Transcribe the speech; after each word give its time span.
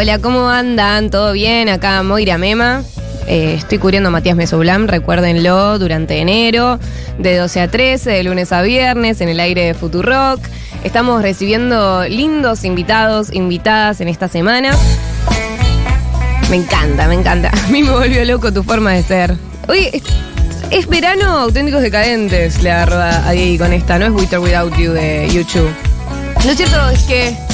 Hola, 0.00 0.20
¿cómo 0.20 0.48
andan? 0.48 1.10
¿Todo 1.10 1.32
bien? 1.32 1.68
Acá 1.68 2.04
Moira 2.04 2.38
Mema. 2.38 2.84
Eh, 3.26 3.54
estoy 3.58 3.78
cubriendo 3.78 4.10
a 4.10 4.12
Matías 4.12 4.36
Mesoblam, 4.36 4.86
recuérdenlo, 4.86 5.76
durante 5.80 6.18
enero, 6.20 6.78
de 7.18 7.36
12 7.36 7.60
a 7.62 7.66
13, 7.68 8.08
de 8.08 8.22
lunes 8.22 8.52
a 8.52 8.62
viernes, 8.62 9.20
en 9.20 9.28
el 9.28 9.40
aire 9.40 9.64
de 9.64 9.74
Futurock. 9.74 10.38
Estamos 10.84 11.20
recibiendo 11.20 12.06
lindos 12.06 12.62
invitados, 12.62 13.32
invitadas 13.32 14.00
en 14.00 14.06
esta 14.06 14.28
semana. 14.28 14.70
Me 16.48 16.54
encanta, 16.54 17.08
me 17.08 17.14
encanta. 17.14 17.50
A 17.66 17.68
mí 17.70 17.82
me 17.82 17.90
volvió 17.90 18.24
loco 18.24 18.52
tu 18.52 18.62
forma 18.62 18.92
de 18.92 19.02
ser. 19.02 19.34
Oye, 19.66 20.00
es, 20.70 20.86
verano 20.86 21.40
auténticos 21.40 21.82
decadentes, 21.82 22.62
le 22.62 22.70
agarro 22.70 22.98
a, 22.98 23.26
a 23.26 23.32
Diego 23.32 23.64
con 23.64 23.72
esta, 23.72 23.98
no 23.98 24.06
es 24.06 24.12
Winter 24.12 24.38
Without 24.38 24.76
You 24.76 24.92
de 24.92 25.28
YouTube. 25.28 25.74
Lo 26.46 26.54
cierto 26.54 26.88
es 26.90 27.02
que 27.02 27.47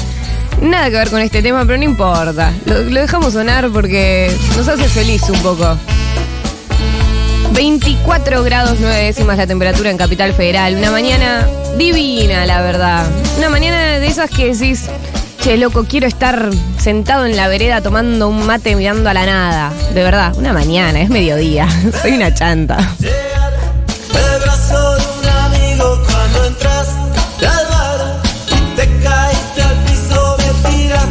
nada 0.60 0.90
que 0.90 0.96
ver 0.96 1.10
con 1.10 1.20
este 1.20 1.42
tema, 1.42 1.64
pero 1.64 1.78
no 1.78 1.84
importa. 1.84 2.52
Lo, 2.66 2.82
dejamos 2.82 3.32
sonar 3.32 3.70
porque 3.70 4.34
nos 4.56 4.68
hace 4.68 4.84
feliz 4.84 5.22
un 5.28 5.38
poco. 5.40 5.76
24 7.52 8.42
grados 8.42 8.78
9 8.80 8.96
décimas 8.96 9.36
la 9.36 9.46
temperatura 9.46 9.90
en 9.90 9.96
Capital 9.96 10.32
Federal. 10.32 10.74
Una 10.76 10.90
mañana 10.90 11.46
divina, 11.78 12.46
la 12.46 12.60
verdad. 12.62 13.06
Una 13.38 13.48
mañana 13.48 13.98
de 13.98 14.06
esas 14.06 14.28
que 14.30 14.52
decís, 14.52 14.86
che, 15.40 15.56
loco, 15.56 15.84
quiero 15.84 16.06
estar 16.06 16.50
sentado 16.78 17.26
en 17.26 17.36
la 17.36 17.48
vereda 17.48 17.80
tomando 17.80 18.28
un 18.28 18.44
mate 18.46 18.74
mirando 18.74 19.08
a 19.08 19.14
la 19.14 19.26
nada. 19.26 19.72
De 19.94 20.02
verdad, 20.02 20.34
una 20.36 20.52
mañana, 20.52 21.00
es 21.00 21.10
mediodía. 21.10 21.68
Soy 22.02 22.12
una 22.12 22.34
chanta. 22.34 22.78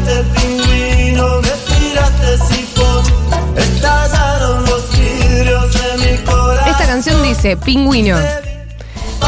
Tiraste 0.03 0.19
el 0.19 0.25
pingüino 0.25 1.41
Me 1.41 1.49
tiraste 1.49 2.37
sifón 2.47 3.03
Estallaron 3.55 4.65
los 4.65 4.91
vidrios 4.91 5.73
de 5.73 5.97
mi 5.97 6.17
corazón 6.23 6.69
Esta 6.69 6.85
canción 6.85 7.23
dice, 7.23 7.57
pingüino, 7.57 8.17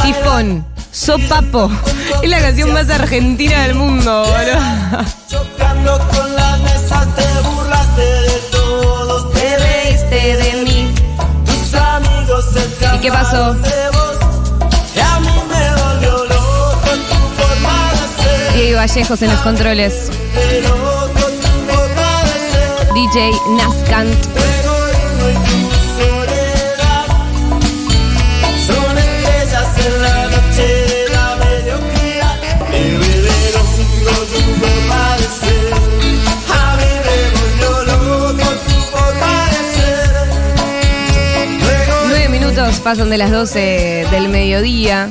sifón, 0.01 0.65
sopapo. 0.91 1.69
Es 2.21 2.29
la 2.29 2.39
canción 2.39 2.73
más 2.73 2.89
argentina 2.89 3.63
del 3.63 3.75
mundo, 3.75 4.23
boludo. 4.23 5.05
Chocando 5.29 5.97
con 6.09 6.35
las 6.35 6.59
mesas 6.59 7.07
te 7.15 7.49
burlaste 7.49 8.01
de 8.01 8.39
todos 8.51 9.33
Te 9.33 9.57
reíste 9.57 10.37
de 10.37 10.63
mí. 10.63 10.93
tus 11.45 11.73
amigos 11.79 12.45
se 12.53 12.95
¿Y 12.95 12.99
qué 12.99 13.11
pasó? 13.11 13.55
Diego 18.55 18.77
Vallejos 18.77 19.21
en 19.21 19.31
los 19.31 19.39
controles. 19.41 20.11
DJ 22.93 23.31
Nascant. 23.57 24.15
Nueve 42.07 42.29
minutos 42.29 42.79
pasan 42.81 43.09
de 43.09 43.17
las 43.17 43.31
12 43.31 44.07
del 44.11 44.29
mediodía. 44.29 45.09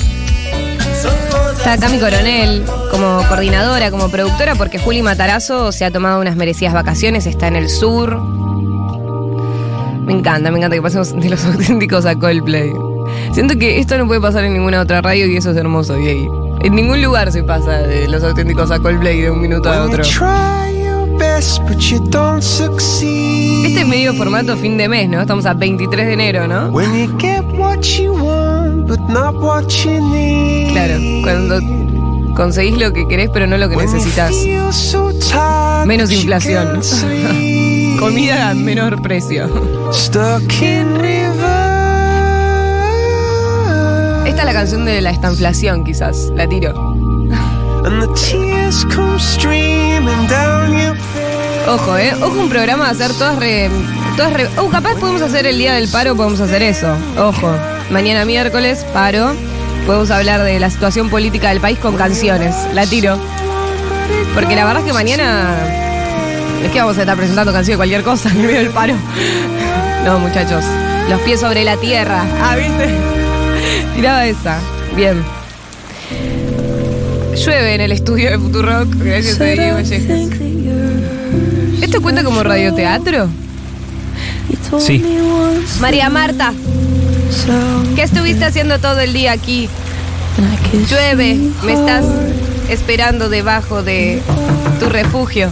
Está 1.64 1.72
acá 1.72 1.88
mi 1.88 1.98
coronel 1.98 2.62
como 2.90 3.26
coordinadora, 3.26 3.90
como 3.90 4.10
productora, 4.10 4.54
porque 4.54 4.78
Juli 4.78 5.00
Matarazo 5.00 5.72
se 5.72 5.86
ha 5.86 5.90
tomado 5.90 6.20
unas 6.20 6.36
merecidas 6.36 6.74
vacaciones, 6.74 7.24
está 7.24 7.48
en 7.48 7.56
el 7.56 7.70
sur. 7.70 8.20
Me 10.04 10.12
encanta, 10.12 10.50
me 10.50 10.58
encanta 10.58 10.76
que 10.76 10.82
pasemos 10.82 11.18
de 11.18 11.30
los 11.30 11.42
auténticos 11.46 12.04
a 12.04 12.16
Coldplay. 12.16 12.70
Siento 13.32 13.56
que 13.56 13.80
esto 13.80 13.96
no 13.96 14.06
puede 14.06 14.20
pasar 14.20 14.44
en 14.44 14.52
ninguna 14.52 14.78
otra 14.78 15.00
radio 15.00 15.26
y 15.26 15.38
eso 15.38 15.52
es 15.52 15.56
hermoso, 15.56 15.94
Diego. 15.94 16.58
En 16.60 16.74
ningún 16.74 17.00
lugar 17.00 17.32
se 17.32 17.42
pasa 17.42 17.78
de 17.78 18.08
los 18.08 18.22
auténticos 18.22 18.70
a 18.70 18.78
Coldplay 18.78 19.22
de 19.22 19.30
un 19.30 19.40
minuto 19.40 19.70
a 19.70 19.84
otro. 19.84 20.04
Este 23.64 23.80
es 23.80 23.88
medio 23.88 24.12
formato 24.12 24.54
fin 24.58 24.76
de 24.76 24.86
mes, 24.86 25.08
¿no? 25.08 25.22
Estamos 25.22 25.46
a 25.46 25.54
23 25.54 26.08
de 26.08 26.12
enero, 26.12 26.46
¿no? 26.46 26.70
Claro, 30.74 30.98
cuando 31.22 31.60
conseguís 32.34 32.76
lo 32.76 32.92
que 32.92 33.06
querés 33.06 33.30
pero 33.32 33.46
no 33.46 33.56
lo 33.56 33.68
que 33.68 33.76
necesitas. 33.76 34.34
Menos 35.86 36.10
inflación. 36.10 36.80
Comida 38.00 38.50
a 38.50 38.54
menor 38.54 39.00
precio. 39.00 39.48
Esta 44.26 44.40
es 44.40 44.44
la 44.44 44.52
canción 44.52 44.84
de 44.84 45.00
la 45.00 45.10
estanflación, 45.10 45.84
quizás. 45.84 46.32
La 46.34 46.48
tiro. 46.48 46.72
Ojo, 51.68 51.96
¿eh? 51.96 52.12
Ojo, 52.20 52.40
un 52.40 52.48
programa 52.48 52.86
de 52.86 52.90
hacer 52.90 53.16
todas 53.16 53.38
re. 53.38 53.70
Todas 54.16 54.32
re 54.32 54.48
oh, 54.58 54.68
capaz 54.70 54.96
podemos 54.96 55.22
hacer 55.22 55.46
el 55.46 55.56
día 55.56 55.74
del 55.74 55.88
paro, 55.88 56.16
podemos 56.16 56.40
hacer 56.40 56.62
eso. 56.62 56.96
Ojo. 57.16 57.54
Mañana 57.90 58.24
miércoles, 58.24 58.84
paro. 58.92 59.34
Podemos 59.86 60.10
hablar 60.10 60.42
de 60.42 60.58
la 60.58 60.70
situación 60.70 61.10
política 61.10 61.50
del 61.50 61.60
país 61.60 61.78
con 61.78 61.96
canciones. 61.96 62.54
La 62.72 62.86
tiro. 62.86 63.18
Porque 64.34 64.56
la 64.56 64.64
verdad 64.64 64.80
es 64.80 64.86
que 64.86 64.92
mañana. 64.92 65.56
Es 66.64 66.70
que 66.72 66.80
vamos 66.80 66.96
a 66.96 67.00
estar 67.00 67.16
presentando 67.16 67.52
canciones 67.52 67.74
de 67.74 67.76
cualquier 67.76 68.02
cosa 68.02 68.30
en 68.30 68.42
medio 68.42 68.60
del 68.60 68.70
paro. 68.70 68.94
No, 70.04 70.18
muchachos. 70.18 70.64
Los 71.10 71.20
pies 71.20 71.40
sobre 71.40 71.64
la 71.64 71.76
tierra. 71.76 72.24
Ah, 72.40 72.56
¿viste? 72.56 72.88
Tiraba 73.94 74.26
esa. 74.26 74.58
Bien. 74.96 75.22
Llueve 77.36 77.74
en 77.74 77.80
el 77.82 77.92
estudio 77.92 78.30
de 78.30 78.38
Futurock. 78.38 78.94
Gracias 78.96 79.40
a 79.40 79.44
Diego. 79.44 79.78
¿Esto 81.82 82.00
cuenta 82.00 82.24
como 82.24 82.42
radioteatro? 82.42 83.28
Sí. 84.78 85.04
María 85.80 86.08
Marta, 86.08 86.52
¿qué 87.94 88.02
estuviste 88.02 88.44
haciendo 88.44 88.78
todo 88.78 89.00
el 89.00 89.12
día 89.12 89.32
aquí? 89.32 89.68
Llueve, 90.90 91.38
me 91.64 91.72
estás 91.72 92.04
esperando 92.68 93.28
debajo 93.28 93.82
de 93.82 94.20
tu 94.80 94.88
refugio. 94.88 95.50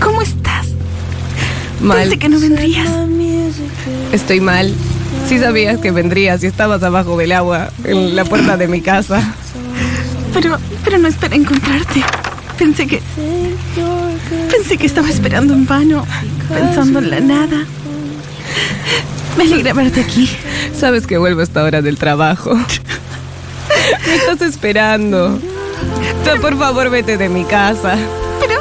¿Cómo 0.00 0.22
estás? 0.22 0.68
Mal, 1.80 1.98
Pensé 2.02 2.18
que 2.18 2.28
no 2.28 2.40
vendrías. 2.40 2.88
estoy 4.12 4.40
mal. 4.40 4.72
Sí 5.28 5.38
sabías 5.38 5.78
que 5.78 5.90
vendrías 5.90 6.42
y 6.44 6.46
estabas 6.46 6.82
abajo 6.82 7.16
del 7.16 7.32
agua, 7.32 7.70
en 7.84 8.14
la 8.14 8.24
puerta 8.24 8.56
de 8.56 8.68
mi 8.68 8.80
casa. 8.80 9.34
Pero, 10.32 10.58
pero 10.84 10.98
no 10.98 11.08
esperé 11.08 11.36
encontrarte. 11.36 12.02
Pensé 12.58 12.86
que. 12.86 13.02
Pensé 14.50 14.76
que 14.78 14.86
estaba 14.86 15.08
esperando 15.08 15.52
en 15.54 15.66
vano, 15.66 16.06
pensando 16.48 17.00
en 17.00 17.10
la 17.10 17.20
nada. 17.20 17.64
Me 19.36 19.44
alegra 19.44 19.72
verte 19.72 20.00
aquí. 20.00 20.30
Sabes 20.78 21.06
que 21.06 21.18
vuelvo 21.18 21.40
a 21.40 21.44
esta 21.44 21.62
hora 21.62 21.82
del 21.82 21.98
trabajo. 21.98 22.54
Me 24.06 24.14
estás 24.14 24.40
esperando. 24.42 25.38
Tú, 26.24 26.40
por 26.40 26.58
favor, 26.58 26.90
vete 26.90 27.16
de 27.16 27.28
mi 27.28 27.44
casa. 27.44 27.96
Pero. 28.40 28.60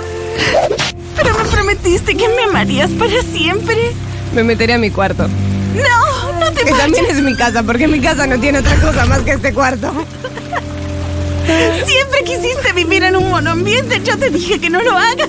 Pero 1.16 1.38
me 1.38 1.46
prometiste 1.46 2.16
que 2.16 2.28
me 2.28 2.44
amarías 2.44 2.92
para 2.92 3.22
siempre. 3.22 3.92
Me 4.34 4.44
meteré 4.44 4.74
a 4.74 4.78
mi 4.78 4.92
cuarto. 4.92 5.28
No, 5.28 6.40
no 6.40 6.52
te 6.52 6.64
Que 6.64 6.72
también 6.72 7.06
es 7.10 7.22
mi 7.22 7.36
casa, 7.36 7.64
porque 7.64 7.88
mi 7.88 8.00
casa 8.00 8.28
no 8.28 8.40
tiene 8.40 8.60
otra 8.60 8.76
cosa 8.76 9.06
más 9.06 9.22
que 9.22 9.32
este 9.32 9.54
cuarto. 9.54 9.92
Siempre 11.86 12.24
quisiste 12.26 12.74
vivir 12.74 13.04
en 13.04 13.16
un 13.16 13.30
monoambiente. 13.30 14.02
Yo 14.04 14.18
te 14.18 14.30
dije 14.30 14.60
que 14.60 14.70
no 14.70 14.82
lo 14.82 14.98
hagas. 14.98 15.25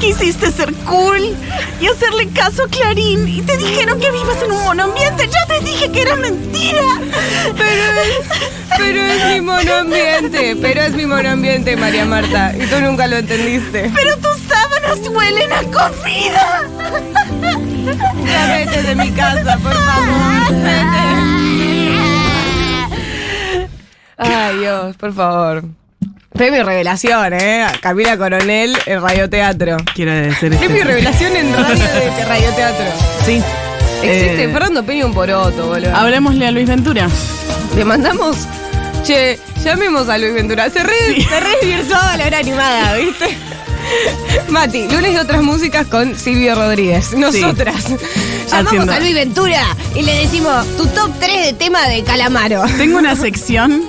Quisiste 0.00 0.50
ser 0.52 0.72
cool 0.84 1.36
y 1.80 1.86
hacerle 1.86 2.28
caso 2.28 2.64
a 2.64 2.68
Clarín. 2.68 3.26
Y 3.28 3.42
te 3.42 3.56
dijeron 3.56 3.98
que 4.00 4.10
vivas 4.10 4.42
en 4.42 4.52
un 4.52 4.62
monoambiente. 4.64 5.26
Yo 5.26 5.46
te 5.46 5.64
dije 5.64 5.90
que 5.90 6.02
era 6.02 6.16
mentira. 6.16 6.82
Pero 7.56 7.82
es, 8.02 8.26
pero 8.76 9.00
es 9.00 9.34
mi 9.34 9.40
monoambiente, 9.40 10.56
pero 10.60 10.82
es 10.82 10.92
mi 10.92 11.06
monoambiente, 11.06 11.76
María 11.76 12.04
Marta. 12.04 12.54
Y 12.56 12.66
tú 12.66 12.80
nunca 12.80 13.06
lo 13.06 13.16
entendiste. 13.16 13.90
Pero 13.94 14.16
tus 14.18 14.38
sábanas 14.48 15.08
huelen 15.08 15.52
a 15.52 15.62
comida. 15.62 16.68
Ya 18.26 18.46
vete 18.46 18.82
de 18.82 18.94
mi 18.94 19.10
casa, 19.12 19.58
por 19.58 19.72
favor. 19.72 20.54
Vete. 20.62 21.08
Ay, 24.18 24.58
Dios, 24.58 24.96
por 24.96 25.14
favor. 25.14 25.77
Premio 26.38 26.64
Revelación, 26.64 27.32
¿eh? 27.34 27.66
Camila 27.80 28.16
Coronel 28.16 28.76
en 28.86 29.02
Radioteatro. 29.02 29.76
Quiero 29.94 30.12
decir 30.14 30.56
Premio 30.56 30.84
Revelación 30.84 31.34
en 31.36 31.52
radio 31.52 31.84
de 31.84 32.24
Radioteatro. 32.28 32.86
Sí. 33.26 33.42
Existe 34.02 34.44
Eh, 34.44 34.48
Fernando 34.52 34.84
Peña 34.84 35.04
un 35.06 35.12
poroto, 35.14 35.66
boludo. 35.66 35.94
Hablemosle 35.96 36.46
a 36.46 36.50
Luis 36.52 36.68
Ventura. 36.68 37.08
Le 37.76 37.84
mandamos. 37.84 38.36
Che, 39.04 39.38
llamemos 39.64 40.08
a 40.08 40.16
Luis 40.18 40.32
Ventura. 40.32 40.70
Se 40.70 40.82
re, 40.82 40.94
se 41.28 41.40
re 41.40 41.56
divirtió 41.60 41.96
la 42.16 42.26
hora 42.26 42.38
animada, 42.38 42.94
¿viste? 42.94 43.36
Mati, 44.48 44.86
lunes 44.88 45.14
de 45.14 45.20
otras 45.20 45.42
músicas 45.42 45.86
con 45.88 46.16
Silvio 46.16 46.54
Rodríguez. 46.54 47.14
Nosotras. 47.14 47.84
Llamamos 48.48 48.66
Haciendo- 48.72 48.92
a 48.92 49.00
Luis 49.00 49.14
Ventura 49.14 49.62
y 49.96 50.02
le 50.02 50.14
decimos 50.20 50.64
tu 50.76 50.86
top 50.86 51.10
3 51.18 51.46
de 51.46 51.52
tema 51.54 51.88
de 51.88 52.04
Calamaro. 52.04 52.62
Tengo 52.76 52.98
una 52.98 53.16
sección 53.20 53.82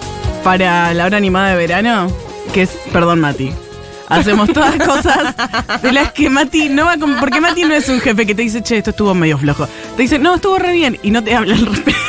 para 0.44 0.94
la 0.96 1.06
hora 1.06 1.18
animada 1.18 1.50
de 1.52 1.56
verano 1.58 2.12
que 2.52 2.64
es, 2.64 2.70
perdón 2.92 3.20
Mati, 3.20 3.52
hacemos 4.08 4.52
todas 4.52 4.76
cosas 4.78 5.36
de 5.82 5.92
las 5.92 6.12
que 6.12 6.30
Mati 6.30 6.70
no 6.70 6.86
va 6.86 6.94
a... 6.94 6.98
Porque 7.20 7.40
Mati 7.40 7.64
no 7.64 7.74
es 7.76 7.88
un 7.90 8.00
jefe 8.02 8.26
que 8.26 8.34
te 8.36 8.42
dice, 8.42 8.62
che, 8.64 8.78
esto 8.78 8.90
estuvo 8.90 9.14
medio 9.14 9.38
flojo. 9.38 9.68
Te 9.96 10.02
dice, 10.02 10.18
no, 10.20 10.36
estuvo 10.36 10.58
re 10.58 10.72
bien 10.74 10.98
y 11.04 11.12
no 11.12 11.24
te 11.24 11.36
habla 11.36 11.56
al 11.56 11.66
respecto. 11.66 12.00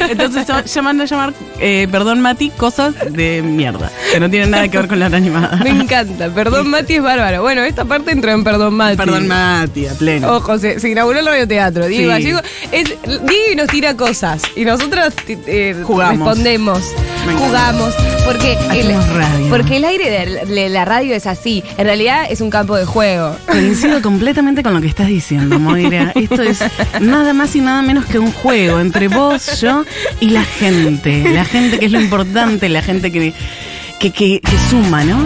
Entonces 0.08 0.46
manda 0.82 1.04
a 1.04 1.06
llamar, 1.06 1.34
eh, 1.60 1.86
perdón 1.90 2.20
Mati, 2.20 2.50
cosas 2.50 2.94
de 3.12 3.42
mierda, 3.42 3.90
que 4.12 4.20
no 4.20 4.30
tienen 4.30 4.50
nada 4.50 4.68
que 4.68 4.78
ver 4.78 4.88
con 4.88 4.98
la 5.00 5.06
animada. 5.06 5.56
Me 5.62 5.70
encanta. 5.70 6.28
Perdón, 6.30 6.70
Mati 6.70 6.94
es 6.94 7.02
bárbaro. 7.02 7.42
Bueno, 7.42 7.62
esta 7.62 7.84
parte 7.84 8.12
entró 8.12 8.30
en 8.32 8.42
Perdón, 8.44 8.74
Mati. 8.74 8.96
Perdón 8.96 9.28
Mati, 9.28 9.86
a 9.86 9.92
pleno. 9.94 10.32
Ojo, 10.36 10.58
se, 10.58 10.80
se 10.80 10.88
inauguró 10.88 11.18
el 11.18 11.26
radioteatro. 11.26 11.86
Diego 11.86 12.04
Sí. 12.04 12.08
Gallego. 12.08 12.40
Es, 12.72 12.94
Diego 13.04 13.54
nos 13.56 13.66
tira 13.68 13.94
cosas 13.96 14.42
y 14.56 14.64
nosotros 14.64 15.12
eh, 15.28 15.76
Jugamos. 15.84 16.18
respondemos. 16.18 16.82
Jugamos. 17.36 17.94
Porque 18.24 18.52
el, 18.72 18.90
Hacemos 18.90 19.08
radio. 19.14 19.48
porque 19.48 19.76
el 19.78 19.84
aire 19.84 20.10
de, 20.10 20.46
de 20.46 20.68
la 20.68 20.84
radio 20.84 21.14
es 21.14 21.26
así. 21.26 21.64
En 21.78 21.86
realidad 21.86 22.26
es 22.28 22.40
un 22.40 22.50
campo 22.50 22.76
de 22.76 22.84
juego. 22.84 23.34
Coincido 23.46 24.02
completamente 24.02 24.62
con 24.62 24.74
lo 24.74 24.80
que 24.80 24.86
estás 24.88 25.06
diciendo, 25.06 25.58
Moira. 25.58 26.12
Esto 26.14 26.42
es 26.42 26.62
nada 27.00 27.32
más 27.32 27.54
y 27.56 27.60
nada 27.60 27.80
menos 27.82 28.04
que 28.06 28.18
un 28.18 28.32
juego 28.32 28.80
entre 28.80 29.08
vos, 29.08 29.60
yo 29.60 29.84
y 30.20 30.30
la 30.30 30.44
gente. 30.44 31.24
La 31.32 31.44
gente 31.44 31.78
que 31.78 31.86
es 31.86 31.92
lo 31.92 32.00
importante, 32.00 32.68
la 32.68 32.82
gente 32.82 33.10
que, 33.10 33.32
que, 33.98 34.10
que, 34.12 34.40
que 34.40 34.58
suma, 34.70 35.04
¿no? 35.04 35.18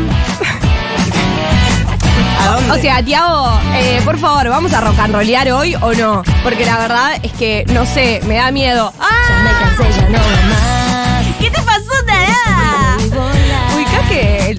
O 2.71 2.77
sea, 2.77 3.03
Tiago, 3.03 3.61
eh, 3.75 4.01
por 4.05 4.19
favor, 4.19 4.49
¿vamos 4.49 4.73
a 4.73 4.81
rock 4.81 4.99
and 4.99 5.15
rollear 5.15 5.51
hoy 5.53 5.75
o 5.81 5.93
no? 5.95 6.23
Porque 6.43 6.65
la 6.65 6.79
verdad 6.79 7.13
es 7.23 7.33
que, 7.33 7.65
no 7.73 7.85
sé, 7.87 8.21
me 8.27 8.35
da 8.37 8.51
miedo. 8.51 8.93
¡Ah! 8.99 9.09
Me 9.45 9.51
cansé, 9.85 10.01
ya 10.01 10.09
no 10.09 10.19
más. 10.19 10.72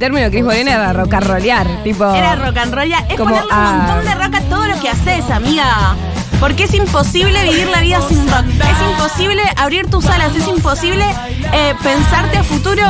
Término 0.04 0.30
Cris 0.30 0.44
Morena 0.44 0.74
era 0.74 0.92
rock 0.92 1.14
and 1.14 1.28
rollear. 1.28 1.66
Tipo. 1.82 2.14
Era 2.14 2.36
rock 2.36 2.58
and 2.58 2.74
roll, 2.74 2.92
es 2.92 3.18
Como 3.18 3.36
ponerle 3.36 3.54
un 3.54 3.78
montón 3.78 4.06
de 4.06 4.16
rock 4.16 4.36
a 4.36 4.42
todo 4.50 4.68
lo 4.68 4.80
que 4.82 4.90
haces, 4.90 5.30
amiga. 5.30 5.96
Porque 6.42 6.66
es 6.66 6.74
imposible 6.74 7.42
vivir 7.44 7.68
la 7.70 7.80
vida 7.80 8.02
sin 8.10 8.30
rock. 8.30 8.46
Es 8.48 8.92
imposible 8.92 9.42
abrir 9.56 9.90
tus 9.90 10.06
alas, 10.08 10.36
es 10.36 10.46
imposible 10.46 11.06
eh, 11.54 11.74
pensarte 11.82 12.38
a 12.38 12.44
futuro 12.44 12.84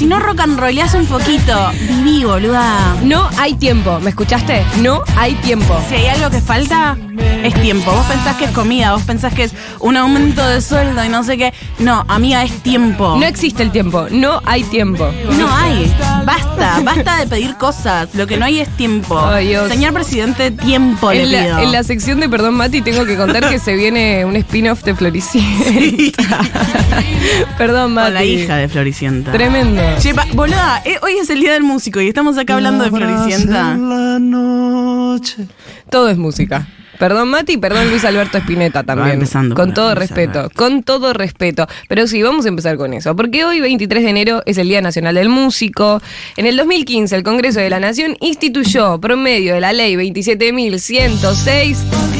si 0.00 0.06
no 0.06 0.18
rock 0.18 0.40
and 0.40 0.58
rollás 0.58 0.94
un 0.94 1.04
poquito. 1.04 1.70
Viví, 1.90 2.24
boluda. 2.24 2.96
No 3.02 3.28
hay 3.36 3.52
tiempo. 3.52 4.00
¿Me 4.00 4.08
escuchaste? 4.08 4.64
No 4.80 5.02
hay 5.14 5.34
tiempo. 5.34 5.78
Si 5.90 5.94
hay 5.96 6.06
algo 6.06 6.30
que 6.30 6.40
falta, 6.40 6.96
es 7.44 7.52
tiempo. 7.60 7.92
Vos 7.92 8.06
pensás 8.06 8.34
que 8.36 8.46
es 8.46 8.50
comida, 8.52 8.92
vos 8.94 9.02
pensás 9.02 9.34
que 9.34 9.42
es 9.44 9.52
un 9.78 9.98
aumento 9.98 10.42
de 10.48 10.62
sueldo 10.62 11.04
y 11.04 11.10
no 11.10 11.22
sé 11.22 11.36
qué. 11.36 11.52
No, 11.80 12.06
amiga, 12.08 12.42
es 12.44 12.62
tiempo. 12.62 13.14
No 13.20 13.26
existe 13.26 13.62
el 13.62 13.72
tiempo. 13.72 14.06
No 14.10 14.40
hay 14.46 14.62
tiempo. 14.64 15.12
No 15.38 15.54
hay. 15.54 15.94
Basta, 16.24 16.80
basta 16.82 17.18
de 17.18 17.26
pedir 17.26 17.56
cosas. 17.56 18.08
Lo 18.14 18.26
que 18.26 18.38
no 18.38 18.46
hay 18.46 18.60
es 18.60 18.74
tiempo. 18.78 19.20
Dios. 19.36 19.68
Señor 19.68 19.92
presidente, 19.92 20.50
tiempo 20.50 21.12
le 21.12 21.24
En 21.24 21.28
pido. 21.28 21.56
la, 21.58 21.62
en 21.62 21.72
la 21.72 21.82
sección 21.84 22.20
de 22.20 22.28
Perdón 22.30 22.54
Mati 22.54 22.80
tengo 22.80 23.04
que 23.04 23.18
contar 23.18 23.50
que 23.50 23.58
se 23.58 23.74
viene 23.74 24.24
un 24.24 24.34
spin-off 24.36 24.82
de 24.82 24.94
Floricienta. 24.94 26.40
Perdón 27.58 27.92
Mati. 27.92 28.06
Con 28.06 28.14
la 28.14 28.24
hija 28.24 28.56
de 28.56 28.68
Floricienta. 28.70 29.32
Tremendo. 29.32 29.82
Che, 29.98 30.14
pa- 30.14 30.26
boluda, 30.32 30.80
eh, 30.84 30.96
hoy 31.02 31.14
es 31.20 31.28
el 31.30 31.40
día 31.40 31.52
del 31.52 31.62
músico 31.62 32.00
y 32.00 32.08
estamos 32.08 32.38
acá 32.38 32.54
hablando 32.54 32.84
de 32.84 32.90
Floricienta. 32.90 33.76
La 33.76 34.18
noche. 34.18 35.46
Todo 35.90 36.08
es 36.08 36.16
música. 36.16 36.66
Perdón 36.98 37.28
Mati, 37.30 37.56
perdón 37.56 37.88
Luis 37.90 38.04
Alberto 38.04 38.36
Espineta 38.38 38.82
también. 38.82 39.12
Empezando 39.14 39.54
con 39.54 39.66
con 39.68 39.74
todo 39.74 39.88
Luis 39.94 39.98
respeto, 40.00 40.38
Alberto. 40.40 40.54
con 40.56 40.82
todo 40.82 41.12
respeto. 41.14 41.66
Pero 41.88 42.06
sí, 42.06 42.22
vamos 42.22 42.44
a 42.44 42.48
empezar 42.48 42.76
con 42.76 42.92
eso. 42.94 43.16
Porque 43.16 43.44
hoy, 43.44 43.60
23 43.60 44.04
de 44.04 44.10
enero, 44.10 44.42
es 44.46 44.58
el 44.58 44.68
Día 44.68 44.80
Nacional 44.82 45.14
del 45.14 45.28
Músico. 45.30 46.00
En 46.36 46.44
el 46.46 46.56
2015, 46.58 47.16
el 47.16 47.22
Congreso 47.22 47.60
de 47.60 47.70
la 47.70 47.80
Nación 47.80 48.16
instituyó, 48.20 49.00
promedio 49.00 49.54
de 49.54 49.60
la 49.62 49.72
ley 49.72 49.96
27.106, 49.96 51.76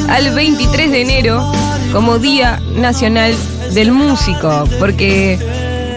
al 0.08 0.34
23 0.34 0.90
de 0.90 1.00
enero 1.02 1.52
como 1.92 2.18
Día 2.18 2.58
Nacional 2.76 3.34
del 3.74 3.92
Músico. 3.92 4.66
Porque 4.78 5.38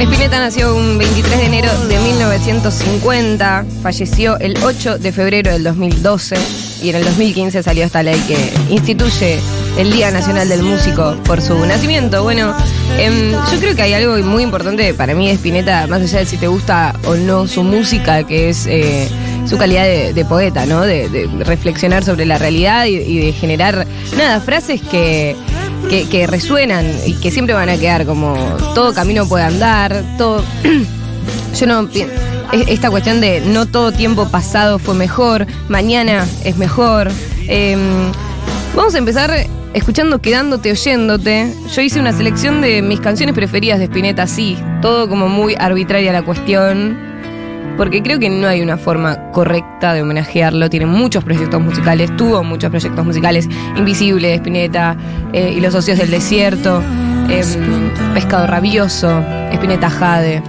Spinetta 0.00 0.38
nació 0.38 0.76
un 0.76 0.96
23 0.96 1.38
de 1.38 1.46
enero 1.46 1.70
de 1.88 1.98
1950, 1.98 3.64
falleció 3.82 4.38
el 4.38 4.56
8 4.62 4.98
de 4.98 5.10
febrero 5.10 5.50
del 5.50 5.64
2012 5.64 6.36
y 6.82 6.90
en 6.90 6.96
el 6.96 7.04
2015 7.04 7.64
salió 7.64 7.84
esta 7.84 8.04
ley 8.04 8.18
que 8.28 8.36
instituye 8.72 9.40
el 9.76 9.90
Día 9.90 10.12
Nacional 10.12 10.48
del 10.48 10.62
Músico 10.62 11.16
por 11.24 11.42
su 11.42 11.58
nacimiento. 11.66 12.22
Bueno, 12.22 12.54
em, 12.96 13.32
yo 13.32 13.58
creo 13.58 13.74
que 13.74 13.82
hay 13.82 13.94
algo 13.94 14.16
muy 14.18 14.44
importante 14.44 14.94
para 14.94 15.14
mí 15.14 15.26
de 15.26 15.32
Spinetta, 15.34 15.88
más 15.88 16.00
allá 16.02 16.20
de 16.20 16.26
si 16.26 16.36
te 16.36 16.46
gusta 16.46 16.94
o 17.04 17.16
no 17.16 17.48
su 17.48 17.64
música, 17.64 18.24
que 18.24 18.50
es 18.50 18.66
eh, 18.66 19.08
su 19.46 19.58
calidad 19.58 19.84
de, 19.84 20.24
poeta, 20.24 20.64
¿no? 20.64 20.82
De, 20.82 21.08
de 21.08 21.28
reflexionar 21.44 22.04
sobre 22.04 22.24
la 22.24 22.38
realidad 22.38 22.86
y, 22.86 22.96
y 22.98 23.18
de 23.26 23.32
generar, 23.32 23.84
nada, 24.16 24.40
frases 24.40 24.80
que, 24.80 25.34
que, 25.88 26.26
resuenan 26.26 26.86
y 27.06 27.14
que 27.14 27.30
siempre 27.30 27.54
van 27.54 27.68
a 27.68 27.76
quedar 27.76 28.04
como 28.06 28.34
todo 28.74 28.92
camino 28.94 29.26
puede 29.26 29.44
andar, 29.44 30.02
todo... 30.16 30.44
Yo 31.58 31.66
no 31.66 31.88
es- 31.92 32.06
esta 32.68 32.90
cuestión 32.90 33.20
de 33.20 33.40
no 33.42 33.66
todo 33.66 33.92
tiempo 33.92 34.28
pasado 34.28 34.78
fue 34.78 34.94
mejor, 34.94 35.46
mañana 35.68 36.26
es 36.44 36.56
mejor. 36.56 37.08
Em, 37.46 37.78
vamos 38.74 38.94
a 38.94 38.98
empezar 38.98 39.46
escuchando 39.74 40.20
Quedándote, 40.20 40.70
oyéndote. 40.70 41.52
Yo 41.74 41.82
hice 41.82 42.00
una 42.00 42.12
selección 42.12 42.60
de 42.62 42.80
mis 42.82 43.00
canciones 43.00 43.34
preferidas 43.34 43.78
de 43.78 43.84
Spinetta, 43.86 44.26
sí, 44.26 44.56
todo 44.80 45.08
como 45.08 45.28
muy 45.28 45.54
arbitraria 45.58 46.12
la 46.12 46.22
cuestión. 46.22 47.07
Porque 47.78 48.02
creo 48.02 48.18
que 48.18 48.28
no 48.28 48.46
hay 48.48 48.60
una 48.60 48.76
forma 48.76 49.30
correcta 49.30 49.94
de 49.94 50.02
homenajearlo. 50.02 50.68
Tiene 50.68 50.84
muchos 50.84 51.24
proyectos 51.24 51.62
musicales, 51.62 52.14
tuvo 52.16 52.42
muchos 52.44 52.68
proyectos 52.70 53.06
musicales. 53.06 53.48
Invisible, 53.76 54.34
Spinetta 54.34 54.96
eh, 55.32 55.54
y 55.56 55.60
los 55.60 55.72
socios 55.72 55.96
del 55.96 56.10
desierto. 56.10 56.82
em, 57.30 58.14
Pescado 58.14 58.46
Rabioso, 58.46 59.22
Spinetta 59.52 59.88
Jade. 59.88 60.42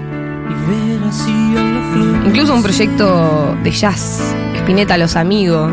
Incluso 2.26 2.54
un 2.54 2.64
proyecto 2.64 3.56
de 3.64 3.72
jazz, 3.72 4.22
Spinetta 4.56 4.98
Los 4.98 5.16
Amigos. 5.16 5.72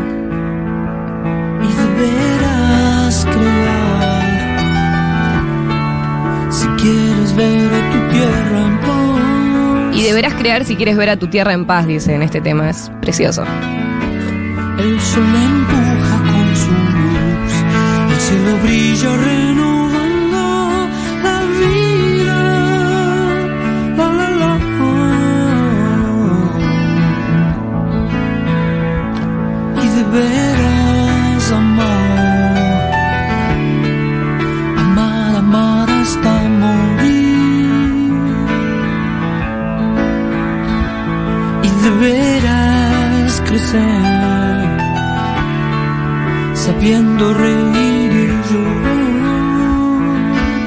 Si 6.49 6.67
quieres 6.81 7.35
ver 7.35 7.76
deberás 10.17 10.33
crear 10.39 10.65
si 10.65 10.75
quieres 10.75 10.97
ver 10.97 11.11
a 11.11 11.17
tu 11.17 11.27
tierra 11.27 11.53
en 11.53 11.67
paz, 11.67 11.85
dice 11.85 12.15
en 12.15 12.23
este 12.23 12.41
tema. 12.41 12.71
Es 12.71 12.91
precioso. 13.01 13.43
el 13.43 14.99
sol 14.99 15.23
empuja 15.23 16.17
con 16.31 16.55
su 16.55 16.71
luz, 16.95 17.53
el 18.09 18.19
cielo 18.19 18.57
brilla 18.63 19.15
renovando 19.15 20.87
la 21.21 21.43
vida. 21.59 22.39
La, 23.95 24.11
la, 24.11 24.29
la. 24.31 24.57
Sabiendo 46.67 47.33
reír 47.33 48.11
y 48.11 48.27
llorar. 48.53 48.97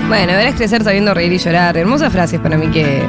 Bueno, 0.08 0.32
verás 0.32 0.54
crecer 0.54 0.82
sabiendo 0.82 1.14
reír 1.14 1.32
y 1.32 1.38
llorar. 1.38 1.76
Hermosas 1.76 2.12
frases 2.12 2.40
para 2.40 2.56
mí 2.56 2.68
que. 2.68 3.02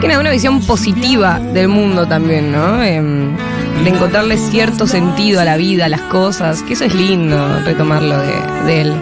Que 0.00 0.08
nada, 0.08 0.20
una 0.20 0.30
visión 0.30 0.62
positiva 0.62 1.38
del 1.38 1.68
mundo 1.68 2.06
también, 2.06 2.50
¿no? 2.50 2.82
Em, 2.82 3.36
de 3.84 3.90
encontrarle 3.90 4.38
cierto 4.38 4.86
sentido 4.86 5.40
a 5.40 5.44
la 5.44 5.56
vida, 5.56 5.84
a 5.84 5.88
las 5.88 6.00
cosas. 6.02 6.62
Que 6.62 6.72
eso 6.72 6.84
es 6.84 6.94
lindo 6.94 7.60
retomarlo 7.64 8.16
de, 8.66 8.80
él. 8.80 8.94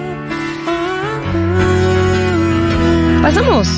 Pasamos 3.22 3.68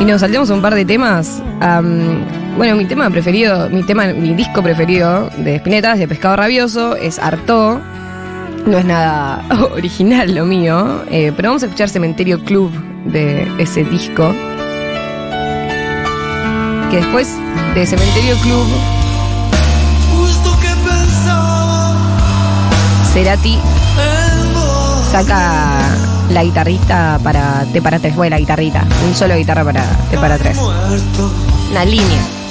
y 0.00 0.04
nos 0.04 0.20
saltemos 0.20 0.48
un 0.50 0.62
par 0.62 0.74
de 0.74 0.84
temas. 0.84 1.42
Am, 1.60 2.41
bueno, 2.56 2.76
mi 2.76 2.84
tema 2.84 3.08
preferido, 3.10 3.68
mi 3.70 3.82
tema, 3.82 4.06
mi 4.06 4.34
disco 4.34 4.62
preferido 4.62 5.30
de 5.38 5.56
Spinetta 5.56 5.94
es 5.94 5.98
de 6.00 6.08
Pescado 6.08 6.36
Rabioso, 6.36 6.96
es 6.96 7.18
Artó. 7.18 7.80
No 8.66 8.78
es 8.78 8.84
nada 8.84 9.44
original 9.72 10.34
lo 10.34 10.44
mío, 10.44 11.02
eh, 11.10 11.32
pero 11.34 11.48
vamos 11.48 11.62
a 11.62 11.66
escuchar 11.66 11.88
Cementerio 11.88 12.44
Club 12.44 12.70
de 13.06 13.50
ese 13.58 13.84
disco. 13.84 14.32
Que 16.90 16.98
después 16.98 17.28
de 17.74 17.86
Cementerio 17.86 18.36
Club, 18.36 18.66
Justo 20.14 20.50
que 20.60 20.68
pensaba 20.68 21.96
Cerati 23.12 23.58
saca 25.10 25.80
la 26.30 26.44
guitarrista 26.44 27.18
para 27.22 27.64
T 27.72 27.80
para 27.82 27.98
3, 27.98 28.14
bueno, 28.14 28.36
la 28.36 28.40
guitarrita, 28.40 28.84
un 29.06 29.14
solo 29.14 29.36
guitarra 29.36 29.64
para 29.64 29.84
T 30.10 30.18
para 30.18 30.38
3. 30.38 30.56
Muerto. 30.56 31.30
Una 31.70 31.84
línea. 31.86 32.41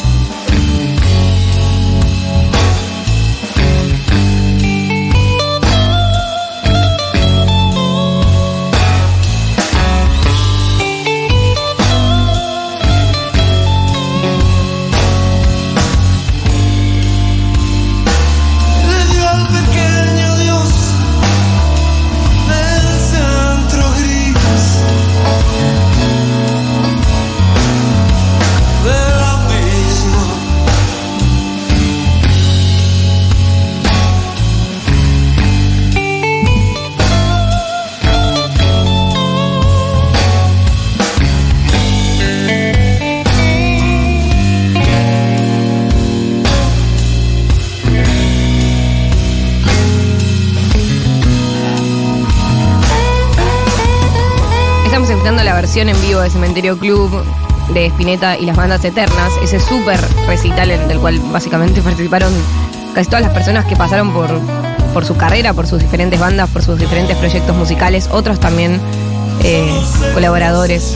En 55.80 56.02
vivo 56.02 56.20
de 56.20 56.30
Cementerio 56.30 56.78
Club 56.78 57.10
de 57.74 57.86
Spinetta 57.88 58.38
y 58.38 58.46
las 58.46 58.58
bandas 58.58 58.84
eternas, 58.84 59.32
ese 59.42 59.60
súper 59.60 60.00
recital 60.28 60.70
en- 60.70 60.88
del 60.90 61.00
cual 61.00 61.18
básicamente 61.32 61.82
participaron 61.82 62.32
casi 62.94 63.08
todas 63.10 63.22
las 63.24 63.32
personas 63.34 63.66
que 63.66 63.76
pasaron 63.78 64.12
por, 64.12 64.30
por 64.94 65.06
su 65.06 65.16
carrera, 65.16 65.54
por 65.54 65.68
sus 65.68 65.80
diferentes 65.80 66.20
bandas, 66.20 66.50
por 66.50 66.62
sus 66.62 66.78
diferentes 66.78 67.16
proyectos 67.18 67.56
musicales, 67.56 68.10
otros 68.12 68.40
también 68.40 68.82
eh, 69.44 69.72
colaboradores. 70.14 70.96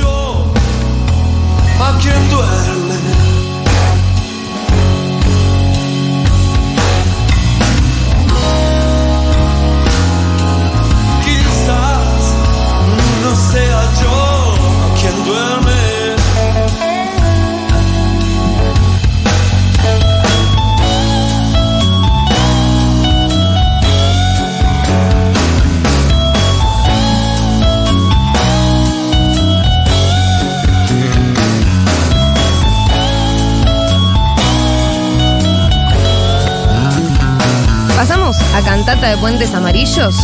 Cantata 38.86 39.10
de 39.10 39.18
Puentes 39.18 39.52
Amarillos. 39.56 40.16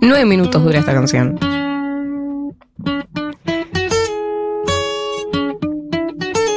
Nueve 0.00 0.24
minutos 0.24 0.64
dura 0.64 0.78
esta 0.78 0.94
canción. 0.94 1.49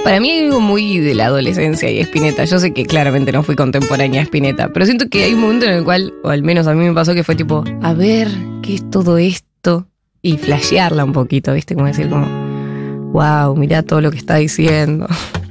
Para 0.04 0.20
mí 0.20 0.32
hay 0.32 0.46
algo 0.46 0.60
muy 0.60 1.00
de 1.00 1.16
la 1.16 1.28
adolescencia 1.28 1.90
y 1.90 2.00
Spinetta. 2.02 2.44
Yo 2.44 2.60
sé 2.60 2.74
que 2.74 2.86
claramente 2.86 3.32
no 3.32 3.42
fui 3.42 3.56
contemporánea 3.56 4.20
a 4.20 4.26
Spinetta, 4.26 4.68
pero 4.74 4.86
siento 4.86 5.08
que 5.08 5.24
hay 5.24 5.34
un 5.34 5.40
momento 5.40 5.66
en 5.66 5.72
el 5.72 5.84
cual, 5.86 6.14
o 6.24 6.30
al 6.30 6.44
menos 6.44 6.68
a 6.68 6.74
mí 6.74 6.86
me 6.86 6.94
pasó 6.94 7.14
que 7.14 7.24
fue 7.24 7.36
tipo, 7.36 7.64
a 7.82 7.94
ver, 7.94 8.28
¿qué 8.62 8.76
es 8.76 8.90
todo 8.90 9.18
esto? 9.18 9.88
Y 10.22 10.38
flashearla 10.38 11.06
un 11.06 11.14
poquito, 11.14 11.54
¿viste? 11.54 11.74
Como 11.74 11.88
decir, 11.88 12.10
como, 12.10 12.26
wow, 13.14 13.56
mirá 13.56 13.82
todo 13.82 14.02
lo 14.02 14.12
que 14.12 14.18
está 14.18 14.36
diciendo. 14.36 15.08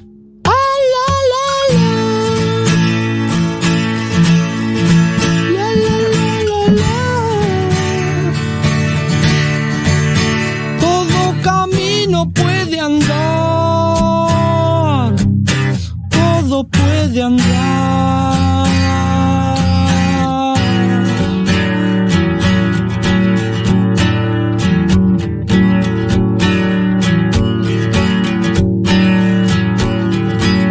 puede 17.12 17.22
andar. 17.22 18.66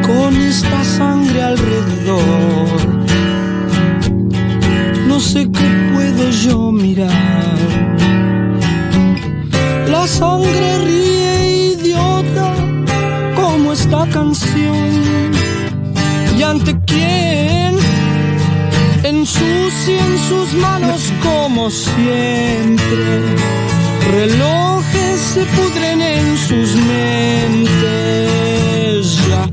Con 0.08 0.36
esta 0.42 0.84
sangre 0.84 1.42
alrededor, 1.44 2.68
no 5.08 5.20
sé 5.20 5.50
qué 5.52 5.92
puedo 5.94 6.30
yo 6.32 6.72
mirar. 6.72 7.12
La 9.90 10.08
sangre 10.08 10.80
ríe 10.86 11.74
idiota 11.74 12.54
como 13.36 13.74
esta 13.74 14.08
canción. 14.08 15.01
¿Y 16.42 16.44
ante 16.44 16.76
quién? 16.88 17.78
Ensucian 19.04 20.18
sus 20.28 20.54
manos 20.56 21.14
como 21.22 21.70
siempre. 21.70 23.06
Relojes 24.12 25.20
se 25.34 25.46
pudren 25.56 26.02
en 26.02 26.38
sus 26.40 26.76
mentes 26.78 27.70
ya. 29.30 29.44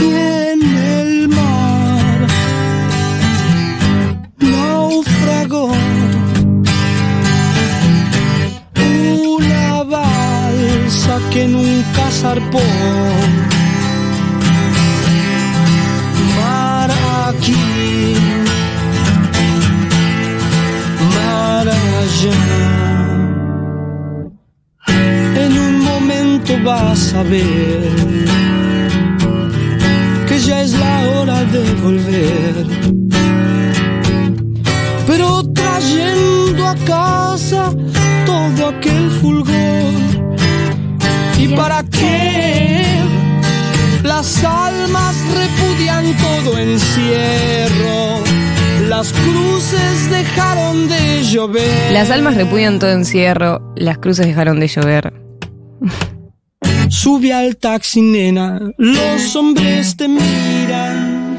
Y 0.00 0.04
en 0.04 0.62
el 0.92 1.28
mar 1.28 2.26
naufragó 4.38 5.70
una 9.34 9.82
balsa 9.82 11.20
que 11.30 11.46
nunca 11.46 12.10
zarpó. 12.10 12.62
Ver 27.12 27.80
que 30.28 30.38
ya 30.38 30.62
es 30.62 30.72
la 30.78 31.08
hora 31.10 31.44
de 31.44 31.62
volver 31.82 32.98
pero 35.08 35.42
trayendo 35.54 36.66
a 36.66 36.74
casa 36.84 37.72
todo 38.26 38.68
aquel 38.68 39.10
fulgor. 39.10 39.94
¿Y 41.38 41.48
para 41.56 41.82
qué? 41.84 43.00
Las 44.02 44.44
almas 44.44 45.16
repudian 45.34 46.14
todo 46.18 46.58
encierro. 46.58 48.22
Las 48.86 49.12
cruces 49.12 50.10
dejaron 50.10 50.88
de 50.88 51.22
llover. 51.22 51.92
Las 51.92 52.10
almas 52.10 52.36
repudian 52.36 52.78
todo 52.78 52.90
encierro, 52.90 53.72
las 53.76 53.96
cruces 53.98 54.26
dejaron 54.26 54.60
de 54.60 54.68
llover. 54.68 55.12
Sube 56.88 57.32
al 57.32 57.56
taxi, 57.56 58.00
nena. 58.00 58.60
Los 58.76 59.36
hombres 59.36 59.96
te 59.96 60.08
miran, 60.08 61.38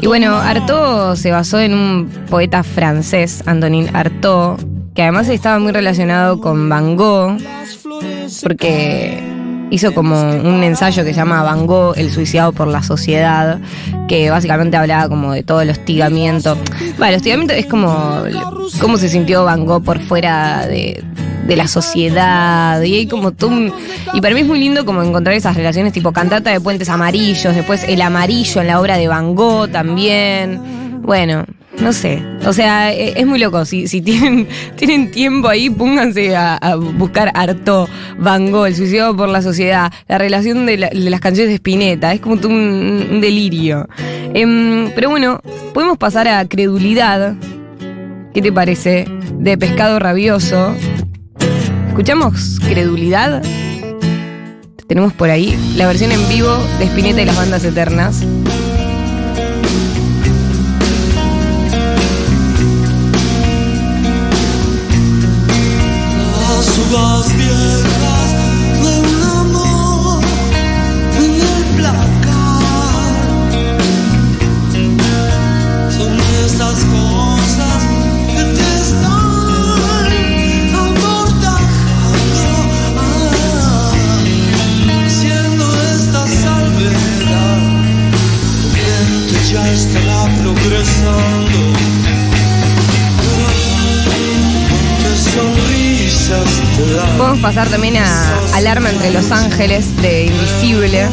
Y 0.00 0.06
bueno. 0.06 0.36
Artaud 0.36 1.16
se 1.16 1.30
basó 1.30 1.60
en 1.60 1.74
un 1.74 2.08
poeta 2.28 2.62
francés, 2.62 3.42
Antonin 3.46 3.94
Artaud, 3.94 4.60
que 4.94 5.02
además 5.02 5.28
estaba 5.28 5.58
muy 5.58 5.72
relacionado 5.72 6.40
con 6.40 6.68
Van 6.68 6.96
Gogh, 6.96 7.38
porque 8.42 9.22
hizo 9.70 9.94
como 9.94 10.20
un 10.20 10.62
ensayo 10.62 11.04
que 11.04 11.10
se 11.10 11.16
llama 11.16 11.42
Van 11.42 11.66
Gogh, 11.66 11.94
el 11.96 12.10
suicidado 12.10 12.52
por 12.52 12.68
la 12.68 12.82
sociedad, 12.82 13.60
que 14.08 14.30
básicamente 14.30 14.76
hablaba 14.76 15.08
como 15.08 15.32
de 15.32 15.42
todo 15.42 15.62
el 15.62 15.70
hostigamiento. 15.70 16.58
Bueno, 16.98 17.06
el 17.06 17.14
hostigamiento 17.16 17.54
es 17.54 17.66
como 17.66 18.22
cómo 18.80 18.98
se 18.98 19.08
sintió 19.08 19.44
Van 19.44 19.64
Gogh 19.64 19.82
por 19.82 20.00
fuera 20.00 20.66
de, 20.66 21.02
de 21.46 21.56
la 21.56 21.66
sociedad, 21.68 22.80
y 22.82 22.94
hay 22.94 23.06
como 23.06 23.32
todo 23.32 23.50
un- 23.50 23.72
Y 24.14 24.20
para 24.20 24.34
mí 24.34 24.40
es 24.42 24.46
muy 24.46 24.58
lindo 24.58 24.84
como 24.84 25.02
encontrar 25.02 25.34
esas 25.36 25.56
relaciones 25.56 25.92
tipo 25.92 26.12
cantata 26.12 26.50
de 26.50 26.60
puentes 26.60 26.88
amarillos, 26.88 27.54
después 27.54 27.84
el 27.88 28.00
amarillo 28.02 28.60
en 28.60 28.66
la 28.66 28.80
obra 28.80 28.96
de 28.96 29.08
Van 29.08 29.34
Gogh 29.34 29.68
también. 29.70 30.60
Bueno, 31.02 31.44
no 31.80 31.92
sé. 31.92 32.22
O 32.46 32.52
sea, 32.52 32.92
e- 32.92 33.14
es 33.20 33.26
muy 33.26 33.40
loco. 33.40 33.64
Si, 33.64 33.88
si 33.88 34.00
tienen, 34.00 34.46
tienen 34.76 35.10
tiempo 35.10 35.48
ahí, 35.48 35.68
pónganse 35.68 36.36
a, 36.36 36.54
a 36.56 36.76
buscar 36.76 37.32
Artaud, 37.34 37.88
Van 38.18 38.52
Gogh, 38.52 38.66
el 38.66 38.76
suicidio 38.76 39.16
por 39.16 39.28
la 39.28 39.42
sociedad, 39.42 39.92
la 40.06 40.18
relación 40.18 40.64
de, 40.66 40.76
la- 40.78 40.90
de 40.90 41.10
las 41.10 41.20
canciones 41.20 41.48
de 41.50 41.56
Spinetta. 41.56 42.12
Es 42.12 42.20
como 42.20 42.36
un, 42.36 43.06
un 43.10 43.20
delirio. 43.20 43.88
Em, 44.34 44.90
pero 44.94 45.10
bueno, 45.10 45.40
podemos 45.74 45.98
pasar 45.98 46.28
a 46.28 46.46
Credulidad. 46.46 47.34
¿Qué 48.32 48.40
te 48.40 48.52
parece? 48.52 49.06
De 49.40 49.58
Pescado 49.58 49.98
Rabioso. 49.98 50.74
¿Escuchamos 51.92 52.58
Credulidad? 52.58 53.42
Tenemos 54.86 55.12
por 55.12 55.28
ahí 55.28 55.54
la 55.76 55.86
versión 55.86 56.10
en 56.10 56.26
vivo 56.26 56.48
de 56.78 56.86
Spinetta 56.86 57.20
y 57.20 57.26
las 57.26 57.36
bandas 57.36 57.62
eternas. 57.64 58.24
Ya 89.52 89.72
estará 89.72 90.24
progresando. 90.40 91.58
Podemos 97.18 97.38
pasar 97.40 97.68
también 97.68 97.96
a 97.96 98.38
Alarma 98.54 98.90
entre 98.90 99.10
los 99.12 99.30
ángeles 99.30 99.96
de 100.00 100.26
Invisible. 100.26 101.08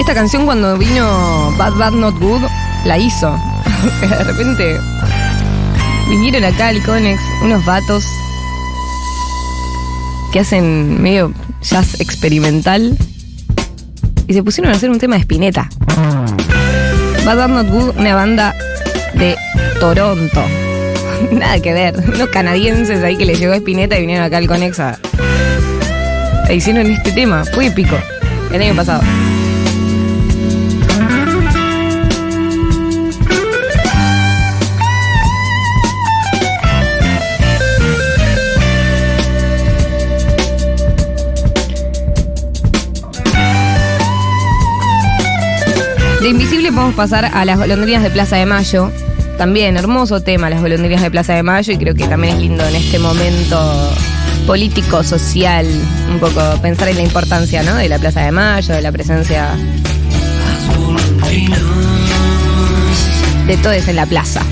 Esta 0.00 0.14
canción 0.14 0.46
cuando 0.46 0.78
vino 0.78 1.54
Bad 1.58 1.74
Bad 1.74 1.92
Not 1.92 2.18
Good 2.18 2.42
la 2.84 2.98
hizo. 2.98 3.38
de 4.00 4.24
repente 4.24 4.78
vinieron 6.08 6.44
acá 6.44 6.68
al 6.68 6.82
Conex 6.82 7.20
unos 7.42 7.64
vatos 7.64 8.04
que 10.32 10.40
hacen 10.40 11.02
medio 11.02 11.32
jazz 11.60 12.00
experimental 12.00 12.96
y 14.32 14.34
se 14.34 14.42
pusieron 14.42 14.72
a 14.72 14.76
hacer 14.76 14.88
un 14.88 14.98
tema 14.98 15.16
de 15.16 15.20
Spinetta. 15.20 15.68
Bad 17.26 17.36
Bad 17.36 17.48
Not 17.48 17.96
una 17.98 18.14
banda 18.14 18.54
de 19.12 19.36
Toronto. 19.78 20.42
Nada 21.30 21.60
que 21.60 21.74
ver. 21.74 22.02
Unos 22.14 22.28
canadienses 22.28 23.04
ahí 23.04 23.18
que 23.18 23.26
les 23.26 23.38
llegó 23.38 23.52
Spinetta 23.52 23.98
y 23.98 24.00
vinieron 24.00 24.24
acá 24.24 24.38
al 24.38 24.46
Conex 24.46 24.80
a, 24.80 24.98
a 26.48 26.52
hicieron 26.52 26.90
este 26.90 27.12
tema. 27.12 27.44
Fue 27.44 27.66
épico. 27.66 27.98
El 28.50 28.62
año 28.62 28.74
pasado. 28.74 29.02
De 46.62 46.68
Invisible 46.68 46.80
podemos 46.80 46.94
pasar 46.94 47.24
a 47.34 47.44
las 47.44 47.58
golondrinas 47.58 48.04
de 48.04 48.10
Plaza 48.10 48.36
de 48.36 48.46
Mayo. 48.46 48.92
También 49.36 49.76
hermoso 49.76 50.20
tema, 50.20 50.48
las 50.48 50.60
golondrinas 50.60 51.02
de 51.02 51.10
Plaza 51.10 51.32
de 51.34 51.42
Mayo, 51.42 51.72
y 51.72 51.76
creo 51.76 51.92
que 51.92 52.06
también 52.06 52.36
es 52.36 52.40
lindo 52.40 52.64
en 52.64 52.76
este 52.76 53.00
momento 53.00 53.90
político, 54.46 55.02
social, 55.02 55.66
un 56.08 56.20
poco 56.20 56.40
pensar 56.62 56.86
en 56.88 56.98
la 56.98 57.02
importancia 57.02 57.64
¿no? 57.64 57.74
de 57.74 57.88
la 57.88 57.98
Plaza 57.98 58.20
de 58.20 58.30
Mayo, 58.30 58.74
de 58.74 58.80
la 58.80 58.92
presencia 58.92 59.56
de 63.48 63.56
todos 63.56 63.88
en 63.88 63.96
la 63.96 64.06
plaza. 64.06 64.42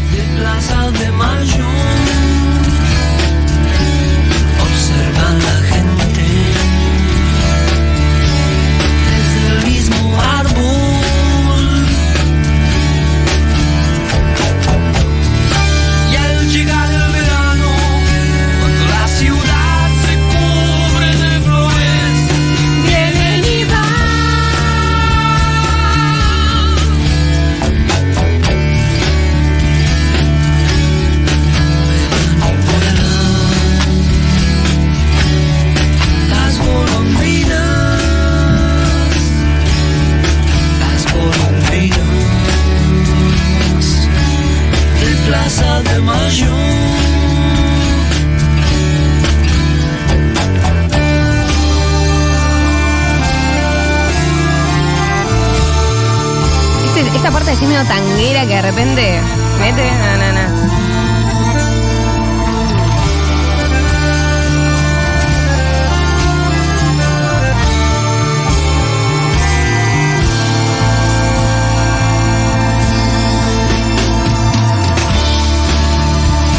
Tanguera 57.85 58.43
que 58.43 58.55
de 58.55 58.63
repente 58.63 59.21
mete. 59.59 59.91
No, 59.91 60.17
no, 60.17 60.33
no. 60.33 60.51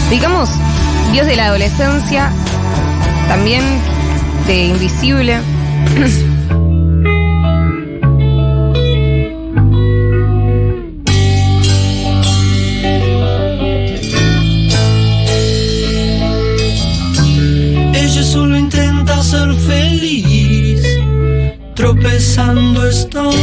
Digamos, 0.09 0.49
Dios 1.13 1.25
de 1.25 1.35
la 1.37 1.45
adolescencia, 1.45 2.31
también 3.29 3.63
de 4.45 4.65
Invisible. 4.65 5.39
empezando 22.03 22.87
estoy. 22.87 23.35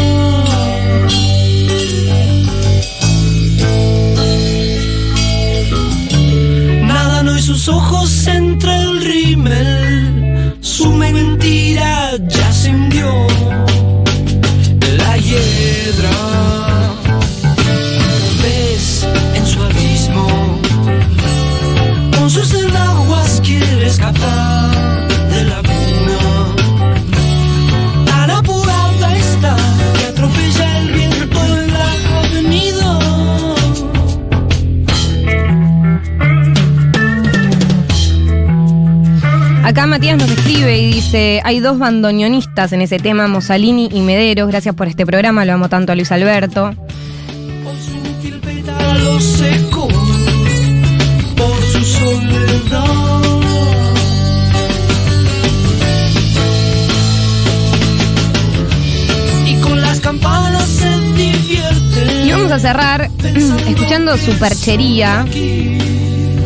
no 7.25 7.33
hoy 7.33 7.42
sus 7.42 7.68
ojos 7.68 8.27
entre 8.27 8.75
el 8.75 9.01
rímel 9.01 9.77
Acá 39.78 39.86
Matías 39.86 40.18
nos 40.18 40.28
escribe 40.28 40.76
y 40.76 40.92
dice, 40.92 41.40
hay 41.44 41.60
dos 41.60 41.78
bandoneonistas 41.78 42.72
en 42.72 42.82
ese 42.82 42.98
tema, 42.98 43.28
Mosalini 43.28 43.88
y 43.92 44.00
Mederos. 44.00 44.48
Gracias 44.48 44.74
por 44.74 44.88
este 44.88 45.06
programa, 45.06 45.44
lo 45.44 45.52
amo 45.52 45.68
tanto 45.68 45.92
a 45.92 45.94
Luis 45.94 46.10
Alberto. 46.10 46.74
Con 47.62 47.76
su 47.80 47.96
útil 48.10 48.40
pétalo 48.40 49.20
seco 49.20 49.86
por 51.36 51.62
su 51.62 51.84
soledad. 51.84 52.84
Y 59.46 59.54
con 59.60 59.80
las 59.80 60.00
campanas 60.00 60.64
se 60.64 60.90
divierte. 61.12 62.24
Y 62.26 62.32
vamos 62.32 62.50
a 62.50 62.58
cerrar 62.58 63.08
escuchando 63.68 64.18
Superchería, 64.18 65.24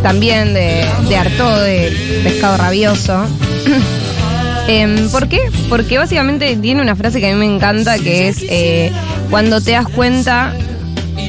también 0.02 0.54
de, 0.54 0.84
de 1.08 1.16
Artaud, 1.16 1.62
de 1.62 2.20
Pescado 2.24 2.56
Rabioso. 2.56 3.26
Em, 4.68 5.10
¿Por 5.10 5.28
qué? 5.28 5.50
Porque 5.68 5.98
básicamente 5.98 6.56
tiene 6.56 6.82
una 6.82 6.94
frase 6.94 7.18
que 7.18 7.28
a 7.28 7.34
mí 7.34 7.38
me 7.38 7.52
encanta 7.52 7.98
que 7.98 8.28
es 8.28 8.38
eh, 8.42 8.92
cuando 9.28 9.60
te 9.60 9.72
das 9.72 9.88
cuenta 9.88 10.54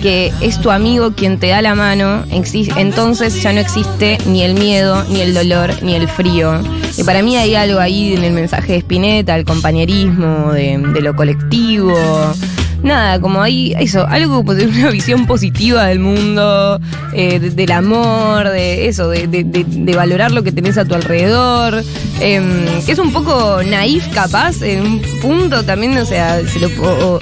que 0.03 0.31
es 0.41 0.59
tu 0.59 0.69
amigo 0.69 1.13
quien 1.13 1.39
te 1.39 1.47
da 1.47 1.61
la 1.61 1.73
mano, 1.73 2.25
entonces 2.29 3.41
ya 3.41 3.53
no 3.53 3.59
existe 3.59 4.17
ni 4.27 4.43
el 4.43 4.53
miedo, 4.53 5.03
ni 5.09 5.21
el 5.21 5.33
dolor, 5.33 5.81
ni 5.81 5.95
el 5.95 6.07
frío. 6.07 6.61
Y 6.95 7.03
para 7.03 7.23
mí 7.23 7.37
hay 7.37 7.55
algo 7.55 7.79
ahí 7.79 8.13
en 8.13 8.23
el 8.23 8.33
mensaje 8.33 8.73
de 8.73 8.77
Spinetta, 8.79 9.35
el 9.35 9.45
compañerismo, 9.45 10.51
de 10.53 11.01
lo 11.01 11.15
colectivo. 11.15 11.95
Nada, 12.83 13.19
como 13.21 13.41
hay 13.41 13.73
eso, 13.79 14.05
algo 14.07 14.39
una 14.67 14.89
visión 14.91 15.25
positiva 15.25 15.85
del 15.85 15.99
mundo, 15.99 16.79
eh, 17.13 17.39
de- 17.39 17.49
del 17.51 17.71
amor, 17.71 18.49
de 18.49 18.87
eso, 18.89 19.07
de, 19.09 19.27
de- 19.27 19.45
de- 19.45 19.95
valorar 19.95 20.31
lo 20.31 20.43
que 20.43 20.51
tenés 20.51 20.77
a 20.77 20.83
tu 20.85 20.93
alrededor, 20.93 21.81
em, 22.19 22.65
que 22.85 22.91
es 22.91 22.99
un 22.99 23.13
poco 23.13 23.61
naif 23.63 24.05
capaz, 24.13 24.61
en 24.61 24.81
un 24.81 25.01
punto 25.21 25.63
también, 25.63 25.97
o 25.97 26.05
sea, 26.05 26.41
se 26.45 26.59
lo, 26.59 26.67
o- 26.81 27.15
o- 27.15 27.19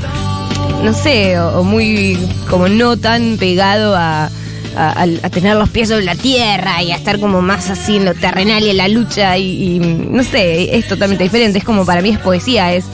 no 0.83 0.93
sé, 0.93 1.39
o, 1.39 1.63
muy 1.63 2.17
como 2.49 2.67
no 2.67 2.97
tan 2.97 3.37
pegado 3.37 3.95
a- 3.95 4.29
a 5.21 5.29
tener 5.29 5.55
los 5.57 5.69
pies 5.69 5.89
sobre 5.89 6.05
la 6.05 6.15
tierra 6.15 6.81
y 6.81 6.91
a 6.91 6.95
estar 6.95 7.19
como 7.19 7.41
más 7.41 7.69
así 7.69 7.97
en 7.97 8.05
lo 8.05 8.13
terrenal 8.15 8.63
y 8.63 8.69
en 8.71 8.77
la 8.77 8.87
lucha 8.87 9.37
y, 9.37 9.75
y, 9.75 9.79
no 9.79 10.23
sé, 10.23 10.75
es 10.77 10.87
totalmente 10.87 11.23
diferente, 11.25 11.59
es 11.59 11.63
como 11.65 11.85
para 11.85 12.01
mí 12.01 12.09
es 12.09 12.17
poesía, 12.19 12.73
es, 12.73 12.85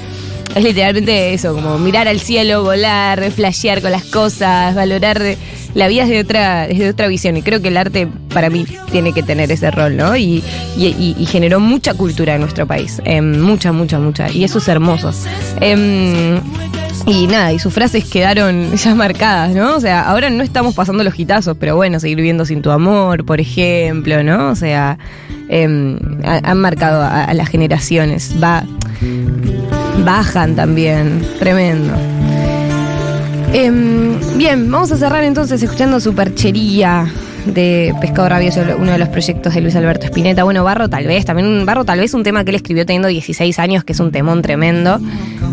es 0.56 0.64
literalmente 0.64 1.34
eso, 1.34 1.54
como 1.54 1.78
mirar 1.78 2.08
al 2.08 2.20
cielo, 2.20 2.64
volar, 2.64 3.32
flashear 3.32 3.82
con 3.82 3.92
las 3.92 4.04
cosas, 4.06 4.74
valorar 4.76 5.22
la 5.76 5.88
vida 5.88 6.04
desde 6.06 6.22
otra, 6.22 6.68
desde 6.68 6.90
otra 6.90 7.08
visión 7.08 7.38
y 7.38 7.44
creo 7.44 7.62
que 7.62 7.68
el 7.68 7.78
arte 7.78 8.08
para 8.34 8.50
mí 8.50 8.66
tiene 8.92 9.14
que 9.14 9.22
tener 9.22 9.52
ese 9.52 9.70
rol, 9.70 9.96
¿no? 9.96 10.16
Y, 10.18 10.44
y- 10.78 11.26
generó 11.28 11.60
mucha 11.60 11.94
cultura 11.94 12.34
en 12.36 12.42
nuestro 12.42 12.66
país, 12.66 13.00
em, 13.06 13.40
mucha, 13.42 13.72
mucha, 13.72 14.00
mucha, 14.00 14.32
y 14.32 14.44
eso 14.44 14.58
es 14.58 14.68
hermoso. 14.68 15.12
Em, 15.62 16.40
y 17.06 17.28
nada, 17.28 17.54
y 17.54 17.60
sus 17.60 17.72
frases 17.74 18.06
quedaron 18.06 18.76
ya 18.76 18.96
marcadas, 18.96 19.54
¿no? 19.54 19.76
O 19.76 19.80
sea, 19.80 20.02
ahora 20.10 20.32
no 20.32 20.42
estamos 20.44 20.74
pasando 20.74 21.04
los 21.04 21.20
hitazos, 21.20 21.56
pero 21.60 21.76
bueno, 21.76 22.00
seguir 22.00 22.18
viviendo 22.18 22.46
sin 22.46 22.64
tu 22.64 22.72
amor, 22.72 23.24
por 23.26 23.40
ejemplo, 23.40 24.24
¿no? 24.24 24.50
O 24.50 24.56
sea, 24.56 24.98
em, 25.50 26.00
ha- 26.26 26.42
han 26.44 26.58
marcado 26.60 27.04
a 27.04 27.32
las 27.36 27.50
generaciones. 27.50 28.34
Va, 28.42 28.64
bajan 30.06 30.56
también, 30.56 31.26
tremendo. 31.40 31.94
Em, 33.54 34.20
bien, 34.38 34.70
vamos 34.70 34.92
a 34.92 34.98
cerrar 34.98 35.24
entonces 35.24 35.62
escuchando 35.64 36.00
Superchería 36.00 37.12
de 37.46 37.96
Pescado 38.02 38.30
Rabioso, 38.30 38.62
uno 38.78 38.92
de 38.92 38.98
los 38.98 39.10
proyectos 39.10 39.54
de 39.54 39.62
Luis 39.62 39.76
Alberto 39.76 40.06
Spinetta. 40.06 40.44
Bueno, 40.44 40.64
Barro 40.64 40.90
tal 40.90 41.08
vez, 41.08 41.26
también 41.26 41.66
Barro 41.66 41.86
tal 41.86 42.00
vez 42.00 42.14
un 42.14 42.24
tema 42.24 42.44
que 42.44 42.52
él 42.52 42.56
escribió 42.56 42.86
teniendo 42.86 43.08
16 43.08 43.58
años, 43.60 43.84
que 43.84 43.94
es 43.94 44.00
un 44.00 44.12
temón 44.12 44.42
tremendo. 44.42 45.00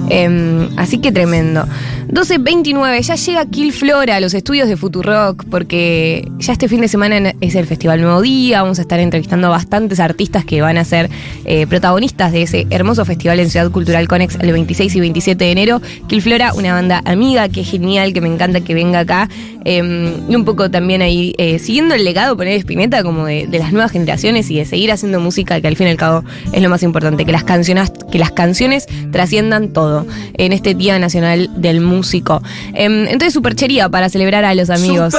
Em, 0.09 0.69
así 0.77 0.99
que 0.99 1.13
tremendo. 1.13 1.67
12.29, 2.09 3.01
ya 3.01 3.15
llega 3.15 3.47
Kill 3.47 3.73
Flora 3.73 4.17
a 4.17 4.21
los 4.21 4.35
estudios 4.35 4.69
de 4.69 4.77
Futurock, 4.77 5.45
porque 5.51 6.29
ya 6.39 6.53
este 6.53 6.69
fin 6.69 6.81
de 6.81 6.89
semana 6.89 7.33
es 7.41 7.55
el 7.55 7.67
Festival 7.67 8.01
Nuevo 8.01 8.21
Día, 8.21 8.63
vamos 8.63 8.79
a 8.79 8.83
estar 8.83 9.01
entrevistando 9.01 9.47
a 9.47 9.51
bastantes 9.51 10.01
artistas 10.01 10.45
que 10.45 10.61
van 10.61 10.77
a 10.77 10.85
ser 10.85 11.09
eh, 11.45 11.67
protagonistas 11.67 12.33
de 12.33 12.43
ese 12.43 12.67
hermoso 12.71 13.05
festival 13.05 13.41
en 13.41 13.49
Ciudad 13.49 13.71
Cultural 13.71 14.07
Conex 14.07 14.37
el 14.37 14.53
26 14.53 14.95
y 14.95 15.01
27 15.01 15.45
de 15.45 15.51
enero. 15.51 15.83
Kill 16.07 16.21
Flora, 16.21 16.53
una 16.53 16.75
banda 16.75 17.03
amiga 17.05 17.49
que 17.49 17.63
es 17.63 17.71
genial, 17.71 18.13
que 18.13 18.21
me 18.21 18.29
encanta 18.29 18.61
que 18.61 18.75
venga 18.75 19.01
acá. 19.01 19.29
em, 19.67 20.31
y 20.31 20.37
un 20.37 20.45
poco 20.45 20.71
también 20.71 21.01
ahí, 21.01 21.35
eh, 21.39 21.59
siguiendo 21.59 21.95
el 21.95 22.05
legado 22.05 22.37
poner 22.37 22.55
Spinetta 22.59 23.03
como 23.03 23.25
de, 23.25 23.49
las 23.51 23.73
nuevas 23.73 23.93
generaciones 23.93 24.51
y 24.51 24.57
de 24.57 24.67
seguir 24.67 24.93
haciendo 24.93 25.21
música, 25.21 25.59
que 25.63 25.69
al 25.69 25.77
fin 25.77 25.87
y 25.87 25.91
al 25.91 25.97
cabo 25.97 26.23
es 26.53 26.63
lo 26.63 26.69
más 26.69 26.83
importante, 26.83 27.25
que 27.25 27.33
las 27.33 27.45
canciones, 27.45 27.91
que 28.13 28.19
las 28.19 28.31
canciones 28.31 28.87
trasciendan 29.11 29.73
todo 29.73 30.07
en 30.35 30.53
este 30.53 30.75
Día 30.75 30.99
Nacional 30.99 31.49
del 31.57 31.81
Músico. 31.97 32.43
Em, 32.73 33.07
entonces, 33.07 33.33
superchería 33.35 33.89
para 33.89 34.09
celebrar 34.09 34.45
a 34.45 34.55
los 34.55 34.71
amigos. 34.71 35.15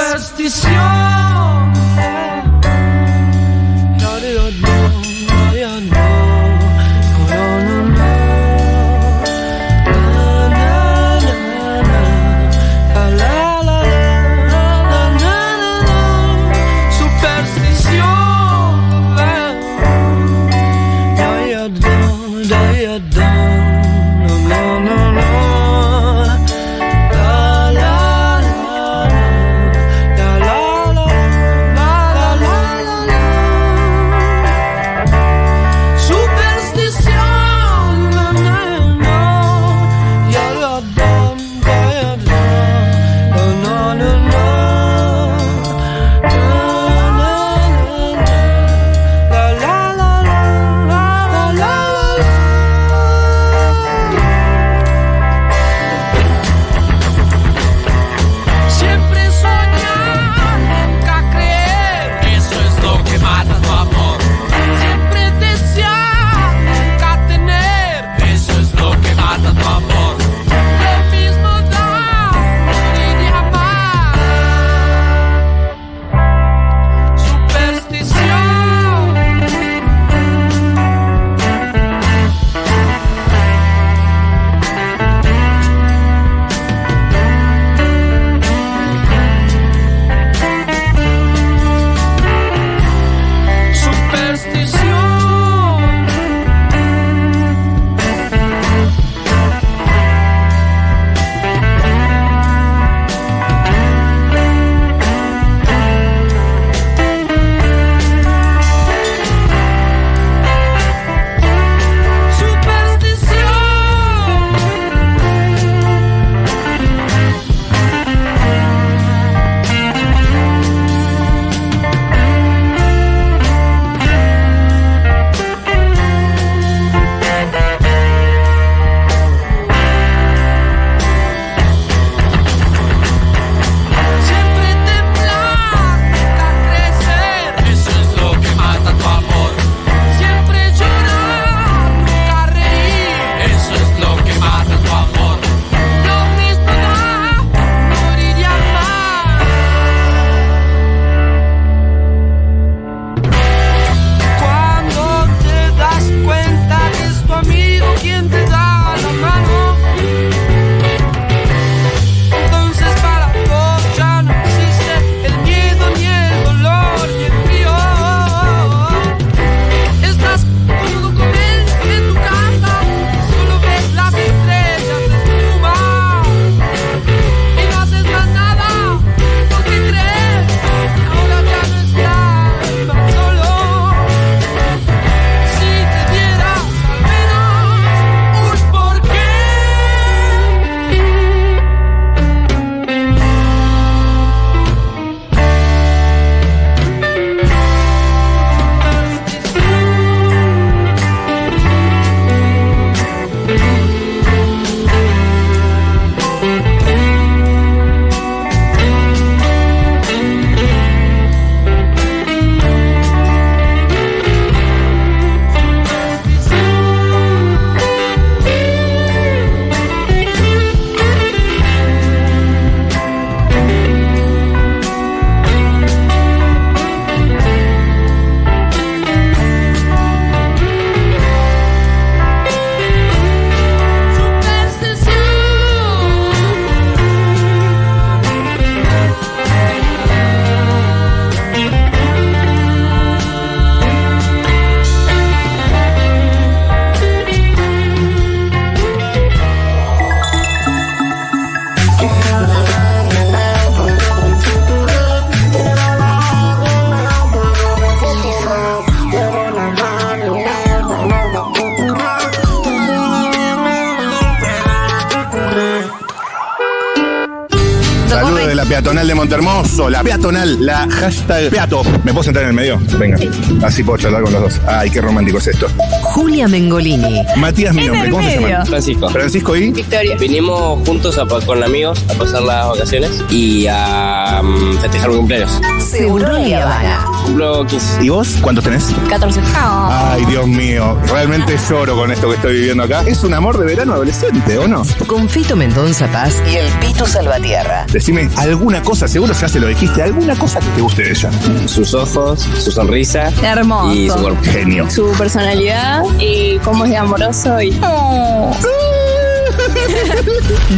Peatonal, 270.26 270.66
la 270.66 270.88
hashtag 270.90 271.50
peato. 271.50 271.84
¿Me 272.02 272.12
puedo 272.12 272.24
sentar 272.24 272.42
en 272.42 272.48
el 272.48 272.54
medio? 272.54 272.80
Venga, 272.98 273.16
así 273.62 273.84
puedo 273.84 273.98
charlar 273.98 274.22
con 274.22 274.32
los 274.32 274.42
dos. 274.42 274.60
Ay, 274.66 274.90
qué 274.90 275.00
romántico 275.00 275.38
es 275.38 275.46
esto. 275.46 275.68
Julia 276.02 276.48
Mengolini. 276.48 277.22
Matías, 277.36 277.72
mi 277.74 277.86
nombre, 277.86 278.10
¿cómo 278.10 278.28
se 278.28 278.40
llama? 278.40 278.66
Francisco. 278.66 279.08
Francisco 279.10 279.56
y... 279.56 279.70
Victoria. 279.70 280.16
Vinimos 280.16 280.84
juntos 280.86 281.16
a 281.18 281.26
con 281.26 281.62
amigos 281.62 282.02
a 282.10 282.14
pasar 282.14 282.42
las 282.42 282.68
vacaciones 282.68 283.22
y 283.30 283.66
a 283.68 284.15
mm, 284.42 284.78
festejar 284.78 285.10
mi 285.10 285.16
cumpleaños. 285.16 285.60
Seguro 285.78 286.26
Habana. 286.28 287.04
Cumplo 287.24 287.66
15. 287.66 288.04
¿Y 288.04 288.08
vos? 288.08 288.36
¿Cuántos 288.40 288.64
tenés? 288.64 288.92
14. 289.08 289.40
Ay, 289.54 290.24
Dios 290.26 290.46
mío, 290.46 290.96
realmente 291.08 291.56
lloro 291.68 291.96
con 291.96 292.10
esto 292.12 292.28
que 292.28 292.36
estoy 292.36 292.54
viviendo 292.54 292.84
acá. 292.84 293.02
Es 293.06 293.24
un 293.24 293.34
amor 293.34 293.58
de 293.58 293.64
verano 293.66 293.94
adolescente, 293.94 294.58
¿o 294.58 294.66
no? 294.68 294.82
Con 295.06 295.28
Fito 295.28 295.56
Mendonza 295.56 296.06
Paz 296.08 296.42
y 296.52 296.56
el 296.56 296.66
Pito 296.80 297.06
Salvatierra. 297.06 297.86
Decime 297.92 298.28
alguna 298.36 298.82
cosa, 298.82 299.08
seguro 299.08 299.32
ya 299.34 299.48
se 299.48 299.60
lo 299.60 299.66
dijiste, 299.68 300.02
alguna 300.02 300.36
cosa 300.36 300.60
que 300.60 300.68
te 300.68 300.80
guste 300.80 301.02
de 301.04 301.10
ella. 301.10 301.30
Sus 301.66 301.94
ojos, 301.94 302.46
su 302.58 302.70
sonrisa 302.70 303.30
Hermoso. 303.42 303.92
y 303.94 304.08
su 304.10 304.16
cuerpo. 304.16 304.40
Genio. 304.44 304.90
su 304.90 305.10
personalidad 305.12 306.02
y 306.18 306.58
cómo 306.58 306.84
es 306.84 306.90
de 306.90 306.96
amoroso 306.96 307.60
y 307.60 307.70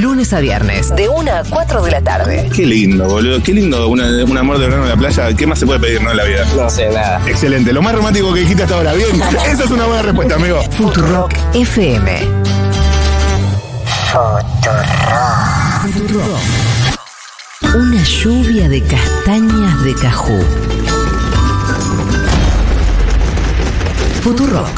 Lunes 0.00 0.32
a 0.32 0.40
viernes, 0.40 0.94
de 0.94 1.08
1 1.08 1.30
a 1.32 1.42
4 1.48 1.82
de 1.82 1.90
la 1.90 2.00
tarde. 2.02 2.48
Qué 2.54 2.66
lindo, 2.66 3.06
boludo. 3.06 3.42
Qué 3.42 3.52
lindo 3.52 3.88
una- 3.88 4.06
un 4.24 4.36
amor 4.38 4.58
de 4.58 4.66
verano 4.66 4.84
en 4.84 4.90
la 4.90 4.96
playa. 4.96 5.34
¿Qué 5.34 5.46
más 5.46 5.58
se 5.58 5.66
puede 5.66 5.80
pedir, 5.80 6.02
no, 6.02 6.10
en 6.10 6.16
la 6.16 6.24
vida? 6.24 6.44
No 6.56 6.68
sé, 6.70 6.88
nada. 6.90 7.20
Excelente. 7.26 7.72
Lo 7.72 7.82
más 7.82 7.94
romántico 7.94 8.32
que 8.34 8.40
dijiste 8.40 8.62
hasta 8.64 8.74
ahora. 8.76 8.92
Bien. 8.94 9.08
Esa 9.50 9.64
es 9.64 9.70
una 9.70 9.86
buena 9.86 10.02
respuesta, 10.02 10.34
amigo. 10.36 10.60
Futurock 10.76 11.32
FM. 11.54 12.20
Futurock. 15.92 16.38
Una 17.74 18.02
lluvia 18.02 18.68
de 18.68 18.82
castañas 18.82 19.84
de 19.84 19.94
cajú. 19.94 20.38
Futurock. 24.22 24.68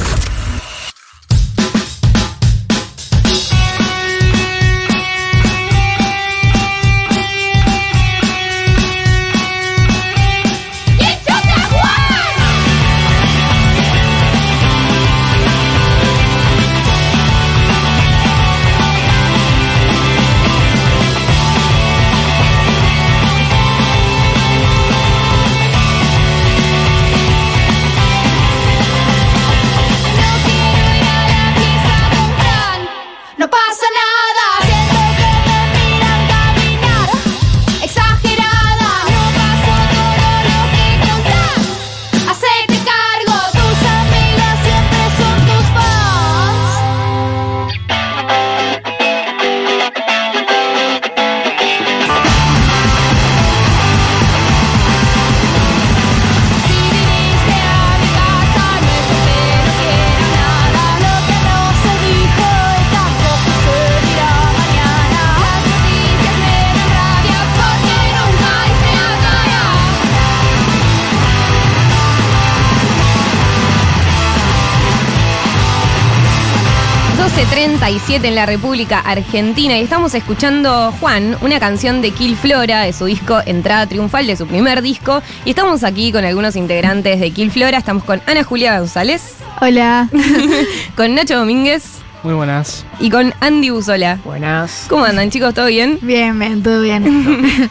12.37 78.10 78.24
en 78.24 78.34
la 78.34 78.46
República 78.46 78.98
Argentina 78.98 79.78
y 79.78 79.82
estamos 79.82 80.14
escuchando 80.14 80.92
Juan, 80.98 81.36
una 81.42 81.60
canción 81.60 82.02
de 82.02 82.10
Kill 82.10 82.36
Flora 82.36 82.82
de 82.82 82.92
su 82.92 83.04
disco 83.04 83.40
Entrada 83.46 83.86
Triunfal, 83.86 84.26
de 84.26 84.36
su 84.36 84.48
primer 84.48 84.82
disco. 84.82 85.22
Y 85.44 85.50
estamos 85.50 85.84
aquí 85.84 86.10
con 86.10 86.24
algunos 86.24 86.56
integrantes 86.56 87.20
de 87.20 87.30
Kill 87.30 87.52
Flora. 87.52 87.78
Estamos 87.78 88.02
con 88.02 88.20
Ana 88.26 88.42
Julia 88.42 88.80
González, 88.80 89.36
Hola. 89.60 90.08
con 90.96 91.14
Nacho 91.14 91.36
Domínguez 91.36 91.99
Muy 92.22 92.34
buenas. 92.34 92.84
y 93.00 93.08
con 93.08 93.32
Andy 93.40 93.70
Buzola. 93.70 94.18
Buenas. 94.26 94.84
¿Cómo 94.90 95.04
andan 95.06 95.30
chicos? 95.30 95.54
¿Todo 95.54 95.66
bien? 95.66 95.98
Bien, 96.02 96.38
bien, 96.38 96.62
todo 96.62 96.82
bien. 96.82 97.70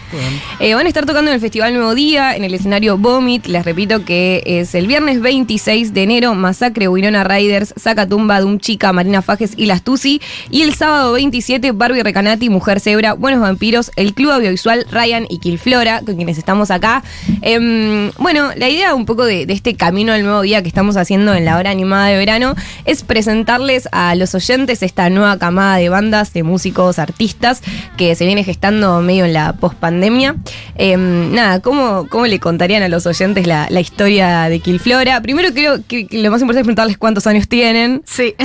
Eh, 0.60 0.74
van 0.74 0.88
a 0.88 0.90
estar 0.90 1.06
tocando 1.06 1.30
en 1.30 1.36
el 1.36 1.40
Festival 1.42 1.72
Nuevo 1.76 1.94
Día, 1.94 2.36
en 2.36 2.44
el 2.44 2.56
escenario 2.56 2.98
Vomit. 2.98 3.46
Les 3.46 3.64
repito 3.64 4.04
que 4.06 4.42
es 4.48 4.74
el 4.74 4.88
viernes 4.88 5.22
26 5.22 5.94
de 5.94 6.02
enero, 6.02 6.34
Masacre, 6.34 6.88
Winona 6.88 7.24
Riders, 7.24 7.76
Sacatumba, 7.78 8.40
Dum 8.42 8.58
Chica, 8.58 8.92
Marina 8.92 9.22
Fajes 9.22 9.54
y 9.56 9.68
Las 9.68 9.84
Tusi. 9.84 10.20
Y 10.50 10.64
el 10.64 10.74
sábado 10.74 11.14
27, 11.14 11.72
Barbie 11.72 12.02
Recanati, 12.02 12.50
Mujer 12.50 12.80
Zebra, 12.80 13.14
Buenos 13.14 13.42
Vampiros, 13.42 13.92
el 13.98 14.16
Club 14.16 14.32
Audiovisual 14.32 14.88
Ryan 14.92 15.28
y 15.30 15.38
Kilflora, 15.38 16.02
con 16.04 16.16
quienes 16.16 16.40
estamos 16.40 16.72
acá. 16.72 17.04
Em, 17.44 18.10
bueno, 18.18 18.50
la 18.56 18.68
idea 18.68 18.96
un 18.96 19.06
poco 19.06 19.26
de, 19.26 19.46
de 19.46 19.54
este 19.54 19.76
camino 19.76 20.12
al 20.12 20.24
nuevo 20.24 20.42
día 20.42 20.64
que 20.64 20.68
estamos 20.70 20.98
haciendo 20.98 21.36
en 21.36 21.46
la 21.46 21.58
hora 21.58 21.70
animada 21.70 22.08
de 22.08 22.18
verano 22.18 22.56
es 22.86 23.04
presentarles 23.04 23.88
a 23.92 24.16
los 24.16 24.39
oyentes 24.40 24.82
esta 24.84 25.10
nueva 25.10 25.38
camada 25.38 25.76
de 25.78 25.90
bandas, 25.90 26.34
de 26.34 26.44
músicos, 26.44 26.98
artistas 27.00 27.62
que 27.98 28.16
se 28.16 28.26
viene 28.26 28.44
gestando 28.44 29.02
medio 29.02 29.26
en 29.26 29.34
la 29.34 29.54
pospandemia. 29.54 30.36
Em, 30.76 31.34
nada, 31.34 31.60
¿cómo, 31.60 32.08
¿cómo 32.10 32.26
le 32.26 32.40
contarían 32.40 32.82
a 32.84 32.88
los 32.88 33.06
oyentes 33.06 33.46
la, 33.46 33.68
la 33.70 33.80
historia 33.82 34.44
de 34.50 34.60
Kilflora? 34.60 35.22
Primero 35.22 35.50
creo 35.54 35.80
que, 35.88 36.08
que 36.08 36.22
lo 36.22 36.32
más 36.32 36.42
importante 36.42 36.62
es 36.62 36.66
preguntarles 36.66 36.98
cuántos 36.98 37.28
años 37.28 37.48
tienen. 37.48 38.02
Sí. 38.06 38.36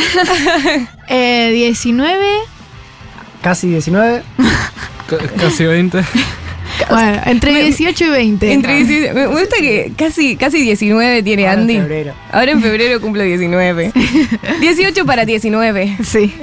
Eh, 1.09 1.51
19. 1.53 2.17
Casi 3.43 3.69
19. 3.69 4.23
C- 5.11 5.17
casi 5.39 5.65
20. 5.67 6.03
Bueno, 6.91 7.21
entre 7.27 7.63
18 7.65 8.05
y 8.05 8.09
20. 8.09 8.53
Entre 8.53 8.85
18 8.85 9.15
me 9.15 9.27
gusta 9.27 9.57
que 9.59 9.93
casi, 9.97 10.37
casi 10.37 10.63
19 10.63 11.23
tiene 11.23 11.47
Ahora 11.47 11.55
en 11.55 11.61
Andy. 11.61 11.77
febrero. 11.79 12.15
Ahora 12.33 12.51
en 12.53 12.63
febrero 12.63 13.01
cumplo 13.01 13.23
19. 13.23 13.93
18 14.61 15.05
para 15.07 15.25
19. 15.25 15.99
Sí. 16.05 16.35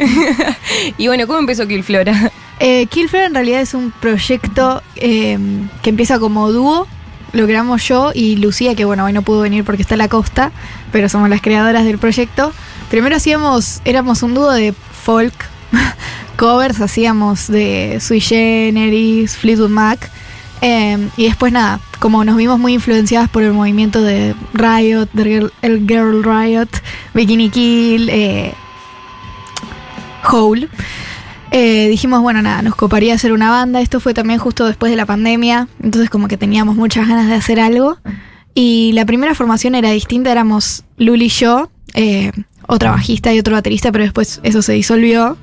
y 0.97 1.08
bueno, 1.08 1.27
¿cómo 1.27 1.39
empezó 1.39 1.67
Kilflora? 1.67 2.32
Eh, 2.60 2.86
Killflare 2.88 3.25
en 3.25 3.34
realidad 3.34 3.62
es 3.62 3.73
un 3.73 3.91
proyecto 3.91 4.84
eh, 4.95 5.38
que 5.82 5.89
empieza 5.89 6.19
como 6.19 6.51
dúo. 6.51 6.88
Lo 7.34 7.45
creamos 7.45 7.88
yo 7.88 8.12
y 8.13 8.36
Lucía, 8.36 8.75
que 8.75 8.84
bueno, 8.86 9.06
hoy 9.06 9.13
no 9.13 9.21
pudo 9.21 9.41
venir 9.41 9.63
porque 9.63 9.82
está 9.82 9.95
en 9.95 9.99
la 9.99 10.10
costa, 10.10 10.51
pero 10.91 11.08
somos 11.08 11.30
las 11.30 11.41
creadoras 11.41 11.86
del 11.86 11.97
proyecto. 11.97 12.51
Primero 12.89 13.15
hacíamos, 13.15 13.82
éramos 13.86 14.21
un 14.21 14.34
dúo 14.34 14.51
de 14.51 14.73
folk, 14.73 15.34
covers, 16.38 16.82
hacíamos 16.82 17.47
de 17.47 17.99
Sui 18.01 18.19
Generis, 18.19 19.38
Fleetwood 19.38 19.69
Mac. 19.69 20.12
Eh, 20.62 21.10
y 21.17 21.26
después 21.26 21.52
nada, 21.52 21.80
como 22.00 22.24
nos 22.24 22.38
vimos 22.38 22.60
muy 22.60 22.74
influenciadas 22.74 23.30
por 23.30 23.43
el 23.43 23.54
movimiento 23.54 24.02
de 24.02 24.36
Riot, 24.54 25.10
el 25.62 25.88
Girl 25.88 26.24
Riot, 26.24 26.69
Bikini 27.13 27.50
Kill, 27.50 28.10
eh, 28.10 28.54
Hole. 30.32 30.69
Eh, 31.52 31.89
dijimos, 31.89 32.21
bueno, 32.21 32.41
nada, 32.41 32.62
nos 32.62 32.76
coparía 32.76 33.13
hacer 33.13 33.34
una 33.34 33.50
banda. 33.50 33.82
Esto 33.82 34.00
fue 34.00 34.13
también 34.13 34.39
justo 34.39 34.65
después 34.65 34.89
de 34.89 34.95
la 34.95 35.06
pandemia, 35.06 35.67
entonces 35.84 36.10
como 36.10 36.28
que 36.28 36.38
teníamos 36.38 36.76
muchas 36.76 37.08
ganas 37.08 37.28
de 37.28 37.36
hacer 37.36 37.60
algo. 37.60 37.97
Y 38.54 38.91
la 38.93 39.06
primera 39.06 39.36
formación 39.36 39.76
era 39.76 39.91
distinta, 39.91 40.32
éramos 40.32 40.84
Luli 40.97 41.26
y 41.26 41.30
yo, 41.30 41.69
eh, 41.93 42.32
otra 42.67 42.91
bajista 42.91 43.34
y 43.34 43.39
otro 43.39 43.54
baterista, 43.54 43.91
pero 43.91 44.04
después 44.04 44.39
eso 44.43 44.62
se 44.62 44.74
disolvió. 44.74 45.38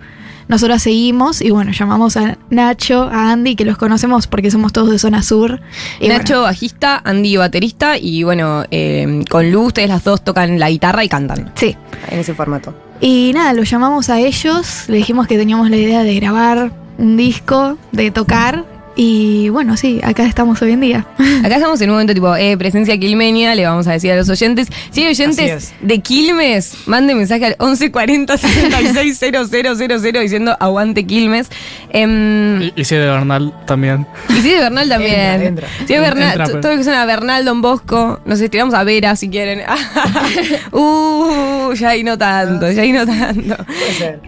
Nosotras 0.49 0.83
seguimos 0.83 1.41
y 1.41 1.51
bueno, 1.51 1.73
llamamos 1.73 2.17
a 2.17 2.39
Nacho, 2.51 3.03
a 3.05 3.33
Andy, 3.33 3.55
que 3.55 3.65
los 3.65 3.77
conocemos 3.77 4.27
porque 4.27 4.51
somos 4.51 4.73
todos 4.73 4.91
de 4.91 4.99
zona 4.99 5.23
sur. 5.23 5.61
Y 6.01 6.09
Nacho, 6.09 6.43
bajista, 6.43 7.01
Andy, 7.05 7.37
baterista, 7.37 7.99
y 7.99 8.23
bueno, 8.23 8.65
eh, 8.71 9.25
con 9.29 9.51
Lu, 9.51 9.67
ustedes 9.67 9.89
las 9.89 10.05
dos 10.05 10.23
tocan 10.23 10.59
la 10.59 10.71
guitarra 10.71 11.05
y 11.05 11.09
cantan. 11.09 11.53
Sí. 11.55 11.77
En 12.11 12.19
ese 12.19 12.35
formato. 12.35 12.75
Y 13.01 13.33
nada, 13.35 13.53
los 13.53 13.71
llamamos 13.71 14.09
a 14.11 14.19
ellos, 14.19 14.85
le 14.89 14.97
dijimos 14.97 15.27
que 15.27 15.37
teníamos 15.37 15.71
la 15.71 15.77
idea 15.77 16.03
de 16.03 16.15
grabar 16.15 16.73
un 16.99 17.17
disco, 17.17 17.79
de 17.93 18.11
tocar, 18.11 18.65
Y 19.01 19.49
bueno, 19.51 19.77
sí, 19.77 20.01
acá 20.03 20.27
estamos 20.27 20.61
hoy 20.61 20.73
en 20.73 20.81
día. 20.81 21.07
Acá 21.45 21.55
estamos 21.55 21.81
en 21.81 21.89
un 21.91 21.95
momento 21.95 22.15
tipo, 22.15 22.35
eh, 22.35 22.57
presencia 22.57 22.99
quilmenia, 22.99 23.55
le 23.55 23.65
vamos 23.65 23.87
a 23.87 23.93
decir 23.93 24.11
a 24.11 24.17
los 24.17 24.29
oyentes. 24.29 24.67
Si 24.91 25.03
hay 25.05 25.11
oyentes 25.11 25.39
es. 25.51 25.75
de 25.81 26.01
Quilmes, 26.01 26.75
manden 26.87 27.17
mensaje 27.17 27.47
al 27.47 27.57
1140 27.61 28.37
66 28.37 29.21
000 29.21 30.21
diciendo 30.21 30.57
aguante 30.59 31.07
Quilmes. 31.07 31.49
Em, 31.91 32.61
Y, 32.61 32.73
y 32.75 32.85
si 32.85 32.97
de 32.97 33.07
Bernal 33.07 33.55
también. 33.69 34.05
y 34.31 34.41
si 34.41 34.51
de 34.51 34.59
Bernal 34.59 34.89
también. 34.89 35.43
Entra, 35.43 35.47
entra. 35.47 35.69
Si 35.87 35.95
es 35.95 36.01
Bernal, 36.01 36.29
Entra, 36.31 36.47
pero- 36.47 36.61
todo 36.61 36.73
lo 36.73 36.79
que 36.79 36.85
suena 36.85 37.03
a 37.03 37.07
Bernal, 37.07 37.45
Don 37.45 37.63
Bosco, 37.63 38.19
nos 38.25 38.41
estiramos 38.41 38.75
a 38.75 38.83
Vera 38.83 39.15
si 39.15 39.29
quieren. 39.29 39.61
uh, 40.73 41.73
ya 41.75 41.91
ahí 41.91 42.03
no 42.03 42.19
tanto, 42.19 42.69
ya 42.73 42.83
ahí 42.83 42.91
no 42.93 43.07
tanto. 43.07 43.57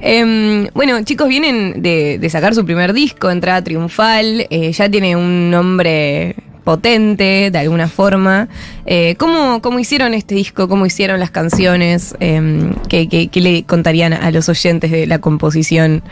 Em, 0.00 0.68
bueno, 0.74 1.02
chicos, 1.02 1.26
vienen 1.28 1.82
de, 1.82 2.18
de 2.20 2.30
sacar 2.30 2.54
su 2.54 2.64
primer 2.64 2.92
disco, 2.92 3.30
Entrada 3.32 3.62
Triunfal, 3.64 4.46
eh, 4.48 4.59
ya 4.72 4.90
tiene 4.90 5.16
un 5.16 5.50
nombre 5.50 6.36
potente 6.64 7.50
de 7.50 7.58
alguna 7.58 7.88
forma. 7.88 8.48
Eh, 8.86 9.16
¿cómo, 9.16 9.60
cómo 9.62 9.78
hicieron 9.78 10.14
este 10.14 10.34
disco? 10.34 10.68
¿Cómo 10.68 10.86
hicieron 10.86 11.20
las 11.20 11.30
canciones? 11.30 12.14
Em, 12.20 12.74
¿qué, 12.88 13.08
qué, 13.08 13.28
qué 13.28 13.40
le 13.40 13.64
contarían 13.64 14.12
a 14.12 14.30
los 14.30 14.48
oyentes 14.48 14.90
de 14.90 15.06
la 15.06 15.18
composición? 15.18 16.02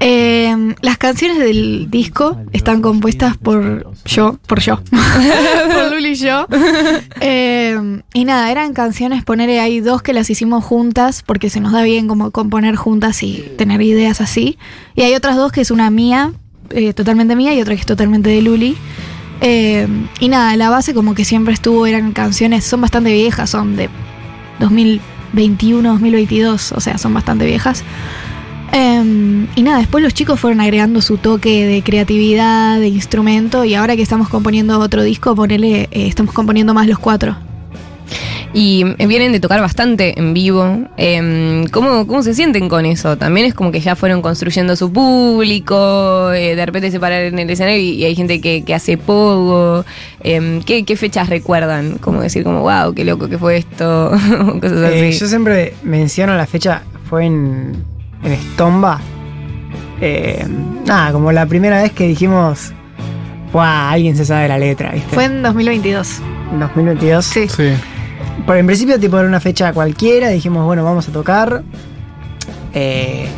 Eh, 0.00 0.74
las 0.80 0.98
canciones 0.98 1.38
del 1.38 1.90
disco 1.90 2.40
están 2.52 2.82
compuestas 2.82 3.36
por 3.36 3.92
yo, 4.04 4.38
por 4.46 4.60
yo, 4.60 4.80
Luli 5.90 6.10
y 6.10 6.14
yo. 6.14 6.46
Eh, 7.20 8.00
y 8.14 8.24
nada, 8.24 8.50
eran 8.50 8.74
canciones, 8.74 9.24
ponerle 9.24 9.60
ahí 9.60 9.80
dos 9.80 10.02
que 10.02 10.12
las 10.12 10.30
hicimos 10.30 10.64
juntas, 10.64 11.22
porque 11.24 11.50
se 11.50 11.60
nos 11.60 11.72
da 11.72 11.82
bien 11.82 12.06
como 12.08 12.30
componer 12.30 12.76
juntas 12.76 13.22
y 13.22 13.44
tener 13.58 13.80
ideas 13.82 14.20
así. 14.20 14.58
Y 14.94 15.02
hay 15.02 15.14
otras 15.14 15.36
dos 15.36 15.50
que 15.50 15.62
es 15.62 15.70
una 15.70 15.90
mía, 15.90 16.32
eh, 16.70 16.92
totalmente 16.92 17.36
mía, 17.36 17.54
y 17.54 17.60
otra 17.60 17.74
que 17.74 17.80
es 17.80 17.86
totalmente 17.86 18.30
de 18.30 18.42
Luli. 18.42 18.76
Eh, 19.40 19.86
y 20.20 20.28
nada, 20.28 20.56
la 20.56 20.70
base 20.70 20.94
como 20.94 21.14
que 21.14 21.24
siempre 21.24 21.54
estuvo, 21.54 21.86
eran 21.86 22.12
canciones, 22.12 22.64
son 22.64 22.80
bastante 22.80 23.12
viejas, 23.12 23.50
son 23.50 23.76
de 23.76 23.88
2021, 24.60 25.88
2022, 25.92 26.72
o 26.72 26.80
sea, 26.80 26.98
son 26.98 27.14
bastante 27.14 27.44
viejas. 27.44 27.84
Em, 28.72 29.46
y 29.54 29.62
nada, 29.62 29.78
después 29.78 30.02
los 30.02 30.14
chicos 30.14 30.40
fueron 30.40 30.60
agregando 30.60 31.00
su 31.00 31.18
toque 31.18 31.66
de 31.66 31.82
creatividad, 31.82 32.78
de 32.78 32.88
instrumento, 32.88 33.64
y 33.64 33.74
ahora 33.74 33.96
que 33.96 34.02
estamos 34.02 34.28
componiendo 34.28 34.78
otro 34.80 35.02
disco, 35.02 35.34
ponele, 35.34 35.82
eh, 35.82 36.08
estamos 36.08 36.34
componiendo 36.34 36.74
más 36.74 36.86
los 36.86 36.98
cuatro. 36.98 37.36
Y 38.58 38.86
eh, 38.96 39.06
vienen 39.06 39.32
de 39.32 39.40
tocar 39.40 39.60
bastante 39.60 40.18
en 40.18 40.32
vivo. 40.32 40.78
Em, 40.96 41.66
¿cómo, 41.66 42.06
¿Cómo 42.06 42.22
se 42.22 42.32
sienten 42.32 42.70
con 42.70 42.86
eso? 42.86 43.18
También 43.18 43.46
es 43.46 43.52
como 43.52 43.70
que 43.70 43.80
ya 43.80 43.96
fueron 43.96 44.22
construyendo 44.22 44.76
su 44.76 44.90
público, 44.90 46.32
eh, 46.32 46.56
de 46.56 46.64
repente 46.64 46.90
se 46.90 46.98
paran 46.98 47.20
en 47.26 47.38
el 47.38 47.50
escenario 47.50 47.78
y, 47.78 47.90
y 47.90 48.04
hay 48.06 48.14
gente 48.14 48.40
que, 48.40 48.64
que 48.64 48.74
hace 48.74 48.96
poco. 48.96 49.84
Em, 50.20 50.62
¿qué, 50.62 50.84
qué 50.86 50.96
fechas 50.96 51.28
recuerdan? 51.28 51.98
Como 51.98 52.22
decir, 52.22 52.44
como, 52.44 52.60
wow, 52.62 52.94
qué 52.94 53.04
loco 53.04 53.28
que 53.28 53.36
fue 53.36 53.58
esto, 53.58 54.10
cosas 54.60 54.90
Eh, 54.90 55.08
así. 55.10 55.18
yo 55.18 55.26
siempre 55.26 55.74
menciono 55.82 56.34
la 56.34 56.46
fecha, 56.46 56.80
fue 57.10 57.26
en, 57.26 57.84
en 58.24 58.32
Estomba. 58.32 59.00
Eh, 60.00 60.46
nada, 60.86 61.12
como 61.12 61.30
la 61.30 61.44
primera 61.44 61.82
vez 61.82 61.92
que 61.92 62.06
dijimos, 62.08 62.72
¡guau! 63.52 63.90
Alguien 63.92 64.16
se 64.16 64.24
sabe 64.24 64.48
la 64.48 64.56
letra, 64.58 64.92
¿viste? 64.92 65.14
Fue 65.14 65.24
en 65.26 65.42
2022. 65.42 66.20
en 66.52 66.60
2022. 66.60 67.22
Sí. 67.24 67.48
Sí. 67.48 67.68
Por 68.44 68.56
en 68.56 68.66
principio, 68.66 68.98
tipo, 69.00 69.18
era 69.18 69.26
una 69.28 69.40
fecha 69.40 69.72
cualquiera, 69.72 70.28
dijimos, 70.28 70.64
bueno, 70.64 70.84
vamos 70.84 71.08
a 71.08 71.12
tocar. 71.12 71.62
Eh, 72.74 73.28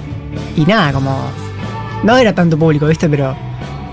y 0.56 0.64
nada, 0.64 0.92
como. 0.92 1.16
No 2.02 2.16
era 2.16 2.34
tanto 2.34 2.58
público, 2.58 2.86
¿viste? 2.86 3.08
Pero 3.08 3.36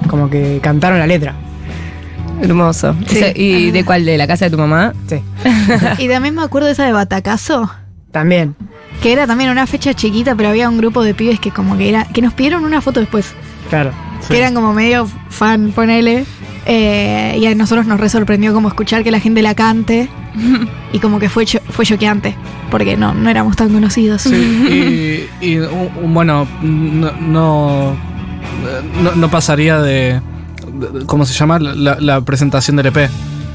como 0.09 0.29
que 0.29 0.59
cantaron 0.61 0.99
la 0.99 1.07
letra. 1.07 1.33
Hermoso. 2.41 2.95
Sí. 3.07 3.23
¿Y 3.35 3.71
de 3.71 3.85
cuál? 3.85 4.03
¿De 4.05 4.17
la 4.17 4.27
casa 4.27 4.45
de 4.45 4.51
tu 4.51 4.57
mamá? 4.57 4.93
Sí. 5.07 5.21
y 6.03 6.07
también 6.09 6.35
me 6.35 6.41
acuerdo 6.43 6.67
de 6.67 6.73
esa 6.73 6.85
de 6.85 6.91
Batacazo, 6.91 7.71
También. 8.11 8.55
que 9.01 9.13
era 9.13 9.25
también 9.25 9.49
una 9.49 9.65
fecha 9.67 9.93
chiquita, 9.93 10.35
pero 10.35 10.49
había 10.49 10.67
un 10.69 10.77
grupo 10.77 11.01
de 11.03 11.13
pibes 11.13 11.39
que 11.39 11.51
como 11.51 11.77
que 11.77 11.87
era, 11.89 12.05
que 12.05 12.21
nos 12.21 12.33
pidieron 12.33 12.65
una 12.65 12.81
foto 12.81 12.99
después, 12.99 13.33
Claro. 13.69 13.91
que 14.27 14.37
eran 14.37 14.53
como 14.53 14.73
medio 14.73 15.07
fan, 15.29 15.71
ponele. 15.71 16.25
Eh, 16.65 17.37
y 17.39 17.45
a 17.45 17.55
nosotros 17.55 17.85
nos 17.85 17.99
re 17.99 18.09
sorprendió 18.09 18.53
como 18.53 18.67
escuchar 18.67 19.03
que 19.03 19.11
la 19.11 19.19
gente 19.19 19.41
la 19.41 19.53
cante 19.55 20.09
y 20.93 20.99
como 20.99 21.19
que 21.19 21.29
fue 21.29 21.45
cho- 21.45 21.59
fue 21.69 21.85
choqueante 21.85 22.35
porque 22.71 22.97
no 22.97 23.13
no 23.13 23.29
éramos 23.29 23.55
tan 23.55 23.69
conocidos 23.71 24.23
Sí, 24.23 25.27
y, 25.41 25.45
y, 25.45 25.57
un- 25.59 25.89
un- 26.03 26.13
bueno, 26.13 26.47
no, 26.61 27.95
no, 29.15 29.29
pasaría 29.29 29.79
de, 29.79 30.21
de- 30.73 31.05
¿Cómo 31.05 31.25
se 31.25 31.33
llama? 31.33 31.59
La, 31.59 31.97
la 31.99 32.21
presentación 32.21 32.75
del 32.77 32.87
EP. 32.87 32.97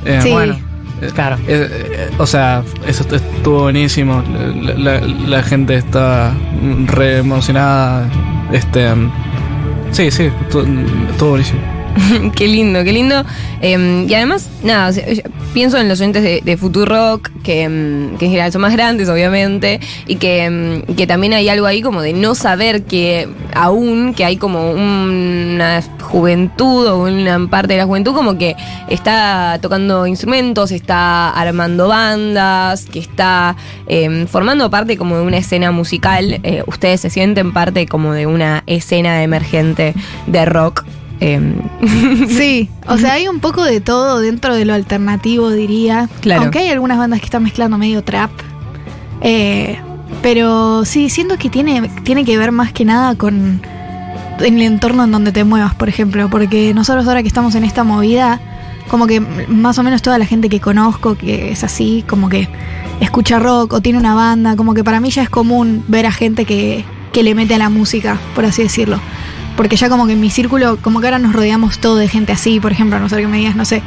Eh, 0.05 0.21
Sí. 0.23 0.31
Bueno. 0.31 0.55
eh, 1.03 1.11
Claro. 1.15 1.37
eh, 1.47 1.69
eh, 1.71 2.11
o 2.19 2.27
sea, 2.27 2.63
eso 2.87 3.03
est- 3.05 3.13
estuvo 3.15 3.63
buenísimo. 3.63 4.23
La, 4.63 4.75
la- 4.75 5.01
la 5.01 5.43
gente 5.43 5.75
está 5.77 6.33
re 6.87 7.19
emocionada. 7.19 8.07
Este. 8.53 8.89
Sí, 9.93 10.11
sí, 10.11 10.25
estuvo 10.43 10.63
estuvo 11.11 11.31
buenísimo. 11.31 11.61
qué 12.37 12.49
lindo, 12.49 12.85
qué 12.85 12.93
lindo. 12.93 13.25
Eh, 13.61 14.07
y 14.09 14.15
además, 14.15 14.49
nada, 14.63 14.93
pienso 15.53 15.79
en 15.79 15.89
los 15.89 16.01
oyentes 16.01 16.23
de, 16.23 16.41
de 16.43 16.57
Futurock, 16.57 17.31
que, 17.43 17.69
mm, 17.69 18.19
que 18.19 18.27
en 18.27 18.31
general 18.31 18.53
son 18.53 18.63
más 18.63 18.73
grandes, 18.73 19.09
obviamente, 19.09 19.81
y 20.07 20.17
que, 20.17 20.85
mm, 20.89 20.95
que 20.95 21.07
también 21.07 21.33
hay 21.35 21.49
algo 21.49 21.67
ahí 21.67 21.83
como 21.83 22.03
de 22.03 22.13
no 22.13 22.35
saber 22.35 22.85
que 22.85 23.29
aún, 23.55 24.15
que 24.15 24.25
hay 24.25 24.37
como 24.37 24.71
una 24.73 25.83
juventud 26.03 26.87
o 26.89 27.05
una 27.05 27.47
parte 27.49 27.75
de 27.75 27.79
la 27.79 27.87
juventud 27.87 28.15
como 28.15 28.37
que 28.37 28.57
está 28.89 29.59
tocando 29.61 30.07
instrumentos, 30.07 30.73
está 30.73 31.31
armando 31.31 31.89
bandas, 31.89 32.87
que 32.87 32.99
está 32.99 33.57
formando 34.29 34.71
parte 34.71 34.97
como 34.97 35.17
de 35.17 35.23
una 35.23 35.39
escena 35.39 35.71
musical. 35.71 36.41
Eh, 36.43 36.63
ustedes 36.67 37.01
se 37.01 37.11
sienten 37.11 37.53
parte 37.53 37.87
como 37.87 38.13
de 38.13 38.27
una 38.27 38.63
escena 38.67 39.23
emergente 39.23 39.95
de 40.27 40.45
rock. 40.45 40.85
Em, 41.21 41.55
Sí, 42.29 42.71
o 42.87 42.97
sea, 42.97 43.15
hay 43.15 43.29
un 43.29 43.41
poco 43.41 43.63
de 43.65 43.81
todo 43.81 44.21
dentro 44.21 44.55
de 44.55 44.65
lo 44.65 44.75
alternativo, 44.75 45.51
diría. 45.51 46.09
Claro. 46.21 46.43
Aunque 46.43 46.61
hay 46.61 46.69
algunas 46.69 46.99
bandas 46.99 47.21
que 47.21 47.27
están 47.27 47.43
mezclando 47.43 47.79
medio 47.79 48.03
trap. 48.03 48.31
Eh, 49.21 49.79
pero 50.23 50.85
sí, 50.85 51.11
siento 51.11 51.37
que 51.37 51.51
tiene, 51.51 51.89
tiene 52.03 52.25
que 52.25 52.37
ver 52.37 52.53
más 52.53 52.73
que 52.73 52.85
nada 52.85 53.15
con 53.15 53.61
el 54.41 54.63
entorno 54.63 55.05
en 55.05 55.13
donde 55.13 55.33
te 55.33 55.45
muevas, 55.45 55.75
por 55.75 55.89
ejemplo. 55.89 56.29
Porque 56.31 56.75
nosotros 56.75 57.07
ahora 57.07 57.23
que 57.23 57.29
estamos 57.29 57.55
en 57.55 57.65
esta 57.65 57.85
movida, 57.85 58.41
como 58.89 59.07
que 59.07 59.21
más 59.21 59.79
o 59.79 59.83
menos 59.83 60.03
toda 60.03 60.19
la 60.19 60.27
gente 60.27 60.49
que 60.49 60.61
conozco 60.61 61.17
que 61.17 61.53
es 61.53 61.63
así, 61.65 62.05
como 62.09 62.29
que 62.29 62.49
escucha 63.01 63.39
rock 63.39 63.75
o 63.75 63.81
tiene 63.81 63.99
una 63.99 64.15
banda, 64.15 64.57
como 64.57 64.75
que 64.75 64.85
para 64.85 65.01
mí 65.01 65.11
ya 65.11 65.23
es 65.23 65.31
común 65.31 65.85
ver 65.89 66.07
a 66.07 66.13
gente 66.13 66.45
que, 66.45 66.85
que 67.13 67.23
le 67.23 67.35
mete 67.35 67.55
a 67.55 67.59
la 67.59 67.69
música, 67.69 68.19
por 68.35 68.45
así 68.45 68.63
decirlo. 68.63 69.01
Porque 69.61 69.77
ya 69.77 69.91
como 69.91 70.07
que 70.07 70.15
en 70.15 70.21
mi 70.21 70.31
círculo, 70.31 70.79
como 70.81 71.03
que 71.03 71.07
ahora 71.09 71.19
nos 71.19 71.35
rodeamos 71.35 71.81
todo 71.81 71.97
de 71.97 72.09
gente 72.09 72.33
así, 72.33 72.59
por 72.61 72.73
ejemplo, 72.73 72.97
a 72.97 72.99
no 72.99 73.11
ser 73.11 73.21
que 73.21 73.27
me 73.27 73.37
digas, 73.37 73.57
no 73.57 73.67
sé, 73.67 73.83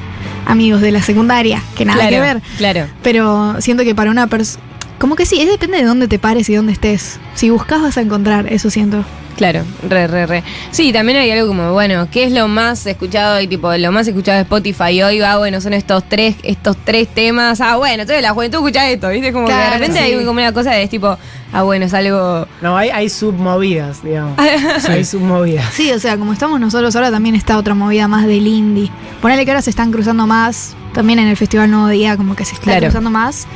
amigos 0.45 0.81
de 0.81 0.91
la 0.91 1.01
secundaria, 1.01 1.63
que 1.75 1.83
nada 1.83 1.97
claro, 1.97 2.15
que 2.15 2.21
ver. 2.21 2.41
Claro. 2.59 2.87
Pero 3.01 3.55
siento 3.59 3.83
que 3.83 3.95
para 3.95 4.11
una 4.11 4.27
persona... 4.27 4.63
Como 5.03 5.17
que 5.17 5.25
sí, 5.25 5.41
es 5.41 5.49
depende 5.49 5.79
de 5.79 5.83
dónde 5.83 6.07
te 6.07 6.17
pares 6.17 6.47
y 6.47 6.55
dónde 6.55 6.71
estés. 6.71 7.19
Si 7.35 7.49
buscas 7.49 7.81
vas 7.81 7.97
a 7.97 8.01
encontrar, 8.01 8.47
eso 8.47 8.69
siento. 8.69 9.03
Claro, 9.35 9.63
re, 9.89 10.07
re, 10.07 10.25
re. 10.27 10.43
Sí, 10.71 10.93
también 10.93 11.17
hay 11.17 11.29
algo 11.29 11.45
como, 11.49 11.73
bueno, 11.73 12.07
¿qué 12.09 12.23
es 12.23 12.31
lo 12.31 12.47
más 12.47 12.85
escuchado? 12.85 13.41
Y 13.41 13.47
tipo, 13.47 13.69
lo 13.75 13.91
más 13.91 14.07
escuchado 14.07 14.37
de 14.37 14.43
Spotify 14.43 15.01
hoy, 15.03 15.19
ah, 15.21 15.39
bueno, 15.39 15.59
son 15.59 15.73
estos 15.73 16.07
tres, 16.07 16.37
estos 16.43 16.77
tres 16.85 17.09
temas. 17.09 17.59
Ah, 17.59 17.75
bueno, 17.75 18.03
entonces 18.03 18.21
la 18.21 18.31
juventud 18.31 18.59
escucha 18.59 18.89
esto, 18.89 19.09
¿viste? 19.09 19.33
Como 19.33 19.45
que 19.45 19.51
Claro, 19.51 19.71
de 19.73 19.77
repente 19.79 19.97
sí. 19.99 20.05
hay 20.05 20.23
como 20.23 20.39
una 20.39 20.53
cosa 20.53 20.71
de 20.71 20.83
es 20.83 20.89
tipo, 20.89 21.17
ah, 21.51 21.63
bueno, 21.63 21.85
es 21.85 21.93
algo. 21.93 22.47
No, 22.61 22.77
hay, 22.77 22.89
hay 22.89 23.09
submovidas, 23.09 24.01
digamos. 24.05 24.37
Sí. 24.79 24.87
Hay 24.93 25.03
submovidas. 25.03 25.73
Sí, 25.73 25.91
o 25.91 25.99
sea, 25.99 26.15
como 26.15 26.31
estamos 26.31 26.61
nosotros 26.61 26.95
ahora 26.95 27.11
también 27.11 27.35
está 27.35 27.57
otra 27.57 27.73
movida 27.73 28.07
más 28.07 28.25
del 28.25 28.47
indie. 28.47 28.89
Ponele 29.21 29.43
que 29.43 29.51
ahora 29.51 29.61
se 29.61 29.69
están 29.71 29.91
cruzando 29.91 30.25
más, 30.27 30.77
también 30.93 31.19
en 31.19 31.27
el 31.27 31.35
Festival 31.35 31.69
Nuevo 31.69 31.89
Día 31.89 32.15
como 32.15 32.37
que 32.37 32.45
se 32.45 32.53
está 32.53 32.63
Claro. 32.65 32.85
cruzando 32.85 33.09
más. 33.09 33.47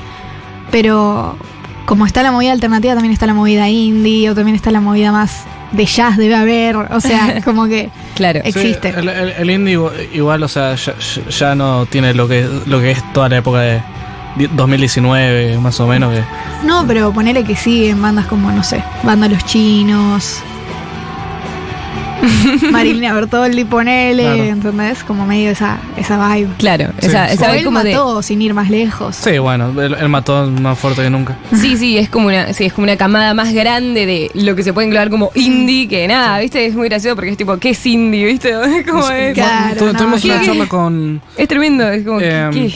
Pero 0.72 1.36
como 1.86 2.05
está 2.05 2.24
la 2.24 2.32
movida 2.32 2.51
alternativa, 2.51 2.93
también 2.93 3.13
está 3.13 3.26
la 3.28 3.34
movida 3.34 3.70
indie 3.70 4.30
o 4.30 4.36
también 4.36 4.55
está 4.55 4.72
la 4.72 4.82
movida 4.82 5.11
más 5.11 5.43
de 5.72 5.86
jazz, 5.86 6.18
debe 6.18 6.36
haber. 6.36 6.76
O 6.76 6.99
sea, 7.01 7.41
como 7.45 7.68
que 7.68 7.89
Claro. 8.15 8.41
existe. 8.43 8.91
Sí, 8.93 8.99
el, 8.99 9.09
el- 9.09 9.32
el 9.38 9.49
indie 9.51 9.80
igual- 10.13 10.43
o 10.43 10.47
sea, 10.47 10.76
ya, 10.76 11.55
no 11.55 11.86
tiene 11.86 12.13
lo 12.13 12.28
que, 12.28 12.47
lo 12.65 12.80
que 12.80 12.91
es 12.91 13.13
toda 13.13 13.30
la 13.30 13.38
época 13.38 13.59
de 13.59 13.82
di- 14.38 14.47
2019, 14.55 15.57
más 15.59 15.80
o 15.80 15.88
menos. 15.88 16.13
Que, 16.13 16.24
No, 16.65 16.86
pero 16.88 17.11
ponele 17.13 17.43
que 17.43 17.55
siguen 17.55 18.01
bandas 18.01 18.26
como, 18.28 18.51
no 18.51 18.63
sé, 18.63 18.84
Banda 19.03 19.28
Los 19.28 19.45
Chinos. 19.45 20.39
Marilina 22.72 23.14
Bertoldi, 23.14 23.64
ponele, 23.66 24.24
Claro. 24.24 24.44
¿entendés? 24.44 25.04
Como 25.04 25.26
medio 25.26 25.52
esa, 25.52 25.78
esa 25.98 26.34
vibe. 26.36 26.50
Claro, 26.58 26.90
Sí. 27.00 27.08
esa, 27.08 27.28
él 27.56 27.64
como 27.64 27.84
de. 27.84 27.92
mató 27.94 28.22
sin 28.22 28.42
ir 28.42 28.54
más 28.54 28.70
lejos. 28.70 29.16
Sí, 29.16 29.38
bueno, 29.38 29.70
él, 29.82 29.96
él 30.00 30.10
mató 30.10 30.50
más 30.50 30.78
fuerte 30.78 31.02
que 31.04 31.10
nunca. 31.10 31.38
Sí, 31.54 31.78
sí, 31.78 31.98
es 31.98 32.10
como 32.10 32.28
una, 32.28 32.54
sí, 32.54 32.66
es 32.66 32.74
como 32.74 32.84
una 32.84 32.98
camada 32.98 33.34
más 33.34 33.54
grande 33.54 34.06
de 34.06 34.32
lo 34.34 34.56
que 34.56 34.64
se 34.64 34.74
puede 34.74 34.88
englobar 34.88 35.10
como 35.10 35.32
indie 35.36 35.88
que 35.88 36.08
nada, 36.08 36.40
¿viste? 36.40 36.66
Es 36.66 36.76
muy 36.76 36.90
gracioso 36.90 37.16
porque 37.16 37.32
es 37.32 37.38
tipo, 37.38 37.58
¿qué 37.58 37.70
es 37.72 37.86
indie? 37.86 38.26
¿Viste? 38.26 38.54
¿Cómo 38.90 39.10
es? 39.10 39.34
Claro, 39.34 39.86
no, 39.86 39.94
tuvimos 39.94 40.22
¿qué- 40.22 40.28
una 40.32 40.40
qué? 40.40 40.46
charla 40.46 40.66
con. 40.68 41.22
Es 41.38 41.48
tremendo, 41.48 41.88
es 41.90 42.06
como, 42.06 42.20
Em, 42.22 42.52
¿qué? 42.52 42.74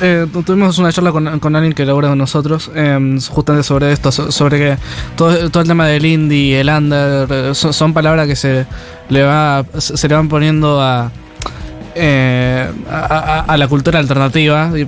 Eh, 0.00 0.26
tu- 0.32 0.42
tuvimos 0.42 0.78
una 0.78 0.90
charla 0.92 1.12
con, 1.12 1.38
con 1.38 1.54
alguien 1.56 1.72
que 1.74 1.84
labora 1.84 2.08
con 2.08 2.18
nosotros, 2.18 2.70
em, 2.74 3.20
justamente 3.20 3.62
sobre 3.62 3.92
esto, 3.92 4.10
so- 4.10 4.32
sobre 4.32 4.58
que 4.58 4.76
todo, 5.16 5.50
todo 5.50 5.62
el 5.62 5.68
tema 5.68 5.86
del 5.86 6.04
indie, 6.06 6.60
el 6.60 6.68
under, 6.68 7.54
son, 7.54 7.72
son 7.72 7.92
palabras 7.92 8.26
que 8.26 8.36
se 8.36 8.66
le 9.10 9.22
va 9.22 9.64
se 9.78 10.08
le 10.08 10.14
van 10.14 10.28
poniendo 10.28 10.80
a, 10.80 11.10
eh, 11.94 12.68
a, 12.90 12.96
a- 12.96 13.40
a 13.40 13.56
la 13.56 13.68
cultura 13.68 13.98
alternativa. 13.98 14.70
eh, 14.74 14.86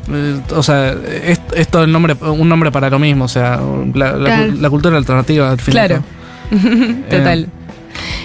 o 0.54 0.62
sea, 0.62 0.92
es, 1.24 1.40
es 1.54 1.68
todo 1.68 1.84
el 1.84 1.92
nombre, 1.92 2.16
un 2.20 2.48
nombre 2.48 2.72
para 2.72 2.88
lo 2.90 2.98
mismo, 2.98 3.24
o 3.26 3.28
sea, 3.28 3.61
la, 3.94 4.12
la- 4.12 4.24
Claro. 4.24 4.52
la 4.59 4.70
cultura 4.70 4.96
alternativa 4.96 5.50
al 5.50 5.61
final. 5.61 5.86
Claro. 5.86 6.02
Total. 7.11 7.48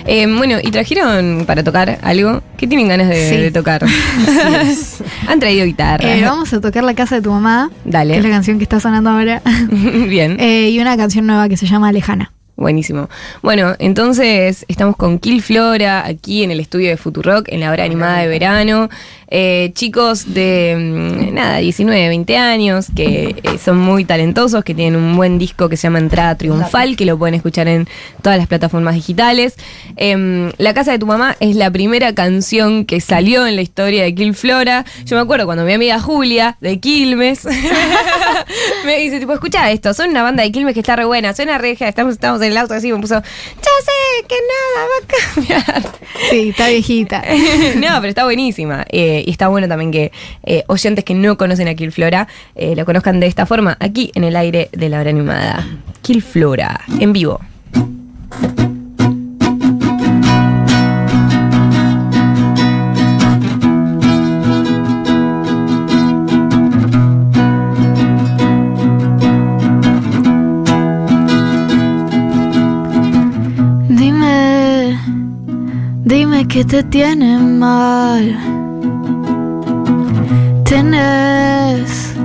Eh, 0.05 0.25
bueno, 0.35 0.57
¿y 0.61 0.71
trajeron 0.71 1.43
para 1.45 1.63
tocar 1.63 1.99
algo? 2.01 2.41
¿Qué 2.57 2.67
tienen 2.67 2.87
ganas 2.87 3.07
de, 3.09 3.29
Sí. 3.29 3.37
de 3.37 3.51
tocar? 3.51 3.85
Han 5.27 5.39
traído 5.39 5.65
guitarra. 5.65 6.15
Eh, 6.15 6.21
vamos 6.23 6.53
a 6.53 6.61
tocar 6.61 6.83
La 6.83 6.93
Casa 6.93 7.15
de 7.15 7.21
tu 7.21 7.31
Mamá, 7.31 7.69
Dale. 7.85 8.13
que 8.13 8.19
es 8.19 8.23
la 8.23 8.29
canción 8.31 8.57
que 8.57 8.63
está 8.63 8.79
sonando 8.79 9.09
ahora. 9.09 9.41
Bien. 10.07 10.37
Eh, 10.39 10.69
y 10.69 10.79
una 10.79 10.97
canción 10.97 11.25
nueva 11.27 11.47
que 11.49 11.57
se 11.57 11.67
llama 11.67 11.91
Lejana. 11.91 12.31
Buenísimo. 12.57 13.09
Bueno, 13.41 13.73
entonces 13.79 14.65
estamos 14.67 14.95
con 14.95 15.17
Kill 15.17 15.41
Flora 15.41 16.05
aquí 16.05 16.43
en 16.43 16.51
el 16.51 16.59
estudio 16.59 16.89
de 16.89 16.97
Futurock, 16.97 17.47
en 17.47 17.59
la 17.61 17.71
hora 17.71 17.83
animada 17.85 18.19
de 18.19 18.27
verano. 18.27 18.89
Eh, 19.33 19.71
chicos 19.73 20.33
de, 20.33 20.75
mm, 20.77 21.33
nada, 21.33 21.57
19, 21.59 22.09
20 22.09 22.35
años, 22.35 22.87
que 22.93 23.33
eh, 23.41 23.57
son 23.63 23.77
muy 23.77 24.03
talentosos, 24.03 24.65
que 24.65 24.75
tienen 24.75 24.99
un 25.01 25.15
buen 25.15 25.39
disco 25.39 25.69
que 25.69 25.77
se 25.77 25.83
llama 25.83 25.99
Entrada 25.99 26.35
Triunfal, 26.35 26.97
que 26.97 27.05
lo 27.05 27.17
pueden 27.17 27.35
escuchar 27.35 27.69
en 27.69 27.87
todas 28.21 28.37
las 28.37 28.47
plataformas 28.47 28.93
digitales. 28.93 29.55
Em, 29.95 30.51
la 30.57 30.73
Casa 30.73 30.91
de 30.91 30.99
tu 30.99 31.05
Mamá 31.07 31.37
es 31.39 31.55
la 31.55 31.71
primera 31.71 32.13
canción 32.13 32.83
que 32.83 32.99
salió 32.99 33.47
en 33.47 33.55
la 33.55 33.61
historia 33.61 34.03
de 34.03 34.13
Kill 34.13 34.35
Flora. 34.35 34.83
Yo 35.05 35.15
me 35.15 35.21
acuerdo 35.21 35.45
cuando 35.45 35.63
mi 35.63 35.71
amiga 35.71 36.01
Julia, 36.01 36.57
de 36.59 36.81
Quilmes, 36.81 37.45
me 38.85 38.97
dice, 38.97 39.21
tipo, 39.21 39.31
escucha 39.31 39.71
esto, 39.71 39.93
son 39.93 40.09
una 40.09 40.23
banda 40.23 40.43
de 40.43 40.51
Quilmes 40.51 40.73
que 40.73 40.81
está 40.81 40.97
re 40.97 41.05
buena, 41.05 41.33
suena 41.33 41.57
reja, 41.57 41.87
estamos, 41.87 42.15
estamos 42.15 42.41
en 42.41 42.51
el 42.51 42.57
auto 42.57 42.73
así, 42.73 42.91
me 42.91 42.99
puso, 42.99 43.15
ya 43.15 43.21
sé 43.21 44.27
que 44.27 44.35
nada 44.35 44.87
va 44.87 44.97
a 44.97 45.33
cambiar. 45.33 46.01
Sí, 46.29 46.49
está 46.49 46.67
viejita. 46.67 47.23
no, 47.75 47.87
pero 48.01 48.07
está 48.07 48.25
buenísima. 48.25 48.85
Eh, 48.89 49.20
y 49.25 49.31
está 49.31 49.47
bueno 49.47 49.67
también 49.67 49.91
que 49.91 50.11
eh, 50.43 50.63
oyentes 50.67 51.03
que 51.03 51.13
no 51.13 51.37
conocen 51.37 51.67
a 51.67 51.75
Kill 51.75 51.91
Flora 51.91 52.27
eh, 52.55 52.75
lo 52.75 52.85
conozcan 52.85 53.19
de 53.19 53.27
esta 53.27 53.45
forma, 53.45 53.77
aquí 53.79 54.11
en 54.15 54.23
el 54.23 54.35
aire 54.35 54.69
de 54.71 54.89
la 54.89 54.99
hora 54.99 55.09
animada. 55.09 55.65
Kill 56.01 56.21
Flora, 56.21 56.81
en 56.99 57.13
vivo. 57.13 57.39
Dime, 73.89 74.97
dime 76.03 76.47
que 76.47 76.65
te 76.65 76.83
tiene 76.83 77.37
mal. 77.37 78.70
Tienes 80.71 82.15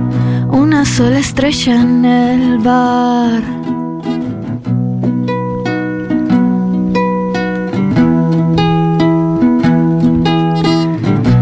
una 0.47 0.85
sola 0.85 1.19
estrella 1.19 1.81
en 1.81 2.05
el 2.05 2.59
bar. 2.59 3.43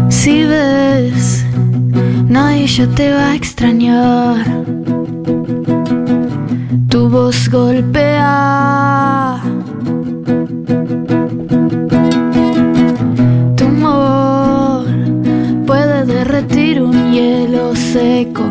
Si 0.08 0.44
ves, 0.46 1.46
nadie 2.26 2.66
ya 2.66 2.88
te 2.88 3.12
va 3.12 3.30
a 3.30 3.34
extrañar. 3.36 4.44
Tu 6.88 7.08
voz 7.08 7.48
golpea. 7.48 9.40
Seco. 17.96 18.46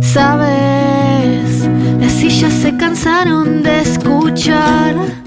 Sabes, 0.00 1.68
las 2.00 2.12
sillas 2.12 2.52
se 2.52 2.76
cansaron 2.76 3.64
de 3.64 3.80
escucharte. 3.80 5.19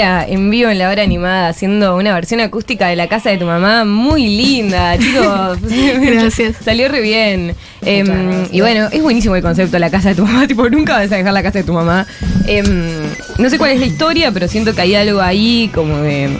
En 0.00 0.48
vivo 0.50 0.70
en 0.70 0.78
la 0.78 0.88
hora 0.88 1.02
animada 1.02 1.48
haciendo 1.48 1.94
una 1.96 2.14
versión 2.14 2.40
acústica 2.40 2.88
de 2.88 2.96
la 2.96 3.06
casa 3.06 3.28
de 3.28 3.36
tu 3.36 3.44
mamá 3.44 3.84
muy 3.84 4.26
linda, 4.28 4.96
chicos. 4.98 5.58
Gracias. 6.00 6.56
Salió 6.64 6.88
re 6.88 7.02
bien. 7.02 7.54
Em, 7.82 8.46
y 8.50 8.60
bueno, 8.62 8.88
es 8.90 9.02
buenísimo 9.02 9.36
el 9.36 9.42
concepto 9.42 9.78
la 9.78 9.90
casa 9.90 10.10
de 10.10 10.14
tu 10.14 10.24
mamá, 10.26 10.46
tipo, 10.48 10.68
nunca 10.70 10.94
vas 10.94 11.12
a 11.12 11.16
dejar 11.16 11.34
la 11.34 11.42
casa 11.42 11.58
de 11.58 11.64
tu 11.64 11.74
mamá. 11.74 12.06
Em, 12.46 12.64
no 13.36 13.50
sé 13.50 13.58
cuál 13.58 13.72
es 13.72 13.80
la 13.80 13.86
historia, 13.86 14.32
pero 14.32 14.48
siento 14.48 14.74
que 14.74 14.80
hay 14.80 14.94
algo 14.94 15.20
ahí 15.20 15.70
como 15.74 15.98
de 15.98 16.30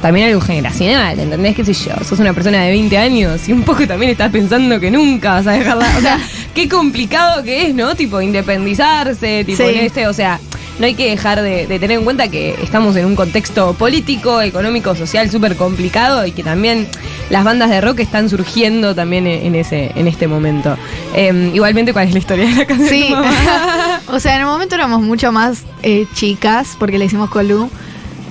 también 0.00 0.28
algo 0.28 0.40
generacional, 0.40 1.18
¿entendés? 1.18 1.54
¿Qué 1.56 1.64
sé 1.64 1.74
yo? 1.74 1.92
Sos 2.08 2.20
una 2.20 2.32
persona 2.32 2.62
de 2.62 2.70
20 2.70 2.96
años 2.96 3.48
y 3.48 3.52
un 3.52 3.64
poco 3.64 3.86
también 3.86 4.12
estás 4.12 4.30
pensando 4.30 4.78
que 4.80 4.90
nunca 4.90 5.32
vas 5.32 5.46
a 5.48 5.52
dejarla. 5.52 5.86
O 5.98 6.00
sea, 6.00 6.18
qué 6.54 6.68
complicado 6.68 7.42
que 7.42 7.66
es, 7.66 7.74
¿no? 7.74 7.94
Tipo, 7.96 8.20
independizarse, 8.22 9.44
tipo, 9.44 9.62
Sí. 9.62 9.68
en 9.74 9.84
este, 9.84 10.06
o 10.06 10.12
sea. 10.12 10.38
No 10.80 10.86
hay 10.86 10.94
que 10.94 11.10
dejar 11.10 11.42
de, 11.42 11.66
de 11.66 11.78
tener 11.78 11.98
en 11.98 12.04
cuenta 12.04 12.28
que 12.28 12.56
estamos 12.62 12.96
en 12.96 13.04
un 13.06 13.14
contexto 13.14 13.74
político, 13.74 14.40
económico, 14.40 14.96
social 14.96 15.30
súper 15.30 15.54
complicado 15.56 16.26
y 16.26 16.32
que 16.32 16.42
también 16.42 16.88
las 17.30 17.44
bandas 17.44 17.70
de 17.70 17.80
rock 17.80 18.00
están 18.00 18.28
surgiendo 18.28 18.94
también 18.94 19.26
en, 19.26 19.46
en 19.46 19.54
ese, 19.54 19.92
en 19.94 20.08
este 20.08 20.26
momento. 20.26 20.76
Em, 21.14 21.54
igualmente, 21.54 21.92
¿cuál 21.92 22.08
es 22.08 22.12
la 22.12 22.18
historia 22.18 22.46
de 22.46 22.54
la 22.54 22.66
canción? 22.66 22.88
Sí, 22.88 23.14
o 24.08 24.20
sea, 24.20 24.34
en 24.34 24.40
el 24.40 24.46
momento 24.46 24.74
éramos 24.74 25.00
mucho 25.00 25.32
más 25.32 25.62
eh, 25.82 26.06
chicas, 26.14 26.76
porque 26.78 26.98
le 26.98 27.04
hicimos 27.04 27.30
con 27.30 27.48
Lu, 27.48 27.70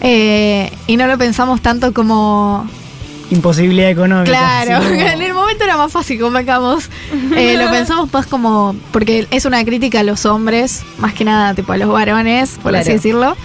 eh, 0.02 0.72
y 0.88 0.98
no 0.98 1.08
lo 1.08 1.18
pensamos 1.18 1.62
tanto 1.62 1.94
como... 1.94 2.70
Imposibilidad 3.32 3.90
económica. 3.92 4.32
Claro, 4.32 4.84
como- 4.84 4.96
en 5.02 5.22
el 5.22 5.34
momento 5.34 5.64
era 5.64 5.78
más 5.78 5.92
fácil, 5.92 6.20
convengamos. 6.20 6.90
Eh, 7.36 7.56
lo 7.58 7.70
pensamos 7.72 8.12
más 8.12 8.26
como... 8.26 8.76
Porque 8.92 9.28
es 9.32 9.46
una 9.46 9.64
crítica 9.64 10.00
a 10.02 10.04
los 10.04 10.26
hombres, 10.26 10.84
más 10.98 11.14
que 11.14 11.24
nada, 11.26 11.54
tipo 11.54 11.72
a 11.74 11.78
los 11.78 11.90
varones, 11.90 12.58
por 12.62 12.76
así 12.76 12.92
decirlo. 12.94 13.36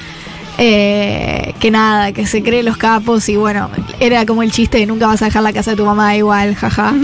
Eh, 0.59 1.55
que 1.61 1.71
nada, 1.71 2.13
que 2.13 2.27
se 2.27 2.43
creen 2.43 2.65
los 2.65 2.77
capos 2.77 3.29
y 3.29 3.37
bueno, 3.37 3.69
era 4.01 4.25
como 4.25 4.43
el 4.43 4.53
chiste 4.53 4.79
de 4.79 4.87
nunca 4.87 5.07
vas 5.07 5.21
a 5.23 5.27
dejar 5.27 5.43
la 5.43 5.53
casa 5.53 5.73
de 5.73 5.77
tu 5.77 5.85
mamá 5.85 6.17
igual, 6.17 6.55
jaja. 6.55 6.93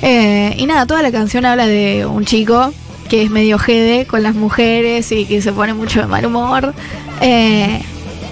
Eh, 0.00 0.54
y 0.56 0.66
nada, 0.66 0.86
toda 0.86 1.02
la 1.02 1.10
canción 1.10 1.44
habla 1.44 1.66
de 1.66 2.06
un 2.06 2.24
chico 2.24 2.72
que 3.10 3.24
es 3.24 3.30
medio 3.30 3.58
jede 3.58 4.06
con 4.06 4.22
las 4.22 4.36
mujeres 4.36 5.10
y 5.10 5.24
que 5.24 5.42
se 5.42 5.52
pone 5.52 5.74
mucho 5.74 5.98
de 6.00 6.06
mal 6.06 6.24
humor. 6.24 6.72
Eh, 7.20 7.82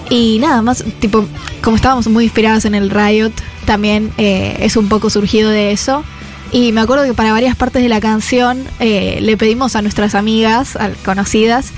y 0.09 0.39
nada 0.39 0.63
más, 0.63 0.85
tipo, 1.01 1.25
como 1.63 1.75
estábamos 1.75 2.07
muy 2.07 2.23
inspiradas 2.23 2.67
en 2.67 2.77
el 2.77 2.89
Riot, 2.89 3.33
también 3.67 4.11
eh, 4.17 4.57
es 4.61 4.77
un 4.77 4.89
poco 4.89 5.11
surgido 5.11 5.51
de 5.51 5.73
eso. 5.73 6.05
Y 6.53 6.73
me 6.73 6.81
acuerdo 6.81 7.05
que 7.05 7.13
para 7.13 7.33
varias 7.33 7.57
partes 7.57 7.83
de 7.83 7.89
la 7.89 8.01
canción 8.01 8.65
eh, 8.81 9.19
le 9.21 9.37
pedimos 9.37 9.75
a 9.77 9.83
nuestras 9.83 10.15
amigas, 10.15 10.77
a- 10.77 10.91
conocidas, 11.05 11.73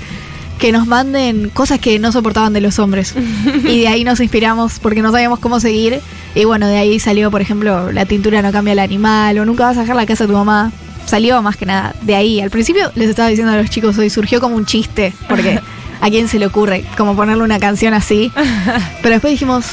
que 0.59 0.71
nos 0.71 0.87
manden 0.87 1.49
cosas 1.49 1.79
que 1.79 1.97
no 1.99 2.11
soportaban 2.11 2.53
de 2.53 2.61
los 2.61 2.79
hombres. 2.79 3.15
y 3.67 3.81
de 3.81 3.87
ahí 3.87 4.03
nos 4.03 4.19
inspiramos 4.19 4.79
porque 4.79 5.01
no 5.01 5.11
sabíamos 5.11 5.39
cómo 5.39 5.59
seguir. 5.59 5.99
Y 6.35 6.45
bueno, 6.45 6.67
de 6.67 6.77
ahí 6.77 6.99
salió, 6.99 7.31
por 7.31 7.41
ejemplo, 7.41 7.91
la 7.91 8.05
tintura 8.05 8.41
no 8.41 8.51
cambia 8.51 8.73
el 8.73 8.79
animal 8.79 9.39
o 9.39 9.45
nunca 9.45 9.65
vas 9.65 9.77
a 9.77 9.81
dejar 9.81 9.95
la 9.95 10.05
casa 10.05 10.25
de 10.25 10.27
tu 10.29 10.33
mamá. 10.37 10.71
Salió 11.07 11.41
más 11.41 11.57
que 11.57 11.65
nada 11.65 11.95
de 12.01 12.15
ahí. 12.15 12.39
Al 12.39 12.51
principio 12.51 12.91
les 12.93 13.09
estaba 13.09 13.29
diciendo 13.29 13.51
a 13.51 13.57
los 13.57 13.71
chicos 13.71 13.97
hoy, 13.97 14.11
surgió 14.11 14.39
como 14.39 14.55
un 14.55 14.65
chiste, 14.67 15.13
porque 15.27 15.59
a 16.01 16.09
quién 16.11 16.27
se 16.27 16.37
le 16.37 16.45
ocurre 16.45 16.85
como 16.95 17.15
ponerle 17.15 17.43
una 17.43 17.57
canción 17.57 17.95
así. 17.95 18.31
Pero 19.01 19.15
después 19.15 19.31
dijimos, 19.31 19.65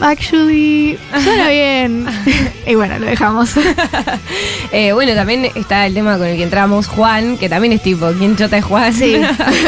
actually, 0.00 0.98
suena 1.22 1.48
bien. 1.48 2.06
y 2.66 2.74
bueno, 2.74 2.98
lo 2.98 3.06
dejamos. 3.06 3.50
Eh, 4.74 4.92
bueno, 4.94 5.12
también 5.14 5.46
está 5.54 5.86
el 5.86 5.92
tema 5.92 6.16
con 6.16 6.26
el 6.26 6.36
que 6.38 6.44
entramos, 6.44 6.86
Juan, 6.86 7.36
que 7.36 7.50
también 7.50 7.74
es 7.74 7.82
tipo, 7.82 8.10
¿quién 8.18 8.36
chota 8.36 8.56
es 8.56 8.64
Juan? 8.64 8.92
Sí. 8.94 9.16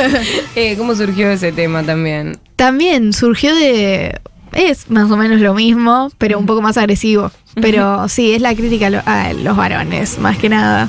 Eh, 0.56 0.76
¿Cómo 0.78 0.94
surgió 0.94 1.30
ese 1.30 1.52
tema 1.52 1.82
también? 1.82 2.38
También 2.56 3.12
surgió 3.12 3.54
de. 3.54 4.18
Es 4.52 4.88
más 4.90 5.10
o 5.10 5.16
menos 5.18 5.40
lo 5.40 5.52
mismo, 5.52 6.10
pero 6.16 6.38
un 6.38 6.46
poco 6.46 6.62
más 6.62 6.78
agresivo. 6.78 7.30
Pero 7.60 8.08
sí, 8.08 8.32
es 8.32 8.40
la 8.40 8.54
crítica 8.54 8.86
a, 8.86 8.90
lo- 8.90 9.02
a 9.04 9.32
los 9.34 9.56
varones, 9.56 10.18
más 10.18 10.38
que 10.38 10.48
nada. 10.48 10.88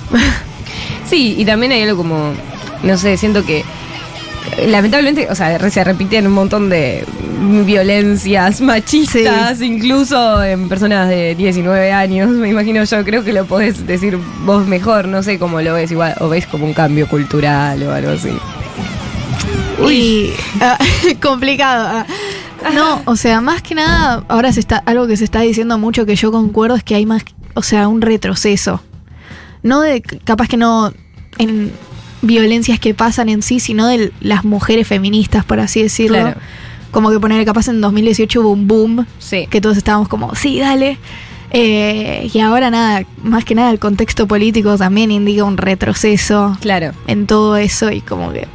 Sí, 1.09 1.35
y 1.37 1.43
también 1.45 1.71
hay 1.73 1.81
algo 1.83 1.97
como, 1.97 2.33
no 2.83 2.97
sé, 2.97 3.17
siento 3.17 3.45
que 3.45 3.65
lamentablemente, 4.67 5.27
o 5.29 5.35
sea, 5.35 5.69
se 5.69 5.83
repiten 5.83 6.27
un 6.27 6.33
montón 6.33 6.69
de 6.69 7.05
violencias 7.65 8.61
machistas, 8.61 9.61
incluso 9.61 10.43
en 10.43 10.69
personas 10.69 11.09
de 11.09 11.35
19 11.35 11.91
años, 11.91 12.29
me 12.29 12.49
imagino 12.49 12.83
yo, 12.83 13.03
creo 13.03 13.23
que 13.23 13.33
lo 13.33 13.45
podés 13.45 13.85
decir 13.85 14.17
vos 14.45 14.65
mejor, 14.65 15.07
no 15.07 15.23
sé 15.23 15.37
cómo 15.39 15.61
lo 15.61 15.73
ves 15.73 15.91
igual, 15.91 16.15
o 16.19 16.29
ves 16.29 16.47
como 16.47 16.65
un 16.65 16.73
cambio 16.73 17.07
cultural 17.07 17.81
o 17.83 17.91
algo 17.91 18.11
así. 18.11 18.37
Y 19.89 20.31
ah, 20.61 20.77
complicado. 21.21 21.87
ah. 21.87 22.05
No, 22.73 23.01
o 23.05 23.15
sea, 23.15 23.41
más 23.41 23.61
que 23.61 23.75
nada, 23.75 24.23
ahora 24.27 24.51
se 24.51 24.59
está, 24.59 24.77
algo 24.85 25.05
que 25.05 25.17
se 25.17 25.23
está 25.23 25.41
diciendo 25.41 25.77
mucho 25.77 26.05
que 26.05 26.15
yo 26.15 26.31
concuerdo 26.31 26.75
es 26.75 26.83
que 26.83 26.95
hay 26.95 27.05
más, 27.05 27.23
o 27.53 27.61
sea, 27.61 27.87
un 27.87 28.01
retroceso. 28.01 28.81
No 29.61 29.81
de, 29.81 30.01
capaz 30.01 30.47
que 30.47 30.57
no 30.57 30.91
en 31.37 31.71
violencias 32.25 32.79
que 32.79 32.93
pasan 32.93 33.29
en 33.29 33.41
sí, 33.41 33.59
sino 33.59 33.87
de 33.87 34.11
las 34.21 34.43
mujeres 34.45 34.87
feministas, 34.87 35.45
por 35.45 35.59
así 35.59 35.81
decirlo. 35.83 36.19
Claro. 36.19 36.39
Como 36.91 37.11
que 37.11 37.19
poner 37.19 37.43
capaz 37.45 37.67
en 37.67 37.81
2018 37.81 38.41
hubo 38.41 38.51
un 38.51 38.67
boom, 38.67 39.05
Sí. 39.19 39.47
que 39.49 39.59
todos 39.61 39.75
estábamos 39.77 40.07
como, 40.07 40.33
sí, 40.35 40.59
dale. 40.59 40.97
Eh, 41.51 42.29
y 42.33 42.39
ahora 42.39 42.69
nada, 42.71 43.03
más 43.23 43.45
que 43.45 43.55
nada 43.55 43.71
el 43.71 43.79
contexto 43.79 44.27
político 44.27 44.77
también 44.77 45.11
indica 45.11 45.43
un 45.43 45.57
retroceso 45.57 46.57
Claro. 46.59 46.91
en 47.07 47.27
todo 47.27 47.55
eso 47.57 47.91
y 47.91 48.01
como 48.01 48.31
que... 48.33 48.47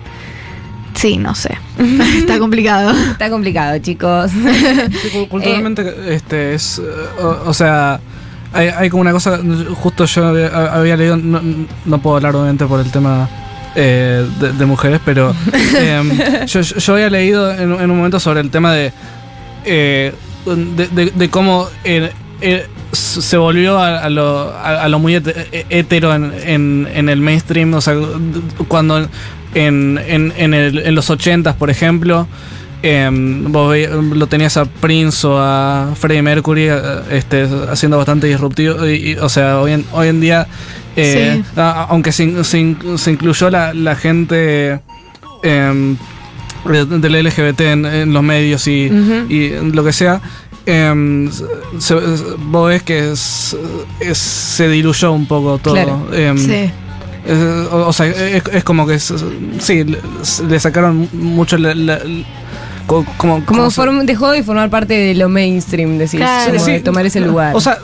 Sí, 0.94 1.16
no 1.16 1.34
sé. 1.34 1.56
Está 2.18 2.38
complicado. 2.38 2.90
Está 2.90 3.30
complicado, 3.30 3.78
chicos. 3.78 4.30
Sí, 4.32 5.26
Culturalmente, 5.30 6.14
este, 6.14 6.54
es. 6.54 6.78
eh, 6.78 7.22
O, 7.22 7.50
o 7.50 7.54
sea, 7.54 8.00
hay, 8.52 8.68
hay 8.68 8.90
como 8.90 9.00
una 9.02 9.12
cosa. 9.12 9.38
Justo 9.76 10.04
yo 10.04 10.26
había, 10.26 10.48
había 10.74 10.96
leído. 10.96 11.16
No, 11.16 11.40
no 11.86 12.02
puedo 12.02 12.16
hablar, 12.16 12.34
obviamente, 12.34 12.66
por 12.66 12.80
el 12.80 12.90
tema 12.90 13.28
eh, 13.74 14.26
de, 14.40 14.52
de 14.52 14.66
mujeres, 14.66 15.00
pero. 15.04 15.34
em, 15.78 16.10
yo, 16.46 16.94
había 16.94 17.10
leído 17.10 17.50
en, 17.52 17.72
en 17.72 17.90
un 17.90 17.96
momento 17.96 18.18
sobre 18.20 18.40
el 18.40 18.50
tema 18.50 18.72
de. 18.72 18.92
eh, 19.64 20.12
de, 20.46 20.86
de- 20.88 21.10
de 21.10 21.28
cómo. 21.30 21.68
eh, 21.84 22.10
eh, 22.40 22.66
se 22.92 23.36
volvió 23.36 23.78
a, 23.78 23.98
a 24.00 24.10
lo, 24.10 24.50
a, 24.50 24.82
a 24.84 24.88
lo 24.88 24.98
muy 24.98 25.14
hete- 25.14 25.46
eh, 25.52 25.64
hetero 25.70 26.12
en, 26.14 26.32
en, 26.44 26.88
en 26.92 27.08
el 27.08 27.20
mainstream, 27.20 27.72
o 27.74 27.80
sea, 27.80 27.94
cuando 28.66 29.06
en, 29.54 30.00
en, 30.08 30.32
en, 30.36 30.54
el- 30.54 30.78
en 30.78 30.94
los 30.96 31.08
80s, 31.10 31.54
por 31.54 31.70
ejemplo, 31.70 32.26
em, 32.82 33.52
vos 33.52 33.76
lo 34.14 34.26
tenías 34.26 34.56
a 34.56 34.64
Prince 34.64 35.24
o 35.26 35.38
a 35.38 35.90
Freddie 35.94 36.22
Mercury 36.22 36.68
eh, 36.70 36.80
este, 37.10 37.46
haciendo 37.70 37.96
bastante 37.98 38.26
disruptivo, 38.26 38.84
y, 38.88 39.10
y, 39.12 39.14
o 39.16 39.28
sea, 39.28 39.60
hoy 39.60 39.72
en, 39.72 39.84
hoy 39.92 40.08
en 40.08 40.20
día, 40.20 40.46
eh, 40.96 41.42
Sí. 41.44 41.50
a- 41.60 41.86
aunque 41.90 42.12
se, 42.12 42.44
se 42.44 42.76
se 42.96 43.10
incluyó 43.10 43.50
la, 43.50 43.72
la 43.74 43.94
gente... 43.96 44.80
em, 45.42 45.96
del 46.62 47.14
LGBT 47.24 47.60
en, 47.72 47.86
en 47.86 48.12
los 48.12 48.22
medios 48.22 48.66
y, 48.68 48.90
y 49.30 49.48
lo 49.72 49.82
que 49.82 49.94
sea, 49.94 50.20
em, 50.66 51.30
se- 51.78 51.94
vos 52.50 52.68
ves 52.68 52.82
que 52.82 53.12
es- 53.12 53.56
es- 53.98 54.18
se 54.18 54.68
diluyó 54.68 55.12
un 55.12 55.24
poco 55.26 55.56
todo. 55.56 55.72
Claro. 55.72 56.06
Em, 56.12 56.36
Sí. 56.36 56.70
es- 57.26 57.66
o, 57.72 57.86
o 57.88 57.92
sea, 57.94 58.06
es, 58.08 58.42
es 58.52 58.62
como 58.62 58.86
que 58.86 58.94
es- 58.96 59.14
sí, 59.58 59.84
le, 59.84 59.98
le 60.48 60.60
sacaron 60.60 61.08
mucho 61.14 61.56
la, 61.56 61.74
la- 61.74 62.00
co- 62.86 63.06
como, 63.16 63.36
Como 63.36 63.46
como 63.46 63.70
se- 63.70 63.80
form- 63.80 64.04
dejó 64.04 64.30
de 64.30 64.42
formar 64.42 64.68
parte 64.68 64.92
de 64.92 65.14
lo 65.14 65.30
mainstream, 65.30 65.96
decís, 65.96 66.20
Claro. 66.20 66.52
como 66.52 66.64
Sí, 66.66 66.72
de 66.72 66.80
tomar 66.80 67.06
ese 67.06 67.20
lugar. 67.20 67.56
O 67.56 67.60
sea, 67.62 67.78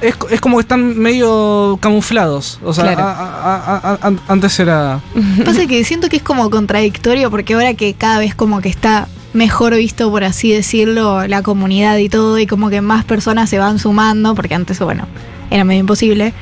es, 0.00 0.14
es 0.30 0.40
como 0.40 0.56
que 0.56 0.62
están 0.62 0.98
medio 0.98 1.78
camuflados. 1.80 2.58
O 2.64 2.72
sea, 2.72 2.84
Claro. 2.84 3.02
a- 3.02 3.12
a- 3.12 3.56
a- 3.76 3.92
a- 3.92 3.98
an- 4.06 4.20
antes 4.28 4.58
era. 4.60 5.00
Pasa 5.44 5.66
que 5.66 5.84
siento 5.84 6.08
que 6.08 6.16
es 6.16 6.22
como 6.22 6.48
contradictorio 6.50 7.30
porque 7.30 7.54
ahora 7.54 7.74
que 7.74 7.94
cada 7.94 8.18
vez 8.18 8.34
como 8.34 8.60
que 8.60 8.68
está 8.68 9.08
mejor 9.34 9.74
visto, 9.76 10.10
por 10.10 10.24
así 10.24 10.52
decirlo, 10.52 11.26
la 11.26 11.42
comunidad 11.42 11.98
y 11.98 12.08
todo, 12.08 12.38
y 12.38 12.46
como 12.46 12.70
que 12.70 12.80
más 12.80 13.04
personas 13.04 13.50
se 13.50 13.58
van 13.58 13.78
sumando, 13.78 14.34
porque 14.34 14.54
antes, 14.54 14.78
bueno, 14.80 15.06
era 15.50 15.64
medio 15.64 15.80
imposible. 15.80 16.32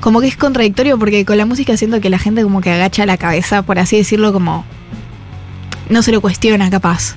Como 0.00 0.20
que 0.20 0.26
es 0.28 0.36
contradictorio 0.36 0.98
porque 0.98 1.24
con 1.24 1.38
la 1.38 1.46
música 1.46 1.76
siento 1.76 2.00
que 2.00 2.10
la 2.10 2.18
gente 2.18 2.42
como 2.42 2.60
que 2.60 2.72
agacha 2.72 3.06
la 3.06 3.16
cabeza, 3.16 3.62
por 3.62 3.78
así 3.78 3.96
decirlo, 3.96 4.32
como 4.32 4.64
no 5.88 6.02
se 6.02 6.10
lo 6.12 6.20
cuestiona 6.20 6.68
capaz. 6.68 7.14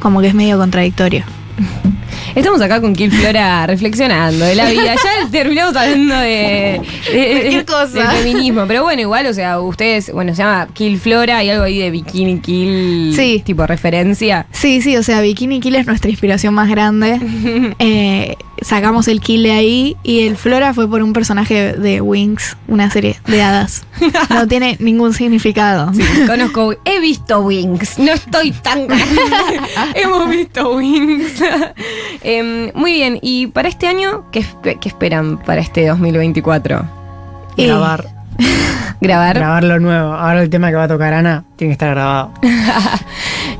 Como 0.00 0.20
que 0.20 0.28
es 0.28 0.34
medio 0.34 0.58
contradictorio. 0.58 1.24
Estamos 2.38 2.60
acá 2.60 2.80
con 2.80 2.94
Kill 2.94 3.10
Flora 3.10 3.66
reflexionando 3.66 4.44
de 4.44 4.54
la 4.54 4.70
vida. 4.70 4.94
Ya 4.94 5.28
terminamos 5.30 5.74
hablando 5.74 6.14
de, 6.18 6.80
de- 7.12 7.30
Cualquier 7.40 7.64
cosa. 7.64 8.12
del 8.12 8.22
feminismo. 8.22 8.64
Pero 8.68 8.84
bueno, 8.84 9.02
igual, 9.02 9.26
o 9.26 9.34
sea, 9.34 9.58
ustedes, 9.60 10.12
bueno, 10.12 10.32
se 10.36 10.42
llama 10.42 10.68
Kill 10.72 11.00
Flora, 11.00 11.38
hay 11.38 11.50
algo 11.50 11.64
ahí 11.64 11.78
de 11.78 11.90
Bikini 11.90 12.38
Kill, 12.38 13.12
Sí. 13.16 13.42
tipo 13.44 13.66
referencia. 13.66 14.46
Sí, 14.52 14.80
sí, 14.82 14.96
o 14.96 15.02
sea, 15.02 15.20
Bikini 15.20 15.58
Kill 15.58 15.74
es 15.74 15.86
nuestra 15.88 16.10
inspiración 16.10 16.54
más 16.54 16.68
grande. 16.68 17.18
Eh, 17.80 18.36
sacamos 18.62 19.08
el 19.08 19.20
kill 19.20 19.42
de 19.42 19.52
ahí 19.52 19.96
y 20.02 20.26
el 20.26 20.36
Flora 20.36 20.74
fue 20.74 20.88
por 20.88 21.02
un 21.02 21.12
personaje 21.12 21.72
de 21.74 22.00
Wings, 22.00 22.56
una 22.68 22.90
serie 22.90 23.18
de 23.26 23.42
hadas. 23.42 23.84
No 24.30 24.46
tiene 24.46 24.76
ningún 24.80 25.12
significado. 25.14 25.92
Sí, 25.94 26.02
conozco, 26.26 26.74
he 26.84 27.00
visto 27.00 27.40
Wings, 27.40 27.98
no 27.98 28.12
estoy 28.12 28.52
tan 28.52 28.86
Hemos 29.94 30.28
visto 30.30 30.76
Wings. 30.76 31.42
Em, 32.22 32.70
muy 32.74 32.92
bien, 32.92 33.18
y 33.22 33.48
para 33.48 33.68
este 33.68 33.86
año, 33.86 34.24
¿qué, 34.32 34.40
espe- 34.40 34.78
qué 34.78 34.88
esperan 34.88 35.38
para 35.38 35.60
este 35.60 35.86
2024? 35.86 36.84
Grabar. 37.56 38.17
¿Grabar? 39.00 39.36
Grabar 39.36 39.64
lo 39.64 39.78
nuevo. 39.80 40.12
Ahora 40.12 40.42
el 40.42 40.50
tema 40.50 40.70
que 40.70 40.76
va 40.76 40.84
a 40.84 40.88
tocar 40.88 41.12
Ana 41.14 41.44
tiene 41.56 41.70
que 41.70 41.72
estar 41.74 41.90
grabado. 41.90 42.32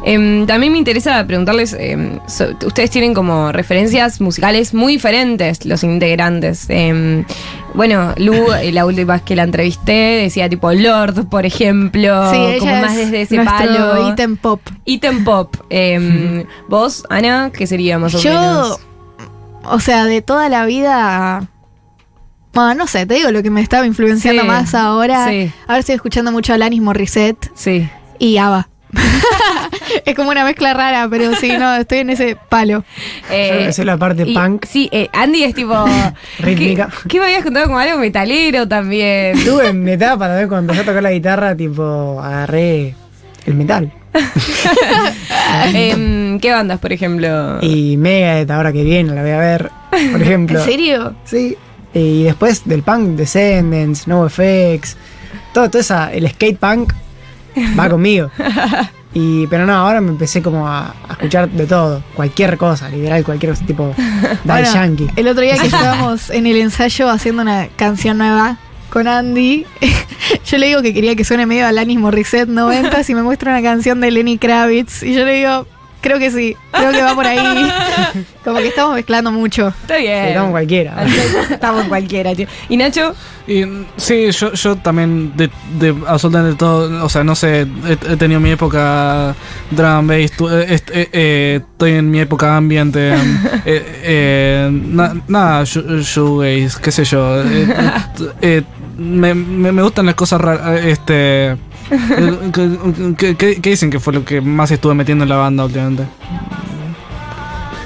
Em, 0.05 0.47
también 0.47 0.73
me 0.73 0.79
interesa 0.79 1.27
preguntarles, 1.27 1.75
em, 1.79 2.21
so- 2.27 2.57
ustedes 2.65 2.89
tienen 2.91 3.15
como 3.15 3.51
referencias 3.53 4.21
musicales 4.21 4.73
muy 4.73 4.95
diferentes 4.95 5.67
los 5.67 5.83
integrantes. 5.83 6.67
Em, 6.69 7.25
bueno, 7.75 8.15
Lu, 8.17 8.53
eh, 8.63 8.71
la 8.73 8.87
última 8.87 9.15
vez 9.15 9.23
que 9.23 9.35
la 9.37 9.43
entrevisté, 9.43 9.93
decía 10.23 10.49
tipo 10.49 10.73
Lord, 10.73 11.27
por 11.29 11.45
ejemplo, 11.45 12.31
Sí, 12.33 12.37
ella 12.39 12.59
como 12.61 12.77
más 12.81 12.93
es 12.97 13.11
desde 13.11 13.23
ese 13.23 13.45
palo. 13.45 14.09
ítem 14.11 14.37
pop. 14.37 14.61
Ítem 14.85 15.25
pop. 15.25 15.57
¿Vos, 16.69 17.05
Ana, 17.11 17.51
qué 17.53 17.67
sería 17.67 17.99
más 17.99 18.15
o 18.15 18.19
Yo, 18.21 18.31
menos? 18.31 18.81
o 19.65 19.81
sea, 19.81 20.05
de 20.05 20.23
toda 20.23 20.49
la 20.49 20.65
vida. 20.65 21.49
Bueno, 22.59 22.75
no 22.75 22.87
sé, 22.89 23.07
te 23.07 23.15
digo 23.15 23.31
lo 23.31 23.43
que 23.43 23.51
me 23.51 23.61
estaba 23.61 23.87
influenciando 23.87 24.43
Sí, 24.43 24.49
más 24.49 24.75
ahora. 24.75 25.29
sí. 25.29 25.51
Ahora 25.67 25.79
estoy 25.79 25.95
escuchando 25.95 26.33
mucho 26.33 26.53
a 26.53 26.57
Alanis 26.57 26.81
Morissette 26.83 27.51
Sí. 27.55 27.89
y 28.19 28.37
ABBA. 28.39 28.69
es 30.05 30.15
como 30.17 30.31
una 30.31 30.45
mezcla 30.45 30.75
rara, 30.75 31.07
pero 31.11 31.35
sí, 31.37 31.53
no, 31.59 31.77
estoy 31.77 31.99
en 31.99 32.11
ese 32.11 32.37
palo. 32.49 32.85
Eh, 33.31 33.67
Esa 33.69 33.83
es 33.83 33.87
la 33.87 33.97
parte 33.97 34.25
y- 34.27 34.35
punk. 34.35 34.65
Sí, 34.67 34.89
eh, 34.91 35.09
Andy 35.13 35.45
es 35.45 35.55
tipo. 35.55 35.73
Rítmica. 36.41 36.89
¿Qué, 37.05 37.09
qué 37.11 37.19
me 37.21 37.27
habías 37.27 37.45
contado 37.45 37.67
como 37.67 37.79
algo 37.79 37.99
metalero 37.99 38.67
también? 38.67 39.39
Tuve 39.45 39.69
en 39.69 39.85
mi 39.85 39.93
etapa 39.93 40.27
también 40.27 40.49
cuando 40.49 40.73
empecé 40.73 40.81
a 40.83 40.93
tocar 40.93 41.03
la 41.03 41.13
guitarra, 41.13 41.55
tipo, 41.57 42.21
agarré 42.21 42.95
el 43.47 43.55
metal. 43.55 43.93
Em, 45.75 46.41
¿Qué 46.41 46.51
bandas, 46.51 46.79
por 46.81 46.93
ejemplo? 46.93 47.59
Y 47.63 47.97
Megadeth, 47.97 48.51
ahora 48.51 48.73
que 48.73 48.83
viene, 48.85 49.15
la 49.15 49.23
voy 49.23 49.31
a 49.31 49.39
ver, 49.39 49.71
por 50.13 50.23
ejemplo. 50.23 50.59
¿En 50.59 50.65
serio? 50.65 51.15
Sí. 51.25 51.57
Y 51.95 52.25
después 52.25 52.63
del 52.67 52.83
punk, 52.83 53.17
Descendants, 53.17 54.07
NoFX, 54.07 54.97
todo, 55.53 55.71
todo 55.71 55.81
esa, 55.81 56.13
el 56.13 56.29
skate 56.29 56.59
punk 56.59 56.93
va 57.79 57.89
conmigo. 57.91 58.31
Y, 59.15 59.47
pero 59.47 59.67
no, 59.67 59.73
ahora 59.73 60.01
me 60.01 60.11
empecé 60.11 60.43
como 60.43 60.69
a, 60.69 60.95
a 61.09 61.13
escuchar 61.13 61.49
de 61.49 61.67
todo, 61.67 62.03
cualquier 62.15 62.59
cosa, 62.59 62.89
literal, 62.91 63.25
cualquier 63.25 63.57
tipo, 63.57 63.95
Daddy 64.45 64.63
Bueno, 64.63 64.75
Yankee. 64.75 65.09
El 65.17 65.29
otro 65.29 65.43
día 65.43 65.57
que 65.57 65.67
estábamos 65.67 66.31
en 66.31 66.47
el 66.47 66.57
ensayo 66.57 67.09
haciendo 67.09 67.43
una 67.43 67.69
canción 67.77 68.19
nueva 68.19 68.59
con 68.91 69.09
Andy, 69.09 69.67
yo 70.47 70.59
le 70.59 70.67
digo 70.67 70.83
que 70.83 70.95
quería 70.95 71.17
que 71.17 71.25
suene 71.25 71.47
medio 71.47 71.67
Alanis 71.67 71.99
Morissette 71.99 72.49
90 72.49 73.03
y 73.09 73.15
me 73.15 73.23
muestra 73.23 73.53
una 73.53 73.63
canción 73.63 74.01
de 74.01 74.11
Lenny 74.11 74.39
Kravitz 74.39 75.03
y 75.03 75.15
yo 75.15 75.25
le 75.25 75.33
digo, 75.37 75.67
creo 76.01 76.19
que 76.19 76.31
sí, 76.31 76.57
creo 76.73 76.91
que 76.93 77.03
va 77.03 77.15
por 77.15 77.27
ahí. 77.27 77.39
Como 78.45 78.59
que 78.59 78.69
estamos 78.69 78.95
mezclando 78.95 79.31
mucho. 79.31 79.69
Está 79.69 79.97
bien. 79.99 80.23
Sí, 80.25 80.29
estamos 80.29 80.51
cualquiera. 80.53 81.05
Estamos 81.51 81.83
en 81.83 81.89
cualquiera, 81.89 82.35
tío. 82.35 82.47
¿Y 82.69 82.77
Nacho? 82.77 83.15
Y 83.47 83.65
sí, 83.97 84.31
yo, 84.31 84.53
yo 84.53 84.77
también 84.77 85.33
de, 85.37 85.51
de 85.79 85.95
absolutamente 86.07 86.57
todo, 86.57 87.05
o 87.05 87.09
sea, 87.09 87.25
no 87.25 87.35
sé, 87.35 87.61
he, 87.87 87.93
he 88.13 88.17
tenido 88.17 88.41
mi 88.41 88.51
época 88.51 89.35
drum 89.71 90.07
bass, 90.07 90.33
tu- 90.33 90.49
eh, 90.51 90.67
eh, 90.93 91.09
eh, 91.13 91.61
estoy 91.73 91.93
en 91.93 92.11
mi 92.11 92.21
época 92.21 92.57
ambiente, 92.57 93.11
eh, 93.15 93.17
eh, 94.03 94.69
na- 94.71 95.15
nada, 95.29 95.63
shoe- 95.65 96.03
shoegaze, 96.03 96.79
qué 96.83 96.91
sé 96.93 97.05
yo. 97.05 97.43
eh, 97.43 97.67
eh, 98.43 98.63
me, 98.99 99.35
me, 99.35 99.73
me 99.73 99.83
gustan 99.83 100.07
las 100.07 100.15
cosas 100.15 100.41
raras, 100.41 100.85
este... 100.85 101.57
¿Qué, 101.89 102.77
qué- 103.17 103.37
qué- 103.37 103.61
qué 103.61 103.71
dicen 103.71 103.91
que 103.91 103.99
fue 104.01 104.13
lo 104.13 104.25
que 104.25 104.41
más 104.41 104.71
estuve 104.71 104.95
metiendo 104.95 105.25
en 105.25 105.31
la 105.31 105.37
banda 105.37 105.65
últimamente? 105.65 106.05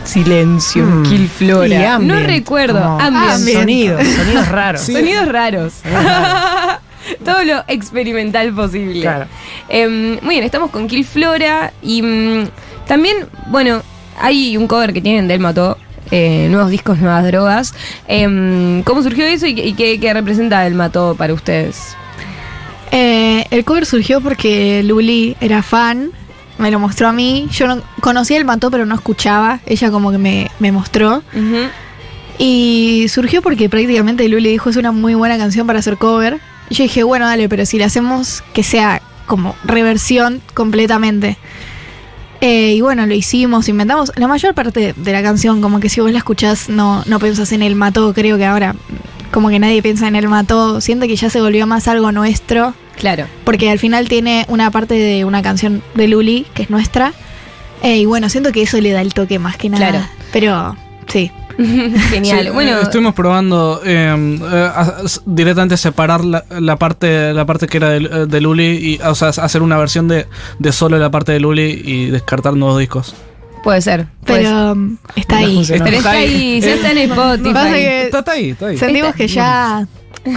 Silencio, 0.05 0.85
Mm. 0.85 1.03
Kill 1.05 1.29
Flora. 1.29 1.99
No 1.99 2.19
recuerdo. 2.21 2.81
como 2.81 3.01
Ambient. 3.01 3.59
Sonidos, 3.61 4.07
sonidos 4.17 4.49
raros. 4.49 4.81
Sonidos 4.83 5.29
raros. 5.29 5.73
Todo 7.25 7.45
lo 7.45 7.65
experimental 7.69 8.53
posible. 8.53 9.01
Claro. 9.01 9.27
Em, 9.69 10.19
muy 10.23 10.35
bien, 10.37 10.45
estamos 10.45 10.71
con 10.71 10.87
Kill 10.89 11.05
Flora 11.05 11.73
y 11.83 12.03
mm, 12.03 12.49
también, 12.87 13.27
bueno, 13.49 13.83
hay 14.21 14.57
un 14.57 14.67
cover 14.67 14.93
que 14.93 15.01
tienen 15.01 15.29
del 15.29 15.41
Mató. 15.41 15.79
eh, 16.15 16.47
nuevos 16.51 16.71
discos, 16.71 16.99
nuevas 16.99 17.25
drogas. 17.25 17.75
Em, 18.07 18.83
¿Cómo 18.83 19.03
surgió 19.03 19.25
eso 19.25 19.47
y, 19.47 19.55
qué- 19.55 19.67
y 19.67 19.73
qué, 19.73 19.99
qué 19.99 20.13
representa 20.13 20.67
el 20.67 20.75
Mató 20.75 21.15
para 21.17 21.33
ustedes? 21.33 21.97
Eh, 22.93 23.47
el 23.51 23.65
cover 23.65 23.87
surgió 23.87 24.21
porque 24.21 24.83
Luli 24.85 25.35
era 25.41 25.63
fan, 25.63 26.13
me 26.59 26.71
lo 26.71 26.79
mostró 26.79 27.09
a 27.09 27.13
mí. 27.13 27.49
Yo 27.51 27.67
no 27.67 27.83
conocía 28.01 28.37
el 28.37 28.45
mató, 28.45 28.71
pero 28.71 28.87
no 28.87 28.95
escuchaba. 28.95 29.61
Ella 29.67 29.91
como 29.91 30.13
que 30.13 30.19
me, 30.19 30.51
me 30.61 30.71
mostró. 30.71 31.23
Y 32.39 33.07
surgió 33.09 33.43
porque 33.43 33.69
prácticamente 33.69 34.29
Luli 34.29 34.51
dijo 34.51 34.71
es 34.71 34.77
una 34.77 34.93
muy 34.93 35.15
buena 35.15 35.39
canción 35.39 35.67
para 35.67 35.81
hacer 35.81 35.97
cover. 35.97 36.39
Y 36.69 36.75
yo 36.75 36.85
dije, 36.85 37.03
bueno, 37.03 37.27
dale, 37.27 37.49
pero 37.49 37.67
si 37.67 37.79
la 37.79 37.87
hacemos 37.87 38.45
que 38.53 38.63
sea 38.63 39.03
como 39.27 39.57
reversión 39.65 40.43
completamente. 40.55 41.39
Eh, 42.43 42.75
y 42.75 42.81
bueno, 42.81 43.07
lo 43.07 43.15
hicimos, 43.15 43.69
inventamos 43.69 44.13
la 44.17 44.27
mayor 44.27 44.53
parte 44.53 44.95
de 44.97 45.13
la 45.13 45.23
canción, 45.23 45.61
como 45.61 45.79
que 45.79 45.89
si 45.89 46.01
vos 46.01 46.11
la 46.11 46.19
escuchás 46.19 46.69
no, 46.69 47.05
no 47.07 47.21
pensás 47.21 47.53
en 47.53 47.63
el 47.63 47.77
mató, 47.77 48.13
creo 48.15 48.37
que 48.37 48.45
ahora 48.45 48.75
como 49.31 49.49
que 49.49 49.61
nadie 49.61 49.81
piensa 49.81 50.09
en 50.09 50.17
el 50.17 50.29
mató, 50.29 50.81
siento 50.81 51.07
que 51.07 51.15
ya 51.15 51.31
se 51.31 51.41
volvió 51.41 51.67
más 51.69 51.87
algo 51.87 52.11
nuestro. 52.11 52.75
Claro. 52.97 53.27
Porque 53.45 53.71
al 53.71 53.79
final 53.79 54.09
tiene 54.09 54.45
una 54.49 54.71
parte 54.71 54.95
de 54.95 55.25
una 55.25 55.43
canción 55.43 55.83
de 55.95 56.09
Luli, 56.09 56.47
que 56.55 56.63
es 56.63 56.71
nuestra. 56.71 57.13
Eh, 57.83 57.99
y 57.99 58.07
bueno, 58.07 58.29
siento 58.29 58.53
que 58.53 58.63
eso 58.63 58.81
le 58.81 58.93
da 58.93 59.01
el 59.01 59.15
toque 59.15 59.39
más 59.39 59.57
que 59.57 59.69
nada. 59.69 59.91
Claro. 59.91 60.07
Pero 60.33 60.77
sí. 61.09 61.31
Genial. 61.59 62.47
Sí, 62.47 62.51
bueno, 62.51 62.79
eh, 62.79 62.83
estuvimos 62.83 63.15
probando 63.15 63.81
eh, 63.85 64.39
eh, 64.43 64.71
directamente 65.27 65.77
separar 65.77 66.25
la, 66.25 66.45
la 66.49 66.77
parte 66.77 67.35
la 67.35 67.45
parte 67.45 67.67
que 67.67 67.77
era 67.77 67.91
de, 67.91 68.27
de 68.27 68.41
Luli 68.41 68.65
y 68.65 69.01
o 69.03 69.15
sea 69.15 69.29
hacer 69.29 69.61
una 69.63 69.77
versión 69.77 70.09
de, 70.09 70.27
de 70.59 70.73
solo 70.73 70.99
la 70.99 71.11
parte 71.11 71.33
de 71.33 71.41
Luli 71.41 71.83
y 71.85 72.07
descartar 72.07 72.55
nuevos 72.55 72.79
discos. 72.79 73.15
Puede 73.63 73.81
ser. 73.83 74.07
puede. 74.25 74.43
Pero 74.45 74.73
um, 74.73 74.97
está 75.17 75.39
ahí. 75.39 75.65
Pero 75.69 75.87
está 75.87 76.11
ahí, 76.13 76.61
ya 76.61 76.75
está 76.75 76.91
en 76.93 76.99
Spotify. 76.99 77.53
Pasa 77.53 77.73
que 77.73 78.03
Está, 78.05 78.19
está 78.21 78.33
ahí, 78.33 78.51
está 78.51 78.67
ahí. 78.67 78.79
sentimos 78.79 79.09
Está- 79.11 79.19
que 79.19 79.29
ya 79.29 79.87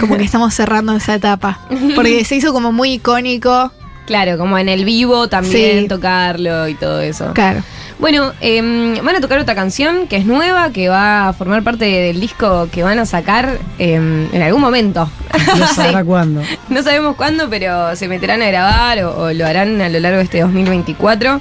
como 0.00 0.16
que 0.16 0.24
estamos 0.24 0.54
cerrando 0.54 0.94
esa 0.96 1.14
etapa. 1.14 1.60
Porque 1.94 2.24
se 2.24 2.36
hizo 2.36 2.52
como 2.52 2.72
muy 2.72 2.94
icónico. 2.94 3.72
Claro, 4.06 4.38
como 4.38 4.56
en 4.56 4.68
el 4.68 4.84
vivo 4.84 5.28
también 5.28 5.82
Sí. 5.82 5.88
tocarlo 5.88 6.68
y 6.68 6.74
todo 6.74 7.00
eso. 7.00 7.32
Claro. 7.34 7.62
Bueno, 7.98 8.32
em, 8.40 8.94
van 9.04 9.16
a 9.16 9.20
tocar 9.20 9.38
otra 9.38 9.54
canción 9.54 10.06
que 10.06 10.16
es 10.16 10.26
nueva, 10.26 10.70
que 10.70 10.88
va 10.88 11.28
a 11.28 11.32
formar 11.32 11.62
parte 11.64 11.86
del 11.86 12.20
disco 12.20 12.68
que 12.70 12.82
van 12.84 12.98
a 13.00 13.06
sacar 13.06 13.58
em, 13.78 14.28
en 14.32 14.42
algún 14.42 14.60
momento. 14.60 15.10
No 15.56 15.66
sabrá 15.74 16.04
cuándo. 16.04 16.42
No 16.68 16.82
sabemos 16.82 17.16
cuándo, 17.16 17.48
pero 17.50 17.96
se 17.96 18.06
meterán 18.06 18.42
a 18.42 18.46
grabar 18.48 19.02
o, 19.02 19.22
o 19.24 19.32
lo 19.32 19.46
harán 19.46 19.80
a 19.80 19.88
lo 19.88 19.98
largo 19.98 20.18
de 20.18 20.24
este 20.24 20.40
2024. 20.42 21.40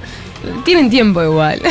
Tienen 0.64 0.90
tiempo 0.90 1.24
igual. 1.24 1.62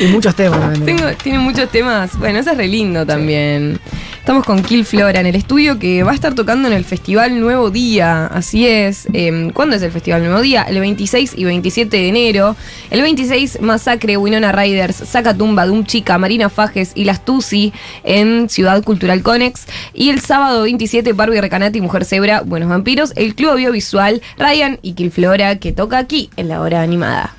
Y 0.00 0.06
muchos 0.06 0.34
temas 0.34 0.60
también. 0.60 0.96
Tengo, 0.96 1.10
tiene 1.22 1.38
muchos 1.38 1.70
temas. 1.70 2.18
Bueno, 2.18 2.38
eso 2.40 2.50
es 2.50 2.56
re 2.56 2.68
lindo 2.68 3.06
también. 3.06 3.78
Estamos 4.18 4.44
con 4.44 4.60
Kill 4.60 4.84
Flora 4.84 5.20
en 5.20 5.26
el 5.26 5.36
estudio 5.36 5.78
que 5.78 6.02
va 6.02 6.10
a 6.10 6.14
estar 6.16 6.34
tocando 6.34 6.66
en 6.66 6.74
el 6.74 6.84
Festival 6.84 7.38
Nuevo 7.38 7.70
Día. 7.70 8.26
Así 8.26 8.66
es. 8.66 9.06
Em, 9.12 9.50
¿Cuándo 9.50 9.76
es 9.76 9.82
el 9.82 9.92
Festival 9.92 10.24
Nuevo 10.24 10.40
Día? 10.40 10.64
El 10.64 10.80
26 10.80 11.34
y 11.36 11.44
27 11.44 11.96
de 11.96 12.08
enero. 12.08 12.56
El 12.90 13.02
26, 13.02 13.60
Masacre, 13.60 14.16
Winona 14.16 14.50
Riders, 14.50 14.96
Sacatumba, 14.96 15.66
Dum 15.66 15.84
Chica, 15.84 16.18
Marina 16.18 16.48
Fajes 16.50 16.90
y 16.96 17.04
Las 17.04 17.24
Tusi 17.24 17.72
en 18.02 18.48
Ciudad 18.48 18.82
Cultural 18.82 19.22
Conex. 19.22 19.66
Y 19.94 20.10
el 20.10 20.20
sábado 20.20 20.62
27, 20.62 21.12
Barbie 21.12 21.40
Recanati, 21.40 21.80
Mujer 21.80 22.04
Zebra, 22.04 22.40
Buenos 22.40 22.68
Vampiros, 22.68 23.12
el 23.14 23.36
Club 23.36 23.50
Audiovisual, 23.50 24.20
Ryan 24.38 24.80
y 24.82 24.94
Kill 24.94 25.12
Flora 25.12 25.60
que 25.60 25.70
toca 25.70 25.98
aquí 25.98 26.30
en 26.36 26.48
la 26.48 26.60
hora 26.60 26.82
animada. 26.82 27.36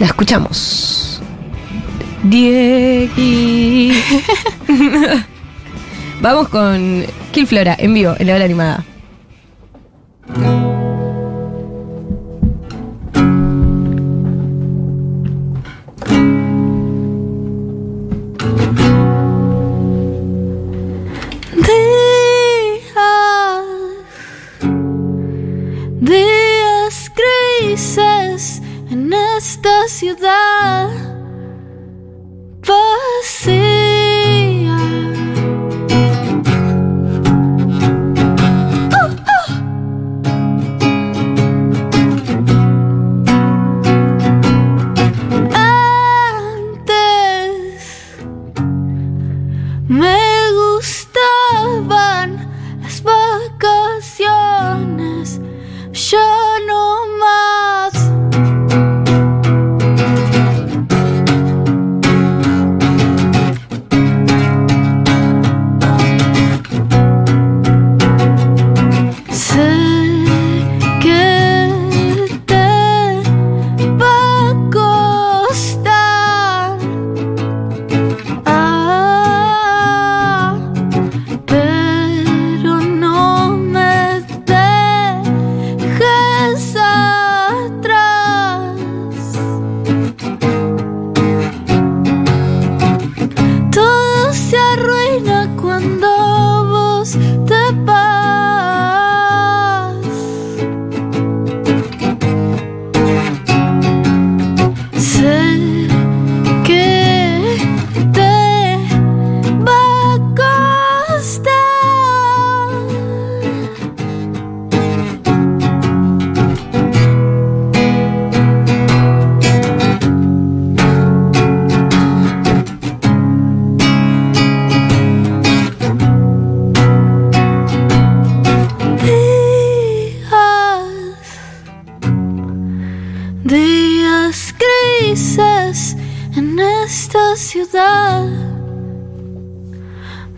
La 0.00 0.06
escuchamos. 0.06 1.22
Diegui. 2.22 3.92
Vamos 6.22 6.48
con 6.48 7.04
Kill 7.32 7.46
Flora 7.46 7.76
en 7.78 7.92
vivo, 7.92 8.14
en 8.18 8.26
la 8.26 8.34
hora 8.34 8.44
animada. 8.46 8.84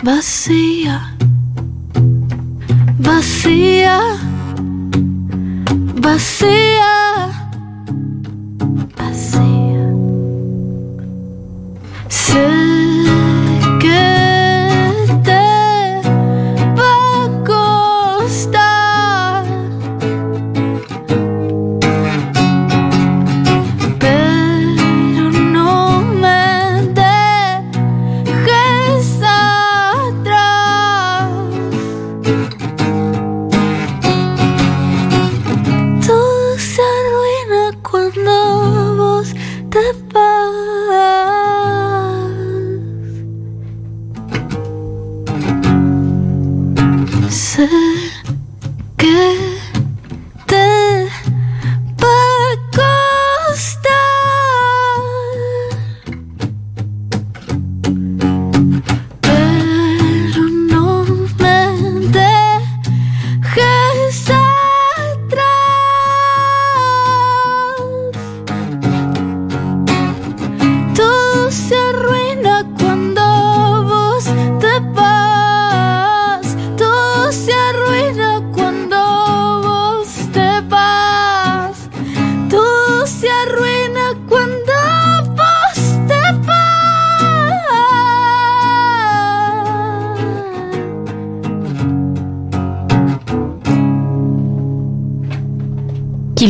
Bacia, 0.02 1.14
bacia, 2.98 4.00
bacia. 6.00 6.91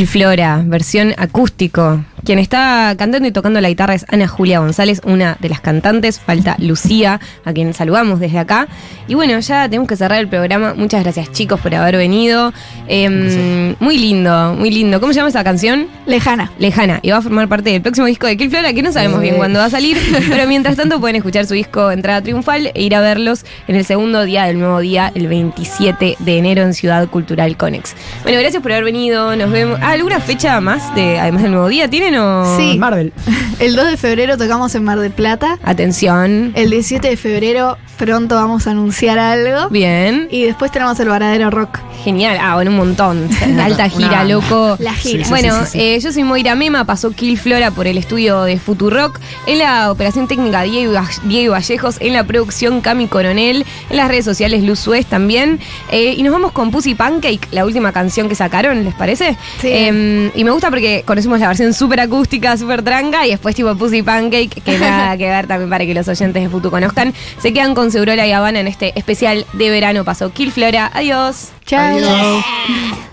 Flora, 0.07 0.63
versión 0.65 1.13
acústico. 1.17 2.03
Quien 2.25 2.39
está 2.39 2.95
cantando 2.97 3.27
y 3.27 3.31
tocando 3.31 3.59
la 3.59 3.67
guitarra 3.69 3.93
es 3.95 4.05
Ana 4.09 4.27
Julia 4.27 4.59
González, 4.59 5.01
una 5.03 5.35
de 5.41 5.49
las 5.49 5.59
cantantes. 5.59 6.19
Falta 6.19 6.55
Lucía, 6.57 7.19
a 7.43 7.51
quien 7.53 7.73
saludamos 7.73 8.19
desde 8.19 8.39
acá. 8.39 8.67
Y 9.07 9.15
bueno, 9.15 9.37
ya 9.39 9.67
tenemos 9.67 9.89
que 9.89 9.97
cerrar 9.97 10.19
el 10.19 10.27
programa. 10.29 10.73
Muchas 10.73 11.03
gracias, 11.03 11.31
chicos, 11.33 11.59
por 11.59 11.75
haber 11.75 11.97
venido. 11.97 12.53
Em, 12.87 13.75
muy 13.79 13.97
lindo, 13.97 14.55
muy 14.57 14.71
lindo. 14.71 14.99
¿Cómo 15.01 15.11
se 15.11 15.17
llama 15.17 15.29
esa 15.29 15.43
canción? 15.43 15.87
Lejana. 16.05 16.51
Lejana. 16.59 16.99
Y 17.01 17.11
va 17.11 17.17
a 17.17 17.21
formar 17.21 17.47
parte 17.49 17.71
del 17.71 17.81
próximo 17.81 18.07
disco 18.07 18.27
de 18.27 18.37
Kill 18.37 18.49
Flora, 18.49 18.71
que 18.73 18.81
no 18.83 18.91
sabemos 18.93 19.19
bien 19.19 19.33
Eh. 19.35 19.37
cuándo 19.37 19.59
va 19.59 19.65
a 19.65 19.69
salir. 19.69 19.97
pero 20.29 20.47
mientras 20.47 20.77
tanto 20.77 20.99
pueden 21.01 21.17
escuchar 21.17 21.45
su 21.45 21.53
disco 21.55 21.91
Entrada 21.91 22.21
Triunfal 22.21 22.71
e 22.73 22.81
ir 22.83 22.95
a 22.95 23.01
verlos 23.01 23.45
en 23.67 23.75
el 23.75 23.83
segundo 23.85 24.23
día 24.23 24.45
del 24.45 24.59
nuevo 24.59 24.79
día, 24.79 25.11
el 25.13 25.27
27 25.27 26.15
de 26.19 26.37
enero 26.37 26.61
en 26.61 26.73
Ciudad 26.73 27.07
Cultural 27.09 27.57
Conex. 27.57 27.95
Bueno, 28.23 28.39
gracias 28.39 28.61
por 28.63 28.71
haber 28.71 28.85
venido. 28.85 29.35
Nos 29.35 29.51
vemos. 29.51 29.79
Ah, 29.81 29.91
¿Alguna 29.91 30.19
fecha 30.21 30.59
más 30.61 30.93
de 30.95 31.19
además 31.19 31.43
del 31.43 31.51
nuevo 31.51 31.67
día 31.67 31.89
tienen 31.89 32.12
o 32.17 32.57
Sí. 32.57 32.77
Marvel. 32.77 33.13
El 33.59 33.75
2 33.75 33.85
de 33.91 33.97
febrero 33.97 34.37
tocamos 34.37 34.73
en 34.75 34.83
Mar 34.83 34.99
del 34.99 35.11
Plata. 35.11 35.57
Atención. 35.63 36.51
El 36.55 36.69
17 36.71 37.07
de 37.09 37.17
febrero 37.17 37.77
pronto 37.97 38.35
vamos 38.35 38.65
a 38.67 38.71
anunciar 38.71 39.19
algo. 39.19 39.69
Bien. 39.69 40.27
Y 40.31 40.43
después 40.43 40.71
tenemos 40.71 40.99
el 40.99 41.07
Varadero 41.09 41.49
Rock. 41.51 41.79
Genial. 42.03 42.37
Ah, 42.41 42.55
bueno, 42.55 42.71
un 42.71 42.77
montón. 42.77 43.29
Alta 43.61 43.87
gira, 43.87 44.23
loco. 44.25 44.75
La 44.79 44.93
gira. 44.93 45.19
Sí, 45.19 45.23
sí, 45.23 45.29
bueno, 45.29 45.53
sí, 45.59 45.65
sí, 45.65 45.71
sí. 45.71 45.79
eh, 45.81 45.99
yo 45.99 46.11
soy 46.11 46.23
Moira 46.23 46.55
Mema, 46.55 46.83
pasó 46.85 47.11
Kill 47.11 47.37
Flora 47.37 47.71
por 47.71 47.87
el 47.87 47.97
estudio 47.97 48.43
de 48.43 48.57
Futurock. 48.59 49.19
En 49.45 49.59
la 49.59 49.91
operación 49.91 50.27
técnica 50.27 50.63
Diego, 50.63 50.99
Diego 51.25 51.53
Vallejos, 51.53 51.97
en 52.01 52.13
la 52.13 52.23
producción 52.25 52.81
Cami 52.81 53.07
Coronel, 53.07 53.65
en 53.89 53.97
las 53.97 54.07
redes 54.09 54.25
sociales 54.25 54.63
Luz 54.63 54.79
Suez 54.79 55.05
también. 55.05 55.59
Eh, 55.91 56.15
y 56.17 56.23
nos 56.23 56.33
vamos 56.33 56.51
con 56.51 56.71
Pussy 56.71 56.95
Pancake, 56.95 57.47
la 57.51 57.63
última 57.63 57.91
canción 57.93 58.27
que 58.27 58.35
sacaron, 58.35 58.83
¿les 58.83 58.95
parece? 58.95 59.37
Sí. 59.61 59.67
Eh, 59.71 60.31
y 60.35 60.43
me 60.43 60.51
gusta 60.51 60.69
porque 60.69 61.03
conocemos 61.05 61.39
la 61.39 61.47
versión 61.47 61.73
súper 61.73 62.01
acústica, 62.03 62.57
súper 62.57 62.83
tranca, 62.83 63.25
y 63.25 63.31
después 63.31 63.55
tipo 63.55 63.75
Pussy 63.75 64.03
Pancake, 64.03 64.61
que 64.61 64.77
nada 64.77 65.17
que 65.17 65.27
ver 65.27 65.47
también 65.47 65.69
para 65.69 65.85
que 65.85 65.93
los 65.93 66.07
oyentes 66.07 66.43
de 66.43 66.49
Futu 66.49 66.69
conozcan. 66.69 67.13
Se 67.39 67.53
quedan 67.53 67.75
con 67.75 67.91
Segurola 67.91 68.25
y 68.27 68.31
Habana 68.31 68.59
en 68.59 68.67
este 68.67 68.97
especial 68.97 69.45
de 69.53 69.69
verano. 69.69 70.03
Pasó 70.03 70.31
Kill 70.31 70.51
Flora. 70.51 70.91
Adiós. 70.93 71.51
Chao. 71.65 71.97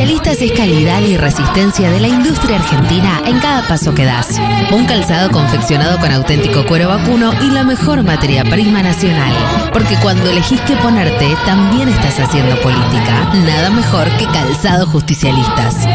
Justicialistas 0.00 0.40
es 0.40 0.52
calidad 0.52 1.02
y 1.02 1.18
resistencia 1.18 1.90
de 1.90 2.00
la 2.00 2.08
industria 2.08 2.56
argentina 2.56 3.20
en 3.26 3.38
cada 3.38 3.68
paso 3.68 3.94
que 3.94 4.06
das. 4.06 4.40
Un 4.72 4.86
calzado 4.86 5.30
confeccionado 5.30 5.98
con 5.98 6.10
auténtico 6.10 6.64
cuero 6.64 6.88
vacuno 6.88 7.34
y 7.42 7.50
la 7.50 7.64
mejor 7.64 8.02
materia 8.02 8.42
prima 8.42 8.82
nacional. 8.82 9.30
Porque 9.74 9.96
cuando 9.96 10.30
elegís 10.30 10.58
qué 10.62 10.74
ponerte, 10.76 11.36
también 11.44 11.90
estás 11.90 12.18
haciendo 12.18 12.58
política. 12.62 13.30
Nada 13.44 13.68
mejor 13.68 14.08
que 14.16 14.24
calzado 14.24 14.86
justicialistas. 14.86 15.86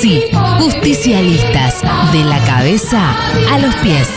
Sí, 0.00 0.22
justicialistas. 0.58 1.82
De 2.12 2.24
la 2.24 2.38
cabeza 2.38 3.14
a 3.52 3.58
los 3.58 3.74
pies. 3.76 4.08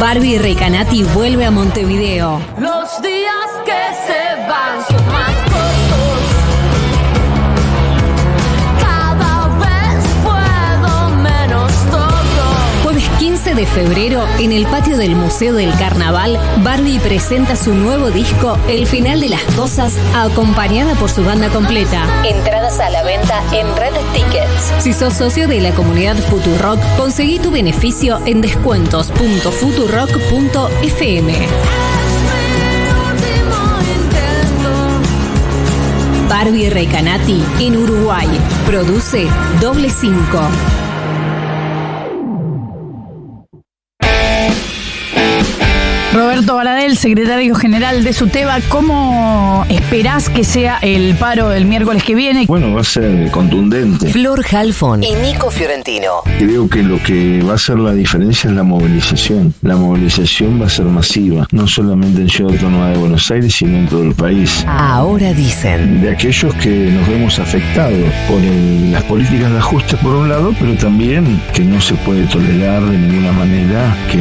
Barbie 0.00 0.40
Recanati 0.40 1.04
vuelve 1.04 1.46
a 1.46 1.52
Montevideo. 1.52 2.40
Los 2.58 3.00
días 3.02 3.32
que 3.64 3.72
se 4.04 4.48
van 4.48 5.11
14 13.42 13.60
de 13.60 13.66
febrero, 13.66 14.24
en 14.38 14.52
el 14.52 14.66
patio 14.66 14.96
del 14.96 15.16
Museo 15.16 15.54
del 15.54 15.76
Carnaval, 15.76 16.38
Barbie 16.58 17.00
presenta 17.00 17.56
su 17.56 17.74
nuevo 17.74 18.12
disco 18.12 18.56
El 18.68 18.86
Final 18.86 19.20
de 19.20 19.30
las 19.30 19.42
Cosas, 19.56 19.98
acompañada 20.14 20.94
por 20.94 21.10
su 21.10 21.24
banda 21.24 21.48
completa. 21.48 22.06
Entradas 22.24 22.78
a 22.78 22.88
la 22.90 23.02
venta 23.02 23.42
en 23.52 23.66
Red 23.76 23.94
Tickets. 24.12 24.72
Si 24.78 24.92
sos 24.92 25.14
socio 25.14 25.48
de 25.48 25.60
la 25.60 25.72
comunidad 25.72 26.14
Futurock, 26.16 26.78
conseguí 26.96 27.40
tu 27.40 27.50
beneficio 27.50 28.20
en 28.26 28.42
descuentos.futurock.fm. 28.42 31.32
Barbie 36.28 36.70
Recanati 36.70 37.42
en 37.58 37.76
Uruguay. 37.76 38.28
Produce 38.66 39.26
Doble 39.60 39.90
5. 39.90 40.81
Roberto 46.12 46.56
Baradel, 46.56 46.96
secretario 46.98 47.54
general 47.54 48.04
de 48.04 48.12
SUTEBA, 48.12 48.58
¿cómo 48.68 49.64
esperás 49.70 50.28
que 50.28 50.44
sea 50.44 50.78
el 50.82 51.14
paro 51.14 51.48
del 51.48 51.64
miércoles 51.64 52.02
que 52.04 52.14
viene? 52.14 52.44
Bueno, 52.46 52.74
va 52.74 52.82
a 52.82 52.84
ser 52.84 53.30
contundente. 53.30 54.10
Flor 54.10 54.44
Halfon 54.50 55.02
y 55.02 55.14
Nico 55.14 55.50
Fiorentino. 55.50 56.08
Creo 56.38 56.68
que 56.68 56.82
lo 56.82 57.02
que 57.02 57.42
va 57.42 57.52
a 57.52 57.54
hacer 57.54 57.78
la 57.78 57.94
diferencia 57.94 58.50
es 58.50 58.56
la 58.56 58.62
movilización. 58.62 59.54
La 59.62 59.74
movilización 59.76 60.60
va 60.60 60.66
a 60.66 60.68
ser 60.68 60.84
masiva, 60.84 61.46
no 61.50 61.66
solamente 61.66 62.20
en 62.20 62.28
Ciudad 62.28 62.52
Autónoma 62.52 62.90
de 62.90 62.98
Buenos 62.98 63.30
Aires, 63.30 63.54
sino 63.54 63.78
en 63.78 63.86
todo 63.88 64.02
el 64.02 64.14
país. 64.14 64.64
Ahora 64.68 65.32
dicen. 65.32 66.02
De 66.02 66.10
aquellos 66.10 66.54
que 66.56 66.68
nos 66.92 67.08
vemos 67.08 67.38
afectados 67.38 67.96
por 68.28 68.38
el- 68.38 68.92
las 68.92 69.02
políticas 69.04 69.50
de 69.50 69.58
ajuste 69.58 69.96
por 69.96 70.14
un 70.14 70.28
lado, 70.28 70.54
pero 70.60 70.74
también 70.74 71.40
que 71.54 71.62
no 71.64 71.80
se 71.80 71.94
puede 71.94 72.26
tolerar 72.26 72.82
de 72.82 72.98
ninguna 72.98 73.32
manera 73.32 73.96
que 74.10 74.18